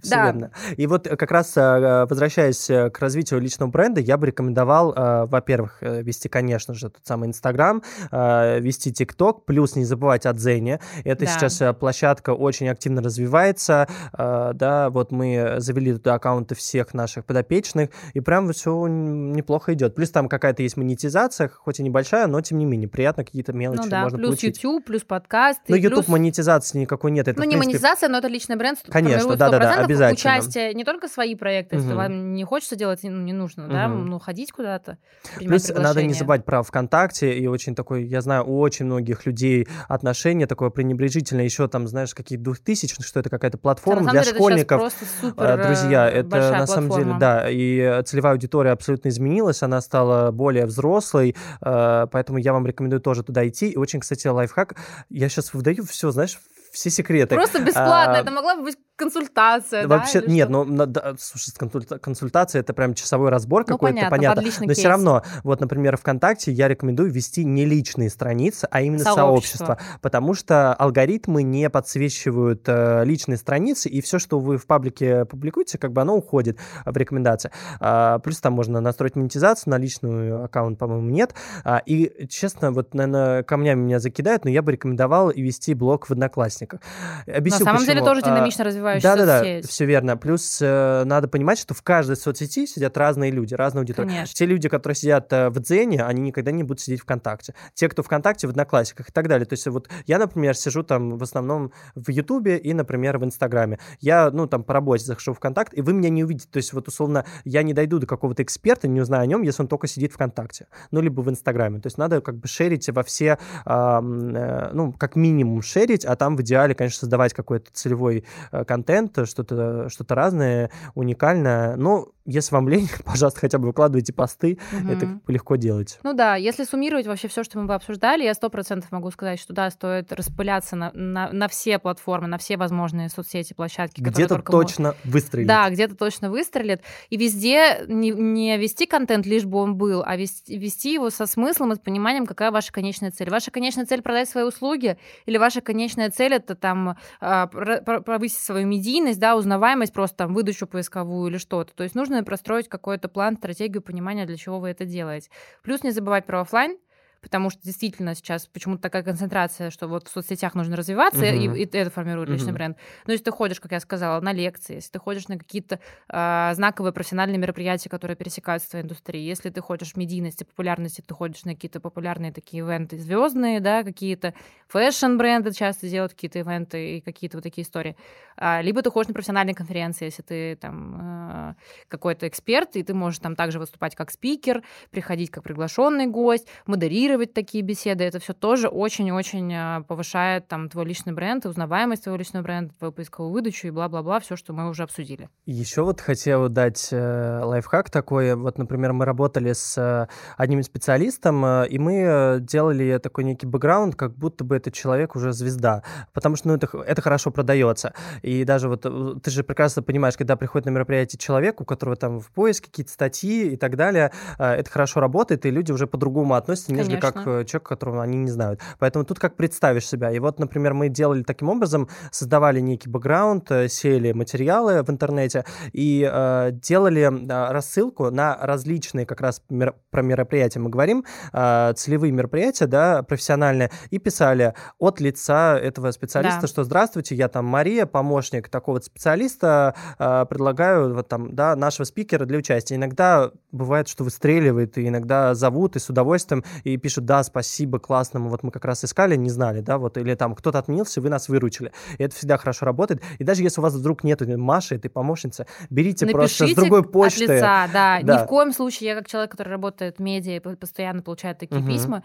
Все 0.00 0.14
верно. 0.14 0.52
И 0.76 0.86
вот 0.86 1.08
как 1.08 1.30
раз 1.32 1.54
а, 1.56 1.87
возвращаясь 2.08 2.70
э, 2.70 2.90
к 2.90 2.98
развитию 2.98 3.40
личного 3.40 3.70
бренда, 3.70 4.00
я 4.00 4.16
бы 4.16 4.26
рекомендовал, 4.26 4.92
э, 4.92 5.26
во-первых, 5.26 5.78
вести, 5.80 6.28
конечно 6.28 6.74
же, 6.74 6.90
тот 6.90 7.02
самый 7.04 7.28
Инстаграм, 7.28 7.82
вести 8.10 8.92
ТикТок, 8.92 9.44
плюс 9.44 9.76
не 9.76 9.84
забывать 9.84 10.26
о 10.26 10.32
Дзене. 10.32 10.80
Это 11.04 11.24
да. 11.24 11.30
сейчас 11.30 11.62
площадка 11.78 12.30
очень 12.30 12.68
активно 12.68 13.02
развивается, 13.02 13.88
да, 14.12 14.90
вот 14.90 15.12
мы 15.12 15.56
завели 15.58 15.94
туда 15.94 16.14
аккаунты 16.14 16.54
всех 16.54 16.94
наших 16.94 17.24
подопечных, 17.24 17.90
и 18.14 18.20
прям 18.20 18.52
все 18.52 18.86
неплохо 18.86 19.74
идет. 19.74 19.94
Плюс 19.94 20.10
там 20.10 20.28
какая-то 20.28 20.62
есть 20.62 20.76
монетизация, 20.76 21.48
хоть 21.48 21.80
и 21.80 21.82
небольшая, 21.82 22.26
но 22.26 22.40
тем 22.40 22.58
не 22.58 22.64
менее 22.64 22.88
приятно 22.88 23.24
какие-то 23.24 23.52
мелочи 23.52 23.82
ну, 23.84 23.90
да, 23.90 24.02
можно 24.02 24.18
плюс 24.18 24.28
получить. 24.28 24.62
YouTube, 24.62 24.84
плюс 24.84 25.02
подкасты. 25.02 25.62
Ну, 25.68 25.76
YouTube 25.76 26.04
плюс... 26.04 26.08
монетизации 26.08 26.78
никакой 26.78 27.10
нет. 27.10 27.28
Это, 27.28 27.38
ну, 27.38 27.44
не 27.44 27.50
принципе... 27.50 27.68
монетизация, 27.68 28.08
но 28.08 28.18
это 28.18 28.28
личный 28.28 28.56
бренд. 28.56 28.78
Конечно, 28.88 29.36
да-да-да, 29.36 29.84
обязательно. 29.84 30.32
Участие 30.32 30.74
не 30.74 30.84
только 30.84 31.08
свои 31.08 31.34
проекты, 31.34 31.77
угу. 31.78 31.86
если 31.86 31.96
вам 31.96 32.32
не 32.34 32.44
хочется 32.44 32.76
делать, 32.76 33.00
ну, 33.02 33.20
не 33.22 33.32
нужно, 33.32 33.64
угу. 33.64 33.72
да, 33.72 33.88
ну, 33.88 34.18
ходить 34.18 34.52
куда-то. 34.52 34.98
Плюс 35.36 35.68
надо 35.68 36.02
не 36.02 36.14
забывать 36.14 36.44
про 36.44 36.62
ВКонтакте, 36.62 37.38
и 37.38 37.46
очень 37.46 37.74
такой, 37.74 38.04
я 38.04 38.20
знаю, 38.20 38.46
у 38.46 38.60
очень 38.60 38.86
многих 38.86 39.26
людей 39.26 39.68
отношение 39.88 40.46
такое 40.46 40.70
пренебрежительное, 40.70 41.44
еще 41.44 41.68
там, 41.68 41.86
знаешь, 41.86 42.14
какие-то 42.14 42.44
двухтысячные, 42.44 43.04
что 43.04 43.20
это 43.20 43.30
какая-то 43.30 43.58
платформа 43.58 44.06
да, 44.06 44.12
для 44.12 44.22
деле, 44.22 44.34
школьников. 44.34 44.92
супер 45.20 45.66
Друзья, 45.66 46.08
это 46.08 46.36
на 46.36 46.66
самом 46.66 46.88
платформа. 46.88 47.04
деле, 47.04 47.18
да, 47.18 47.50
и 47.50 48.02
целевая 48.04 48.32
аудитория 48.32 48.70
абсолютно 48.70 49.08
изменилась, 49.08 49.62
она 49.62 49.80
стала 49.80 50.30
более 50.30 50.66
взрослой, 50.66 51.36
э, 51.60 52.06
поэтому 52.10 52.38
я 52.38 52.52
вам 52.52 52.66
рекомендую 52.66 53.00
тоже 53.00 53.22
туда 53.22 53.46
идти. 53.46 53.70
И 53.70 53.76
очень, 53.76 54.00
кстати, 54.00 54.26
лайфхак, 54.26 54.76
я 55.08 55.28
сейчас 55.28 55.54
выдаю 55.54 55.84
все, 55.84 56.10
знаешь, 56.10 56.38
все 56.72 56.90
секреты. 56.90 57.34
Просто 57.34 57.62
бесплатно, 57.62 58.16
а, 58.16 58.20
это 58.20 58.30
могла 58.30 58.56
бы 58.56 58.62
быть 58.64 58.78
консультация, 58.98 59.86
Вообще, 59.86 60.20
да, 60.20 60.26
нет, 60.26 60.48
ну, 60.50 60.64
да, 60.64 61.14
слушай, 61.18 61.52
консультация 62.00 62.60
это 62.60 62.74
прям 62.74 62.94
часовой 62.94 63.30
разбор 63.30 63.64
ну, 63.66 63.74
какой-то, 63.74 63.94
понятно. 64.10 64.42
понятно. 64.42 64.66
Но 64.66 64.74
все 64.74 64.88
равно, 64.88 65.22
вот, 65.44 65.60
например, 65.60 65.96
ВКонтакте 65.96 66.50
я 66.50 66.68
рекомендую 66.68 67.10
вести 67.10 67.44
не 67.44 67.64
личные 67.64 68.10
страницы, 68.10 68.66
а 68.70 68.82
именно 68.82 69.04
сообщество, 69.04 69.66
сообщество 69.66 69.78
потому 70.02 70.34
что 70.34 70.74
алгоритмы 70.74 71.44
не 71.44 71.70
подсвечивают 71.70 72.64
э, 72.66 73.04
личные 73.04 73.36
страницы, 73.36 73.88
и 73.88 74.00
все, 74.00 74.18
что 74.18 74.40
вы 74.40 74.58
в 74.58 74.66
паблике 74.66 75.24
публикуете, 75.24 75.78
как 75.78 75.92
бы 75.92 76.02
оно 76.02 76.16
уходит 76.16 76.58
в 76.84 76.96
рекомендации. 76.96 77.52
А, 77.80 78.18
плюс 78.18 78.40
там 78.40 78.54
можно 78.54 78.80
настроить 78.80 79.14
монетизацию, 79.14 79.70
на 79.70 79.78
личную 79.78 80.44
аккаунт, 80.44 80.76
по-моему, 80.78 81.08
нет. 81.08 81.34
А, 81.64 81.80
и, 81.86 82.26
честно, 82.28 82.72
вот, 82.72 82.94
наверное, 82.94 83.44
камнями 83.44 83.80
меня 83.80 84.00
закидают, 84.00 84.44
но 84.44 84.50
я 84.50 84.62
бы 84.62 84.72
рекомендовал 84.72 85.30
вести 85.30 85.74
блог 85.74 86.06
в 86.08 86.10
Одноклассниках. 86.10 86.80
Объясню, 87.26 87.60
На 87.60 87.64
самом 87.64 87.80
почему. 87.80 87.94
деле 87.94 88.04
тоже 88.04 88.20
а, 88.22 88.24
динамично 88.24 88.64
развивается 88.64 88.87
развивающаяся 88.96 89.26
да, 89.26 89.42
да, 89.42 89.60
да, 89.60 89.68
все 89.68 89.84
верно. 89.84 90.16
Плюс 90.16 90.58
э, 90.60 91.04
надо 91.04 91.28
понимать, 91.28 91.58
что 91.58 91.74
в 91.74 91.82
каждой 91.82 92.16
соцсети 92.16 92.66
сидят 92.66 92.96
разные 92.96 93.30
люди, 93.30 93.54
разные 93.54 93.80
аудитории. 93.80 94.08
Конечно. 94.08 94.34
Те 94.34 94.46
люди, 94.46 94.68
которые 94.68 94.96
сидят 94.96 95.32
э, 95.32 95.50
в 95.50 95.60
Дзене, 95.60 96.04
они 96.04 96.22
никогда 96.22 96.50
не 96.50 96.62
будут 96.62 96.80
сидеть 96.80 97.00
ВКонтакте. 97.00 97.54
Те, 97.74 97.88
кто 97.88 98.02
ВКонтакте, 98.02 98.46
в 98.46 98.50
Одноклассиках 98.50 99.08
и 99.08 99.12
так 99.12 99.28
далее. 99.28 99.46
То 99.46 99.54
есть 99.54 99.66
вот 99.66 99.88
я, 100.06 100.18
например, 100.18 100.54
сижу 100.56 100.82
там 100.82 101.16
в 101.18 101.22
основном 101.22 101.72
в 101.94 102.10
Ютубе 102.10 102.58
и, 102.58 102.74
например, 102.74 103.18
в 103.18 103.24
Инстаграме. 103.24 103.78
Я, 104.00 104.30
ну, 104.30 104.46
там 104.46 104.64
по 104.64 104.74
работе 104.74 105.04
захожу 105.04 105.32
в 105.32 105.36
ВКонтакт, 105.36 105.76
и 105.76 105.82
вы 105.82 105.92
меня 105.92 106.08
не 106.08 106.24
увидите. 106.24 106.48
То 106.50 106.58
есть 106.58 106.72
вот, 106.72 106.88
условно, 106.88 107.24
я 107.44 107.62
не 107.62 107.74
дойду 107.74 107.98
до 107.98 108.06
какого-то 108.06 108.42
эксперта, 108.42 108.88
не 108.88 109.00
узнаю 109.00 109.22
о 109.22 109.26
нем, 109.26 109.42
если 109.42 109.62
он 109.62 109.68
только 109.68 109.86
сидит 109.86 110.12
ВКонтакте. 110.12 110.66
Ну, 110.90 111.00
либо 111.00 111.20
в 111.20 111.30
Инстаграме. 111.30 111.80
То 111.80 111.86
есть 111.86 111.98
надо 111.98 112.20
как 112.20 112.36
бы 112.36 112.48
шерить 112.48 112.88
во 112.88 113.02
все, 113.02 113.38
э, 113.64 114.00
ну, 114.00 114.92
как 114.92 115.16
минимум 115.16 115.62
шерить, 115.62 116.04
а 116.04 116.16
там 116.16 116.36
в 116.36 116.42
идеале, 116.42 116.74
конечно, 116.74 117.00
создавать 117.00 117.34
какой-то 117.34 117.70
целевой 117.72 118.24
э, 118.52 118.64
контент, 118.64 118.77
что-то 119.26 119.88
что-то 119.88 120.14
разное, 120.14 120.70
уникальное. 120.94 121.76
Но 121.76 122.08
если 122.28 122.54
вам 122.54 122.68
лень, 122.68 122.88
пожалуйста, 123.04 123.40
хотя 123.40 123.58
бы 123.58 123.68
выкладывайте 123.68 124.12
посты, 124.12 124.58
угу. 124.72 124.92
это 124.92 125.20
легко 125.26 125.56
делать. 125.56 125.98
Ну 126.02 126.12
да, 126.12 126.36
если 126.36 126.64
суммировать 126.64 127.06
вообще 127.06 127.28
все, 127.28 127.42
что 127.42 127.58
мы 127.58 127.66
бы 127.66 127.74
обсуждали, 127.74 128.22
я 128.24 128.34
сто 128.34 128.50
процентов 128.50 128.92
могу 128.92 129.10
сказать, 129.10 129.40
что 129.40 129.52
да, 129.52 129.70
стоит 129.70 130.12
распыляться 130.12 130.76
на, 130.76 130.92
на, 130.92 131.32
на 131.32 131.48
все 131.48 131.78
платформы, 131.78 132.28
на 132.28 132.38
все 132.38 132.56
возможные 132.56 133.08
соцсети, 133.08 133.54
площадки. 133.54 134.00
Где-то 134.00 134.40
точно 134.42 134.94
мы... 135.04 135.10
выстрелит. 135.12 135.46
Да, 135.48 135.70
где-то 135.70 135.96
точно 135.96 136.30
выстрелит. 136.30 136.82
И 137.08 137.16
везде 137.16 137.84
не, 137.86 138.10
не 138.10 138.56
вести 138.58 138.86
контент, 138.86 139.26
лишь 139.26 139.44
бы 139.44 139.58
он 139.58 139.76
был, 139.76 140.02
а 140.04 140.16
вести, 140.16 140.58
вести 140.58 140.92
его 140.92 141.10
со 141.10 141.26
смыслом 141.26 141.72
и 141.72 141.76
с 141.76 141.78
пониманием, 141.78 142.26
какая 142.26 142.50
ваша 142.50 142.72
конечная 142.72 143.10
цель. 143.10 143.30
Ваша 143.30 143.50
конечная 143.50 143.86
цель 143.86 144.02
продать 144.02 144.28
свои 144.28 144.44
услуги, 144.44 144.98
или 145.26 145.38
ваша 145.38 145.60
конечная 145.60 146.10
цель 146.10 146.34
это 146.34 146.54
там 146.54 146.96
а, 147.20 147.46
повысить 147.46 148.40
свою 148.40 148.66
медийность, 148.68 149.18
да, 149.18 149.36
узнаваемость, 149.36 149.92
просто 149.92 150.16
там 150.18 150.34
выдачу 150.34 150.66
поисковую 150.66 151.30
или 151.30 151.38
что-то. 151.38 151.74
То 151.74 151.82
есть 151.82 151.94
нужно 151.94 152.22
простроить 152.24 152.68
какой-то 152.68 153.08
план, 153.08 153.36
стратегию 153.36 153.82
понимания, 153.82 154.26
для 154.26 154.36
чего 154.36 154.58
вы 154.60 154.68
это 154.68 154.84
делаете. 154.84 155.30
Плюс 155.62 155.82
не 155.82 155.90
забывать 155.90 156.26
про 156.26 156.40
офлайн, 156.40 156.78
потому 157.20 157.50
что 157.50 157.60
действительно 157.62 158.14
сейчас 158.14 158.46
почему-то 158.46 158.82
такая 158.82 159.02
концентрация, 159.02 159.70
что 159.70 159.88
вот 159.88 160.08
в 160.08 160.10
соцсетях 160.10 160.54
нужно 160.54 160.76
развиваться, 160.76 161.24
uh-huh. 161.24 161.56
и, 161.56 161.62
и 161.62 161.76
это 161.76 161.90
формирует 161.90 162.28
uh-huh. 162.28 162.34
личный 162.34 162.52
бренд. 162.52 162.76
Но 163.06 163.12
если 163.12 163.24
ты 163.24 163.30
ходишь, 163.32 163.60
как 163.60 163.72
я 163.72 163.80
сказала, 163.80 164.20
на 164.20 164.32
лекции, 164.32 164.76
если 164.76 164.92
ты 164.92 164.98
ходишь 164.98 165.26
на 165.28 165.36
какие-то 165.36 165.80
э, 166.08 166.50
знаковые 166.54 166.92
профессиональные 166.92 167.38
мероприятия, 167.38 167.88
которые 167.88 168.16
пересекаются 168.16 168.68
с 168.68 168.70
твоей 168.70 168.84
индустрией, 168.84 169.26
если 169.26 169.50
ты 169.50 169.60
ходишь 169.60 169.92
в 169.92 169.96
медийности, 169.96 170.44
популярности, 170.44 171.02
ты 171.04 171.12
ходишь 171.12 171.44
на 171.44 171.54
какие-то 171.54 171.80
популярные 171.80 172.32
такие 172.32 172.62
ивенты 172.62 172.98
звездные, 172.98 173.60
да, 173.60 173.82
какие-то 173.82 174.34
фэшн-бренды 174.68 175.52
часто 175.52 175.88
делают 175.88 176.12
какие-то 176.12 176.38
ивенты 176.38 176.98
и 176.98 177.00
какие-то 177.00 177.38
вот 177.38 177.42
такие 177.42 177.64
истории. 177.64 177.96
А, 178.36 178.60
либо 178.60 178.82
ты 178.82 178.90
ходишь 178.90 179.08
на 179.08 179.14
профессиональные 179.14 179.54
конференции, 179.54 180.04
если 180.04 180.22
ты 180.22 180.56
там 180.56 180.98
э, 181.00 181.54
какой-то 181.88 182.28
эксперт, 182.28 182.76
и 182.76 182.82
ты 182.84 182.94
можешь 182.94 183.18
там 183.18 183.34
также 183.34 183.58
выступать 183.58 183.96
как 183.96 184.12
спикер, 184.12 184.62
приходить 184.90 185.30
как 185.30 185.42
приглашенный 185.42 186.06
гость, 186.06 186.46
модерировать 186.66 187.07
транслировать 187.08 187.32
такие 187.32 187.64
беседы, 187.64 188.04
это 188.04 188.18
все 188.18 188.34
тоже 188.34 188.68
очень-очень 188.68 189.54
а, 189.54 189.82
повышает 189.82 190.46
там 190.46 190.68
твой 190.68 190.84
личный 190.84 191.14
бренд, 191.14 191.46
узнаваемость 191.46 192.04
твоего 192.04 192.18
личного 192.18 192.44
бренда, 192.44 192.74
твою 192.78 192.92
поисковую 192.92 193.32
выдачу 193.32 193.66
и 193.66 193.70
бла-бла-бла, 193.70 194.20
все, 194.20 194.36
что 194.36 194.52
мы 194.52 194.68
уже 194.68 194.82
обсудили. 194.82 195.30
Еще 195.46 195.82
вот 195.82 196.00
хотел 196.00 196.48
дать 196.50 196.88
э, 196.90 197.40
лайфхак 197.42 197.90
такой. 197.90 198.34
Вот, 198.34 198.58
например, 198.58 198.92
мы 198.92 199.06
работали 199.06 199.54
с 199.54 199.78
э, 199.78 200.06
одним 200.36 200.62
специалистом, 200.62 201.44
э, 201.44 201.68
и 201.68 201.78
мы 201.78 202.38
делали 202.40 202.98
такой 202.98 203.24
некий 203.24 203.46
бэкграунд, 203.46 203.94
как 203.94 204.14
будто 204.14 204.44
бы 204.44 204.56
этот 204.56 204.74
человек 204.74 205.16
уже 205.16 205.32
звезда, 205.32 205.82
потому 206.12 206.36
что 206.36 206.48
ну, 206.48 206.54
это, 206.54 206.68
это 206.86 207.00
хорошо 207.00 207.30
продается. 207.30 207.94
И 208.22 208.44
даже 208.44 208.68
вот 208.68 208.82
ты 209.22 209.30
же 209.30 209.42
прекрасно 209.44 209.82
понимаешь, 209.82 210.16
когда 210.16 210.36
приходит 210.36 210.66
на 210.66 210.70
мероприятие 210.70 211.18
человек, 211.18 211.60
у 211.60 211.64
которого 211.64 211.96
там 211.96 212.20
в 212.20 212.30
поиск 212.30 212.66
какие-то 212.66 212.92
статьи 212.92 213.54
и 213.54 213.56
так 213.56 213.76
далее, 213.76 214.12
это 214.38 214.70
хорошо 214.70 215.00
работает, 215.00 215.46
и 215.46 215.50
люди 215.50 215.72
уже 215.72 215.86
по-другому 215.86 216.34
относятся, 216.34 216.72
нежели. 216.72 216.97
Как 217.00 217.26
э, 217.26 217.44
человек, 217.44 217.68
которого 217.68 218.02
они 218.02 218.18
не 218.18 218.30
знают. 218.30 218.60
Поэтому 218.78 219.04
тут 219.04 219.18
как 219.18 219.36
представишь 219.36 219.86
себя. 219.86 220.10
И 220.10 220.18
вот, 220.18 220.38
например, 220.38 220.74
мы 220.74 220.88
делали 220.88 221.22
таким 221.22 221.48
образом, 221.48 221.88
создавали 222.10 222.60
некий 222.60 222.88
бэкграунд, 222.88 223.50
сели 223.68 224.12
материалы 224.12 224.82
в 224.82 224.90
интернете 224.90 225.44
и 225.72 226.08
э, 226.10 226.50
делали 226.52 227.02
э, 227.02 227.52
рассылку 227.52 228.10
на 228.10 228.36
различные 228.40 229.06
как 229.06 229.20
раз 229.20 229.42
мер- 229.48 229.74
про 229.90 230.02
мероприятия 230.02 230.60
мы 230.60 230.70
говорим, 230.70 231.04
э, 231.32 231.72
целевые 231.76 232.12
мероприятия, 232.12 232.66
да, 232.66 233.02
профессиональные, 233.02 233.70
и 233.90 233.98
писали 233.98 234.54
от 234.78 235.00
лица 235.00 235.58
этого 235.58 235.90
специалиста, 235.90 236.42
да. 236.42 236.46
что 236.46 236.64
здравствуйте, 236.64 237.14
я 237.14 237.28
там 237.28 237.44
Мария, 237.46 237.86
помощник 237.86 238.48
такого 238.48 238.80
специалиста, 238.80 239.74
э, 239.98 240.26
предлагаю 240.28 240.94
вот 240.94 241.08
там, 241.08 241.34
да, 241.34 241.56
нашего 241.56 241.84
спикера 241.84 242.24
для 242.24 242.38
участия. 242.38 242.76
Иногда 242.76 243.30
бывает, 243.52 243.88
что 243.88 244.04
выстреливает, 244.04 244.78
и 244.78 244.88
иногда 244.88 245.34
зовут 245.34 245.76
и 245.76 245.78
с 245.78 245.88
удовольствием, 245.88 246.44
и 246.64 246.76
пишут, 246.76 246.87
да, 246.96 247.22
спасибо, 247.22 247.78
классному, 247.78 248.28
вот 248.30 248.42
мы 248.42 248.50
как 248.50 248.64
раз 248.64 248.84
искали, 248.84 249.16
не 249.16 249.30
знали, 249.30 249.60
да, 249.60 249.78
вот, 249.78 249.96
или 249.98 250.14
там 250.14 250.34
кто-то 250.34 250.58
отменился, 250.58 251.00
вы 251.00 251.08
нас 251.08 251.28
выручили. 251.28 251.72
И 251.98 252.02
это 252.02 252.14
всегда 252.14 252.36
хорошо 252.36 252.66
работает. 252.66 253.02
И 253.18 253.24
даже 253.24 253.42
если 253.42 253.60
у 253.60 253.62
вас 253.62 253.74
вдруг 253.74 254.04
нету 254.04 254.26
Маши, 254.38 254.76
этой 254.76 254.90
помощницы, 254.90 255.46
берите 255.70 256.06
Напишите 256.06 256.12
просто 256.12 256.46
с 256.48 256.54
другой 256.54 256.82
почты. 256.82 257.24
От 257.24 257.30
лица, 257.30 257.68
да. 257.72 258.00
да. 258.02 258.14
Ни 258.14 258.24
в 258.24 258.26
коем 258.26 258.52
случае, 258.52 258.90
я 258.90 258.96
как 258.96 259.08
человек, 259.08 259.30
который 259.30 259.48
работает 259.48 259.98
в 259.98 260.00
медиа 260.00 260.36
и 260.36 260.40
постоянно 260.40 261.02
получает 261.02 261.38
такие 261.38 261.60
угу. 261.60 261.68
письма, 261.68 262.02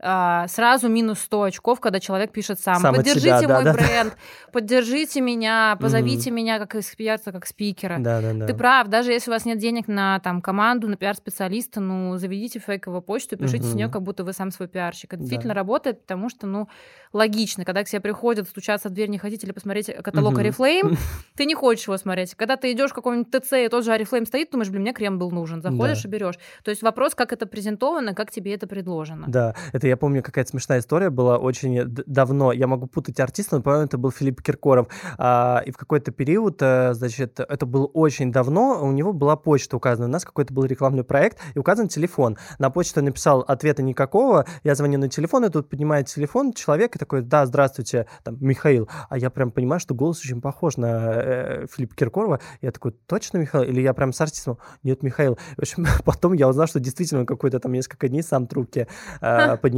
а, 0.00 0.46
сразу 0.46 0.88
минус 0.88 1.18
100 1.20 1.42
очков, 1.42 1.80
когда 1.80 1.98
человек 1.98 2.30
пишет 2.30 2.60
сам. 2.60 2.76
сам 2.76 2.94
поддержите 2.94 3.40
себя, 3.40 3.54
мой 3.54 3.64
да, 3.64 3.72
бренд, 3.72 4.12
да. 4.12 4.52
поддержите 4.52 5.20
меня, 5.20 5.76
позовите 5.80 6.30
меня 6.30 6.58
как 6.60 6.76
эксперта, 6.76 7.32
как 7.32 7.46
спикера. 7.46 7.96
Да, 7.98 8.20
да, 8.20 8.32
да. 8.32 8.46
Ты 8.46 8.54
прав, 8.54 8.86
даже 8.86 9.10
если 9.12 9.30
у 9.30 9.34
вас 9.34 9.44
нет 9.44 9.58
денег 9.58 9.88
на 9.88 10.20
там 10.20 10.40
команду, 10.40 10.88
на 10.88 10.96
пиар-специалиста, 10.96 11.80
ну, 11.80 12.16
заведите 12.16 12.60
фейковую 12.60 13.02
почту 13.02 13.34
и 13.34 13.38
пишите 13.38 13.64
с 13.64 13.74
нее, 13.74 13.88
как 13.88 14.02
будто 14.02 14.22
вы 14.22 14.32
сам 14.32 14.52
свой 14.52 14.68
пиарщик. 14.68 15.12
Это 15.12 15.16
да. 15.16 15.20
действительно 15.22 15.54
работает, 15.54 16.02
потому 16.02 16.28
что, 16.28 16.46
ну, 16.46 16.68
логично, 17.12 17.64
когда 17.64 17.82
к 17.82 17.88
тебе 17.88 18.00
приходят 18.00 18.48
стучаться 18.48 18.90
в 18.90 18.92
дверь, 18.92 19.08
не 19.08 19.18
хотите 19.18 19.46
ли 19.46 19.52
посмотреть 19.52 19.92
каталог 20.02 20.34
mm 20.34 20.48
Oriflame, 20.48 20.96
ты 21.36 21.44
не 21.44 21.54
хочешь 21.54 21.86
его 21.86 21.96
смотреть. 21.96 22.36
Когда 22.36 22.56
ты 22.56 22.70
идешь 22.70 22.90
в 22.90 22.94
каком-нибудь 22.94 23.30
ТЦ, 23.30 23.54
и 23.54 23.68
тот 23.68 23.84
же 23.84 23.90
Oriflame 23.90 24.26
стоит, 24.26 24.50
думаешь, 24.52 24.70
блин, 24.70 24.82
мне 24.82 24.92
крем 24.92 25.18
был 25.18 25.32
нужен. 25.32 25.60
Заходишь 25.60 26.02
да. 26.02 26.08
и 26.08 26.12
берешь. 26.12 26.38
То 26.62 26.70
есть 26.70 26.82
вопрос, 26.82 27.16
как 27.16 27.32
это 27.32 27.46
презентовано, 27.46 28.14
как 28.14 28.30
тебе 28.30 28.54
это 28.54 28.68
предложено. 28.68 29.26
Да, 29.28 29.54
это 29.72 29.87
я 29.88 29.96
помню, 29.96 30.22
какая-то 30.22 30.50
смешная 30.50 30.80
история 30.80 31.10
была 31.10 31.38
очень 31.38 31.84
давно. 32.06 32.52
Я 32.52 32.66
могу 32.66 32.86
путать 32.86 33.18
артиста, 33.20 33.56
но, 33.56 33.62
по-моему, 33.62 33.86
это 33.86 33.98
был 33.98 34.10
Филипп 34.10 34.42
Киркоров. 34.42 34.88
А, 35.16 35.62
и 35.64 35.70
в 35.70 35.76
какой-то 35.76 36.12
период, 36.12 36.58
э, 36.60 36.94
значит, 36.94 37.40
это 37.40 37.66
было 37.66 37.86
очень 37.86 38.32
давно, 38.32 38.84
у 38.84 38.92
него 38.92 39.12
была 39.12 39.36
почта 39.36 39.76
указана. 39.76 40.08
У 40.08 40.10
нас 40.10 40.24
какой-то 40.24 40.52
был 40.52 40.64
рекламный 40.64 41.04
проект, 41.04 41.38
и 41.54 41.58
указан 41.58 41.88
телефон. 41.88 42.36
На 42.58 42.70
почту 42.70 43.02
написал 43.02 43.40
ответа 43.40 43.82
никакого. 43.82 44.46
Я 44.64 44.74
звоню 44.74 44.98
на 44.98 45.08
телефон, 45.08 45.44
и 45.44 45.50
тут 45.50 45.68
поднимает 45.68 46.06
телефон 46.06 46.52
человек 46.52 46.96
и 46.96 46.98
такой, 46.98 47.22
да, 47.22 47.46
здравствуйте, 47.46 48.06
там, 48.22 48.36
Михаил. 48.40 48.88
А 49.08 49.18
я 49.18 49.30
прям 49.30 49.50
понимаю, 49.50 49.80
что 49.80 49.94
голос 49.94 50.20
очень 50.20 50.40
похож 50.40 50.76
на 50.76 51.12
э, 51.14 51.66
Филиппа 51.72 51.94
Киркорова. 51.94 52.40
Я 52.60 52.72
такой, 52.72 52.92
точно 53.06 53.38
Михаил? 53.38 53.64
Или 53.64 53.80
я 53.80 53.94
прям 53.94 54.12
с 54.12 54.20
артистом? 54.20 54.58
Нет, 54.82 55.02
Михаил. 55.02 55.38
В 55.56 55.60
общем, 55.60 55.86
потом 56.04 56.32
я 56.34 56.48
узнал, 56.48 56.66
что 56.66 56.80
действительно 56.80 57.24
какой-то 57.24 57.60
там 57.60 57.72
несколько 57.72 58.08
дней 58.08 58.22
сам 58.22 58.46
трубки 58.46 58.86
э, 59.20 59.56
поднимал. 59.56 59.77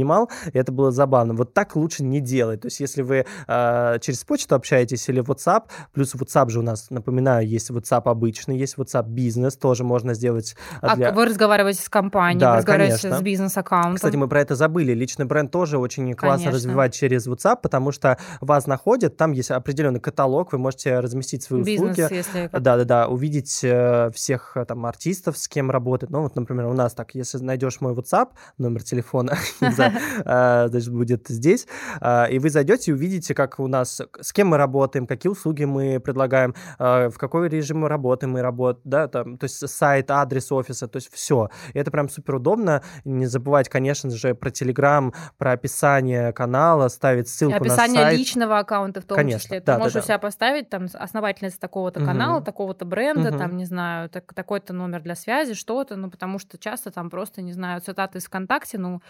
И 0.53 0.57
это 0.57 0.71
было 0.71 0.91
забавно. 0.91 1.33
Вот 1.33 1.53
так 1.53 1.75
лучше 1.75 2.03
не 2.03 2.19
делать. 2.19 2.61
То 2.61 2.67
есть 2.67 2.79
если 2.79 3.01
вы 3.01 3.25
э, 3.47 3.97
через 4.01 4.23
почту 4.23 4.55
общаетесь 4.55 5.07
или 5.09 5.21
WhatsApp, 5.23 5.63
плюс 5.93 6.15
WhatsApp 6.15 6.49
же 6.49 6.59
у 6.59 6.61
нас, 6.61 6.89
напоминаю, 6.89 7.47
есть 7.47 7.69
WhatsApp 7.69 8.03
обычный, 8.05 8.57
есть 8.57 8.75
WhatsApp 8.77 9.07
бизнес, 9.07 9.55
тоже 9.57 9.83
можно 9.83 10.13
сделать. 10.13 10.55
А 10.81 10.95
для... 10.95 11.11
вы 11.11 11.25
разговариваете 11.25 11.81
с 11.81 11.89
компанией, 11.89 12.39
да, 12.39 12.51
вы 12.51 12.57
разговариваете 12.57 13.01
конечно. 13.01 13.19
с 13.19 13.21
бизнес-аккаунтом. 13.21 13.95
Кстати, 13.95 14.15
мы 14.15 14.27
про 14.27 14.41
это 14.41 14.55
забыли. 14.55 14.93
Личный 14.93 15.25
бренд 15.25 15.51
тоже 15.51 15.77
очень 15.77 16.13
классно 16.13 16.45
конечно. 16.45 16.51
развивать 16.51 16.93
через 16.93 17.27
WhatsApp, 17.27 17.57
потому 17.61 17.91
что 17.91 18.17
вас 18.39 18.67
находят, 18.67 19.17
там 19.17 19.31
есть 19.31 19.51
определенный 19.51 19.99
каталог, 19.99 20.51
вы 20.51 20.57
можете 20.57 20.99
разместить 20.99 21.43
свои 21.43 21.63
бизнес, 21.63 21.97
услуги. 21.97 22.13
Если... 22.13 22.49
Да-да-да, 22.51 23.07
увидеть 23.07 23.59
э, 23.63 24.11
всех 24.13 24.53
э, 24.55 24.65
там 24.65 24.85
артистов, 24.85 25.37
с 25.37 25.47
кем 25.47 25.71
работает. 25.71 26.11
Ну 26.11 26.23
вот, 26.23 26.35
например, 26.35 26.65
у 26.65 26.73
нас 26.73 26.93
так, 26.93 27.15
если 27.15 27.37
найдешь 27.39 27.81
мой 27.81 27.93
WhatsApp, 27.93 28.29
номер 28.57 28.83
телефона, 28.83 29.37
значит, 30.23 30.89
будет 30.89 31.27
здесь, 31.27 31.67
а, 31.99 32.25
и 32.25 32.39
вы 32.39 32.49
зайдете 32.49 32.91
и 32.91 32.93
увидите, 32.93 33.33
как 33.33 33.59
у 33.59 33.67
нас, 33.67 34.01
с 34.19 34.33
кем 34.33 34.49
мы 34.49 34.57
работаем, 34.57 35.07
какие 35.07 35.31
услуги 35.31 35.63
мы 35.63 35.99
предлагаем, 35.99 36.55
а, 36.79 37.09
в 37.09 37.17
какой 37.17 37.49
режим 37.49 37.79
мы 37.79 37.89
работаем, 37.89 38.33
мы 38.33 38.41
работаем, 38.41 38.81
да, 38.83 39.07
там, 39.07 39.37
то 39.37 39.45
есть 39.45 39.67
сайт, 39.67 40.11
адрес 40.11 40.51
офиса, 40.51 40.87
то 40.87 40.97
есть 40.97 41.11
все. 41.11 41.49
И 41.73 41.79
это 41.79 41.91
прям 41.91 42.09
супер 42.09 42.35
удобно. 42.35 42.81
Не 43.05 43.25
забывать, 43.25 43.69
конечно 43.69 44.09
же, 44.09 44.35
про 44.35 44.51
Телеграм, 44.51 45.13
про 45.37 45.53
описание 45.53 46.33
канала, 46.33 46.87
ставить 46.87 47.27
ссылку 47.27 47.55
описание 47.55 47.71
на 47.71 47.75
сайт. 47.77 47.89
Описание 47.95 48.17
личного 48.17 48.59
аккаунта 48.59 49.01
в 49.01 49.05
том 49.05 49.15
конечно, 49.15 49.41
числе. 49.41 49.59
Ты 49.59 49.65
да, 49.65 49.77
можешь 49.77 49.93
да, 49.93 49.99
да. 49.99 50.03
у 50.03 50.07
себя 50.07 50.19
поставить 50.19 50.69
там 50.69 50.87
основательница 50.93 51.59
такого-то 51.59 51.99
угу. 51.99 52.07
канала, 52.07 52.41
такого-то 52.41 52.85
бренда, 52.85 53.29
угу. 53.29 53.37
там, 53.37 53.57
не 53.57 53.65
знаю, 53.65 54.09
так, 54.09 54.33
такой-то 54.33 54.73
номер 54.73 55.01
для 55.01 55.15
связи, 55.15 55.53
что-то, 55.53 55.95
ну, 55.95 56.09
потому 56.09 56.39
что 56.39 56.57
часто 56.57 56.91
там 56.91 57.09
просто, 57.09 57.41
не 57.41 57.53
знаю, 57.53 57.81
цитаты 57.81 58.19
из 58.19 58.25
ВКонтакте, 58.25 58.77
ну, 58.77 59.01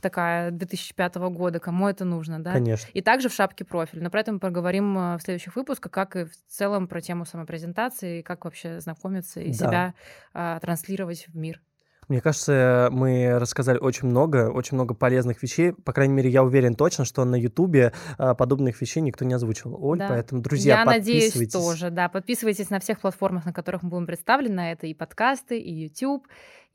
такая 0.00 0.27
2005 0.50 1.16
года, 1.16 1.60
кому 1.60 1.88
это 1.88 2.04
нужно, 2.04 2.42
да? 2.42 2.52
Конечно. 2.52 2.88
И 2.92 3.00
также 3.00 3.28
в 3.28 3.32
шапке 3.32 3.64
профиль. 3.64 4.02
Но 4.02 4.10
про 4.10 4.20
это 4.20 4.32
мы 4.32 4.38
поговорим 4.38 4.96
э, 4.98 5.16
в 5.18 5.22
следующих 5.22 5.56
выпусках, 5.56 5.92
как 5.92 6.16
и 6.16 6.24
в 6.24 6.32
целом 6.48 6.88
про 6.88 7.00
тему 7.00 7.24
самопрезентации, 7.24 8.22
как 8.22 8.44
вообще 8.44 8.80
знакомиться 8.80 9.40
и 9.40 9.48
да. 9.48 9.54
себя 9.54 9.94
а, 10.32 10.60
транслировать 10.60 11.26
в 11.28 11.36
мир. 11.36 11.60
Мне 12.08 12.22
кажется, 12.22 12.88
мы 12.90 13.38
рассказали 13.38 13.78
очень 13.78 14.08
много, 14.08 14.50
очень 14.50 14.76
много 14.76 14.94
полезных 14.94 15.42
вещей. 15.42 15.72
По 15.72 15.92
крайней 15.92 16.14
мере, 16.14 16.30
я 16.30 16.42
уверен 16.42 16.74
точно, 16.74 17.04
что 17.04 17.22
на 17.26 17.36
Ютубе 17.36 17.92
подобных 18.16 18.80
вещей 18.80 19.00
никто 19.00 19.26
не 19.26 19.34
озвучивал. 19.34 19.78
Оль, 19.84 19.98
да. 19.98 20.08
поэтому, 20.08 20.40
друзья, 20.40 20.78
я 20.78 20.84
подписывайтесь. 20.86 21.34
надеюсь 21.34 21.52
тоже, 21.52 21.90
да. 21.90 22.08
Подписывайтесь 22.08 22.70
на 22.70 22.80
всех 22.80 23.00
платформах, 23.00 23.44
на 23.44 23.52
которых 23.52 23.82
мы 23.82 23.90
будем 23.90 24.06
представлены. 24.06 24.72
Это 24.72 24.86
и 24.86 24.94
подкасты, 24.94 25.58
и 25.58 25.70
YouTube, 25.70 26.26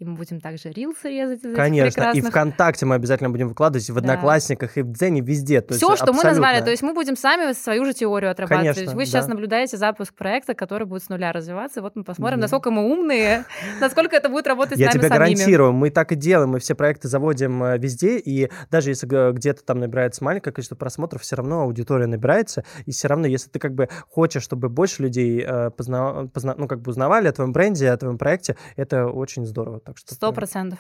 и 0.04 0.06
мы 0.06 0.16
будем 0.16 0.42
также 0.42 0.70
рилсы 0.70 1.10
резать. 1.10 1.42
Конечно, 1.56 2.12
и 2.14 2.22
ВКонтакте 2.22 2.86
мы 2.86 2.96
обязательно 2.96 3.30
будем 3.30 3.50
выкладывать, 3.50 3.90
в 3.90 3.98
Одноклассниках, 3.98 4.72
да. 4.76 4.82
и 4.82 4.84
в 4.84 4.92
Дзене, 4.92 5.22
везде. 5.22 5.62
То 5.62 5.74
Все, 5.74 5.80
что 5.80 5.92
абсолютно... 5.94 6.14
мы 6.14 6.24
назвали, 6.24 6.62
то 6.62 6.72
есть 6.72 6.84
мы 6.84 6.94
будем 6.94 7.16
сами 7.16 7.54
свою 7.54 7.86
же 7.86 7.94
теорию 7.94 8.32
отрабатывать. 8.32 8.76
Конечно, 8.76 8.76
то 8.76 8.82
есть 8.82 8.94
вы 8.94 9.02
да. 9.02 9.06
сейчас 9.06 9.28
наблюдаете 9.28 9.78
запуск 9.78 10.14
проекта, 10.14 10.54
который 10.54 10.86
будет 10.86 11.04
с 11.04 11.10
нуля 11.10 11.32
развиваться, 11.32 11.82
вот 11.82 11.96
мы 11.96 12.04
посмотрим, 12.04 12.38
да. 12.38 12.44
насколько 12.44 12.72
мы 12.72 12.84
умные, 12.84 13.46
насколько 13.82 14.16
это 14.16 14.30
будет 14.30 14.48
работать 14.48 14.78
с 14.78 14.80
нами 14.80 14.88
Я 14.88 14.92
тебе 14.92 15.10
гарантирую, 15.10 15.74
мы 15.74 15.90
так 15.90 16.12
и 16.12 16.16
делаем, 16.16 16.50
мы 16.50 16.60
все 16.60 16.76
проекты 16.76 17.08
заводим 17.08 17.64
э, 17.64 17.78
везде, 17.78 18.18
и 18.18 18.50
даже 18.70 18.90
если 18.90 19.32
где-то 19.32 19.64
там 19.64 19.80
набирается 19.80 20.24
маленькое 20.24 20.54
количество 20.54 20.76
просмотров, 20.76 21.22
все 21.22 21.36
равно 21.36 21.62
аудитория 21.62 22.08
набирается, 22.08 22.64
и 22.86 22.92
все 22.92 23.08
равно, 23.08 23.28
если 23.28 23.50
ты 23.50 23.60
как 23.60 23.74
бы 23.74 23.90
хочешь, 24.10 24.44
чтобы 24.44 24.70
больше 24.70 25.02
людей 25.04 25.44
э, 25.46 25.72
позна... 25.72 26.28
Позна... 26.34 26.56
ну, 26.58 26.68
как 26.68 26.82
бы 26.82 26.90
узнавали 26.90 27.28
о 27.28 27.32
твоем 27.32 27.54
бренде, 27.54 27.90
о 27.90 27.98
твоем 27.98 28.18
проекте, 28.18 28.58
это 28.76 29.08
очень 29.08 29.46
здорово. 29.46 29.80
Так 29.94 30.00
что 30.00 30.16
Сто 30.16 30.32
процентов. 30.32 30.80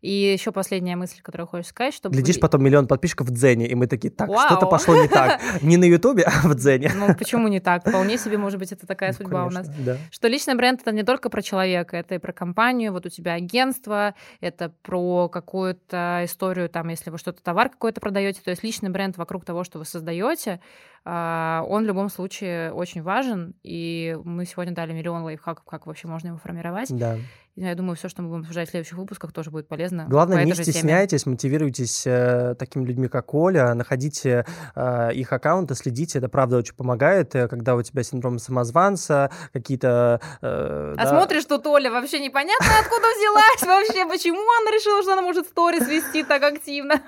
И 0.00 0.10
еще 0.10 0.52
последняя 0.52 0.94
мысль, 0.94 1.20
которую 1.22 1.48
хочешь 1.48 1.68
сказать, 1.68 1.92
чтобы... 1.92 2.14
Глядишь, 2.14 2.38
потом 2.38 2.62
миллион 2.62 2.86
подписчиков 2.86 3.26
в 3.26 3.30
Дзене, 3.32 3.66
и 3.66 3.74
мы 3.74 3.88
такие, 3.88 4.10
так, 4.10 4.28
Вау. 4.28 4.46
что-то 4.46 4.66
пошло 4.66 4.96
не 5.00 5.08
так. 5.08 5.40
Не 5.62 5.76
на 5.76 5.84
Ютубе, 5.84 6.22
а 6.22 6.48
в 6.48 6.54
Дзене. 6.54 6.92
Ну, 6.94 7.14
почему 7.16 7.48
не 7.48 7.58
так? 7.58 7.86
Вполне 7.88 8.16
себе, 8.16 8.38
может 8.38 8.60
быть, 8.60 8.70
это 8.70 8.86
такая 8.86 9.10
ну, 9.10 9.16
судьба 9.16 9.46
у 9.46 9.50
нас. 9.50 9.68
Что 10.12 10.28
личный 10.28 10.54
бренд— 10.54 10.80
это 10.82 10.92
не 10.92 11.02
только 11.02 11.30
про 11.30 11.42
человека, 11.42 11.96
это 11.96 12.14
и 12.14 12.18
про 12.18 12.32
компанию, 12.32 12.92
вот 12.92 13.06
у 13.06 13.08
тебя 13.08 13.34
агентство, 13.34 14.14
это 14.40 14.72
про 14.82 15.28
какую-то 15.28 16.22
историю, 16.24 16.68
там, 16.68 16.88
если 16.88 17.10
вы 17.10 17.18
что-то, 17.18 17.42
товар 17.42 17.68
какой-то 17.68 18.00
продаете, 18.00 18.40
то 18.40 18.50
есть 18.50 18.62
личный 18.62 18.90
бренд 18.90 19.16
вокруг 19.16 19.44
того, 19.44 19.64
что 19.64 19.78
вы 19.78 19.84
создаете, 19.84 20.60
а, 21.04 21.64
он 21.68 21.84
в 21.84 21.86
любом 21.86 22.08
случае 22.08 22.72
очень 22.72 23.02
важен, 23.02 23.54
и 23.62 24.16
мы 24.24 24.44
сегодня 24.44 24.74
дали 24.74 24.92
миллион 24.92 25.22
лайфхаков, 25.22 25.64
как 25.64 25.86
вообще 25.86 26.06
можно 26.06 26.28
его 26.28 26.38
формировать. 26.38 26.90
Да. 26.90 27.16
Я 27.60 27.74
думаю, 27.74 27.96
все, 27.96 28.08
что 28.08 28.22
мы 28.22 28.28
будем 28.28 28.40
обсуждать 28.42 28.68
в 28.68 28.70
следующих 28.70 28.96
выпусках, 28.96 29.32
тоже 29.32 29.50
будет 29.50 29.66
полезно. 29.66 30.06
Главное, 30.08 30.44
не 30.44 30.54
стесняйтесь, 30.54 31.24
теме. 31.24 31.32
мотивируйтесь 31.32 32.06
э, 32.06 32.54
такими 32.56 32.84
людьми, 32.84 33.08
как 33.08 33.34
Оля, 33.34 33.74
находите 33.74 34.46
э, 34.76 35.12
их 35.14 35.32
аккаунты, 35.32 35.74
следите, 35.74 36.18
это 36.18 36.28
правда 36.28 36.58
очень 36.58 36.74
помогает, 36.74 37.34
э, 37.34 37.48
когда 37.48 37.74
у 37.74 37.82
тебя 37.82 38.04
синдром 38.04 38.38
самозванца, 38.38 39.32
какие-то... 39.52 40.20
Э, 40.40 40.94
а 40.96 41.02
да. 41.02 41.08
смотришь, 41.08 41.46
тут 41.46 41.66
Оля 41.66 41.90
вообще 41.90 42.20
непонятно, 42.20 42.66
откуда 42.80 43.06
взялась 43.18 43.62
вообще, 43.62 44.06
почему 44.06 44.38
она 44.38 44.70
решила, 44.70 45.02
что 45.02 45.14
она 45.14 45.22
может 45.22 45.46
сторис 45.48 45.88
вести 45.88 46.22
так 46.22 46.42
активно. 46.44 47.02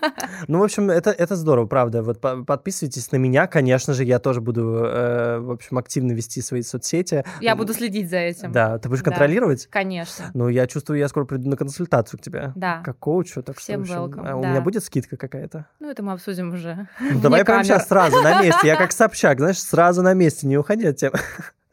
Ну, 0.49 0.59
в 0.59 0.65
общем, 0.65 0.91
это, 0.91 1.11
это 1.11 1.37
здорово, 1.37 1.67
правда. 1.67 2.03
Вот 2.03 2.21
подписывайтесь 2.21 3.13
на 3.13 3.17
меня, 3.17 3.47
конечно 3.47 3.95
же, 3.95 4.03
я 4.03 4.19
тоже 4.19 4.41
буду, 4.41 4.83
э, 4.85 5.39
в 5.39 5.53
общем, 5.53 5.79
активно 5.79 6.11
вести 6.13 6.43
свои 6.43 6.63
соцсети. 6.63 7.25
Я 7.41 7.55
буду 7.55 7.73
следить 7.73 8.11
за 8.11 8.17
этим. 8.17 8.51
Да, 8.51 8.79
ты 8.79 8.89
будешь 8.89 9.03
да. 9.03 9.11
контролировать? 9.11 9.69
Конечно. 9.71 10.31
Ну, 10.41 10.49
я 10.49 10.67
чувствую, 10.67 10.99
я 10.99 11.07
скоро 11.09 11.27
приду 11.27 11.51
на 11.51 11.57
консультацию 11.59 12.19
к 12.19 12.23
тебе. 12.23 12.53
Да. 12.57 12.81
Как 12.83 12.99
коучу. 12.99 13.43
Так 13.43 13.59
Всем 13.59 13.85
что, 13.85 13.97
welcome. 13.97 14.27
А 14.27 14.37
у 14.37 14.41
да. 14.41 14.49
меня 14.53 14.63
будет 14.63 14.83
скидка 14.83 15.19
какая-то? 15.19 15.67
Ну, 15.81 15.91
это 15.91 16.03
мы 16.03 16.13
обсудим 16.13 16.55
уже. 16.55 16.89
Ну, 16.99 17.21
давай 17.23 17.45
прямо 17.45 17.63
сейчас 17.63 17.87
сразу 17.87 18.23
на 18.23 18.43
месте. 18.43 18.67
Я 18.67 18.77
как 18.77 18.91
Собчак, 19.01 19.39
знаешь, 19.39 19.59
сразу 19.59 20.01
на 20.01 20.15
месте, 20.15 20.47
не 20.47 20.57
уходи 20.57 20.87
от 20.87 20.97
темы. 20.97 21.19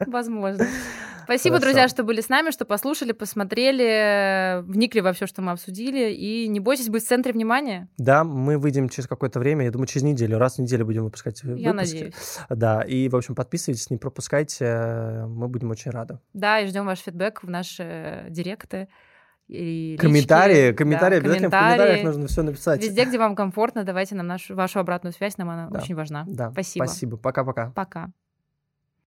Возможно. 0.06 0.67
Спасибо, 1.27 1.55
Хорошо. 1.55 1.65
друзья, 1.65 1.87
что 1.89 2.03
были 2.03 2.21
с 2.21 2.29
нами, 2.29 2.51
что 2.51 2.63
послушали, 2.63 3.11
посмотрели, 3.11 4.61
вникли 4.61 5.01
во 5.01 5.11
все, 5.11 5.27
что 5.27 5.41
мы 5.41 5.51
обсудили. 5.51 6.13
И 6.13 6.47
не 6.47 6.61
бойтесь 6.61 6.87
быть 6.87 7.03
в 7.03 7.07
центре 7.07 7.33
внимания. 7.33 7.89
Да, 7.97 8.23
мы 8.23 8.57
выйдем 8.57 8.88
через 8.88 9.09
какое-то 9.09 9.38
время, 9.38 9.65
я 9.65 9.71
думаю, 9.71 9.88
через 9.88 10.03
неделю. 10.03 10.38
Раз 10.38 10.55
в 10.55 10.59
неделю 10.59 10.86
будем 10.86 11.03
выпускать 11.03 11.43
выпуски. 11.43 11.61
Я 11.61 11.73
надеюсь. 11.73 12.13
Да, 12.47 12.82
и, 12.82 13.09
в 13.09 13.15
общем, 13.17 13.36
подписывайтесь, 13.36 13.89
не 13.89 13.97
пропускайте, 13.97 15.25
мы 15.28 15.49
будем 15.49 15.69
очень 15.69 15.91
рады. 15.91 16.19
Да, 16.32 16.61
и 16.61 16.67
ждем 16.67 16.86
ваш 16.86 16.99
фидбэк 16.99 17.43
в 17.43 17.49
наши 17.49 18.28
директы. 18.30 18.88
И 19.49 19.97
комментарии, 19.99 20.67
лички, 20.67 20.78
комментарии, 20.78 21.15
да, 21.15 21.19
обязательно 21.19 21.49
комментарии. 21.49 21.73
в 21.73 21.78
комментариях 21.78 22.05
нужно 22.05 22.28
все 22.28 22.41
написать. 22.41 22.82
Везде, 22.82 23.03
где 23.03 23.17
вам 23.17 23.36
комфортно, 23.36 23.84
давайте 23.84 24.15
нам 24.15 24.28
нашу, 24.28 24.55
вашу 24.55 24.80
обратную 24.80 25.11
связь, 25.11 25.38
нам 25.38 25.49
она 25.49 25.67
да. 25.69 25.80
очень 25.80 25.95
важна. 25.95 26.23
Да. 26.25 26.51
Спасибо. 26.51 26.86
Спасибо. 26.86 27.17
Пока-пока. 27.17 27.71
Пока. 27.71 27.99
-пока. 27.99 28.05
Пока. 28.05 28.13